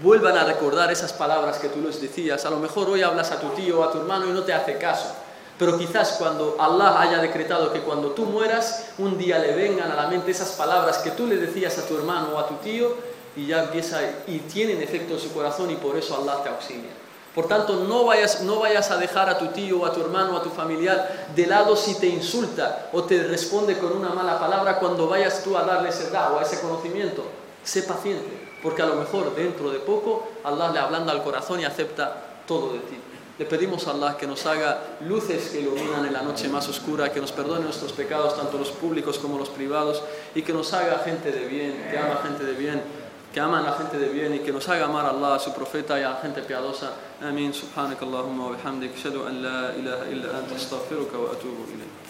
vuelvan 0.03 0.37
a 0.37 0.43
recordar 0.43 0.91
esas 0.91 1.13
palabras 1.13 1.59
que 1.59 1.69
tú 1.69 1.81
les 1.81 2.01
decías. 2.01 2.45
A 2.45 2.49
lo 2.49 2.57
mejor 2.57 2.89
hoy 2.89 3.03
hablas 3.03 3.31
a 3.31 3.39
tu 3.39 3.47
tío 3.49 3.79
o 3.79 3.83
a 3.85 3.91
tu 3.91 3.99
hermano 3.99 4.27
y 4.27 4.31
no 4.31 4.43
te 4.43 4.53
hace 4.53 4.77
caso, 4.77 5.13
pero 5.57 5.77
quizás 5.77 6.17
cuando 6.19 6.57
Allah 6.59 6.99
haya 6.99 7.19
decretado 7.19 7.71
que 7.71 7.79
cuando 7.79 8.11
tú 8.11 8.25
mueras, 8.25 8.89
un 8.97 9.17
día 9.17 9.39
le 9.39 9.55
vengan 9.55 9.89
a 9.89 9.95
la 9.95 10.07
mente 10.07 10.31
esas 10.31 10.51
palabras 10.51 10.97
que 10.97 11.11
tú 11.11 11.25
le 11.25 11.37
decías 11.37 11.77
a 11.77 11.87
tu 11.87 11.95
hermano 11.95 12.31
o 12.35 12.39
a 12.39 12.49
tu 12.49 12.55
tío 12.55 12.95
y 13.37 13.47
ya 13.47 13.63
empieza 13.63 14.01
y 14.27 14.39
tienen 14.39 14.81
efecto 14.81 15.13
en 15.13 15.19
su 15.21 15.31
corazón 15.31 15.71
y 15.71 15.75
por 15.75 15.95
eso 15.95 16.17
Allah 16.17 16.43
te 16.43 16.49
auxilia. 16.49 16.91
Por 17.37 17.47
tanto, 17.47 17.75
no 17.75 18.03
vayas, 18.03 18.41
no 18.41 18.61
vayas 18.61 18.89
a 18.89 18.97
dejar 18.97 19.29
a 19.29 19.37
tu 19.37 19.49
tío, 19.49 19.85
a 19.85 19.93
tu 19.93 20.01
hermano, 20.01 20.35
a 20.35 20.41
tu 20.41 20.49
familiar 20.49 21.27
de 21.35 21.45
lado 21.45 21.75
si 21.75 21.93
te 21.99 22.07
insulta 22.07 22.89
o 22.93 23.03
te 23.03 23.21
responde 23.21 23.77
con 23.77 23.95
una 23.95 24.09
mala 24.09 24.39
palabra 24.39 24.79
cuando 24.79 25.07
vayas 25.07 25.43
tú 25.43 25.55
a 25.55 25.61
darle 25.61 25.89
ese 25.89 26.09
o 26.17 26.39
a 26.39 26.41
ese 26.41 26.59
conocimiento. 26.59 27.23
Sé 27.63 27.83
paciente, 27.83 28.25
porque 28.63 28.81
a 28.81 28.87
lo 28.87 28.95
mejor 28.95 29.35
dentro 29.35 29.69
de 29.69 29.77
poco 29.77 30.27
Allah 30.43 30.71
le 30.71 30.79
ablanda 30.79 31.11
al 31.11 31.21
corazón 31.21 31.59
y 31.59 31.65
acepta 31.65 32.41
todo 32.47 32.73
de 32.73 32.79
ti. 32.79 32.97
Le 33.37 33.45
pedimos 33.45 33.87
a 33.87 33.91
Allah 33.91 34.17
que 34.17 34.25
nos 34.25 34.43
haga 34.47 34.97
luces 35.01 35.49
que 35.49 35.59
iluminan 35.59 36.07
en 36.07 36.13
la 36.13 36.23
noche 36.23 36.49
más 36.49 36.67
oscura, 36.67 37.11
que 37.11 37.21
nos 37.21 37.33
perdone 37.33 37.65
nuestros 37.65 37.91
pecados, 37.91 38.35
tanto 38.35 38.57
los 38.57 38.71
públicos 38.71 39.19
como 39.19 39.37
los 39.37 39.49
privados, 39.49 40.01
y 40.33 40.41
que 40.41 40.53
nos 40.53 40.73
haga 40.73 41.03
gente 41.05 41.31
de 41.31 41.45
bien, 41.45 41.87
que 41.91 41.99
ama 41.99 42.19
gente 42.23 42.43
de 42.43 42.53
bien 42.53 43.06
que 43.37 43.41
aman 43.41 43.63
a 43.63 43.69
la 43.69 43.77
gente 43.77 43.99
de 43.99 44.09
bien 44.09 44.33
y 44.33 44.39
que 44.39 44.51
nos 44.51 44.67
haga 44.67 44.85
amar 44.85 45.05
a 45.05 45.09
Allah, 45.09 45.35
a 45.35 45.39
su 45.39 45.53
profeta 45.53 45.99
y 45.99 46.01
a 46.01 46.09
la 46.09 46.15
gente 46.15 46.41
piadosa. 46.41 46.93
Amén. 47.21 47.53
Subhanak 47.53 48.01
Allahumma 48.01 48.47
wa 48.47 48.55
bihamdik. 48.55 48.97
Shadu 48.97 49.27
an 49.27 49.43
la 49.43 49.75
ilaha 49.77 50.09
illa 50.09 50.39
anta 50.39 50.55
astaghfiruka 50.55 51.19
wa 51.19 51.33
atubu 51.33 51.69
ilayk. 51.69 52.06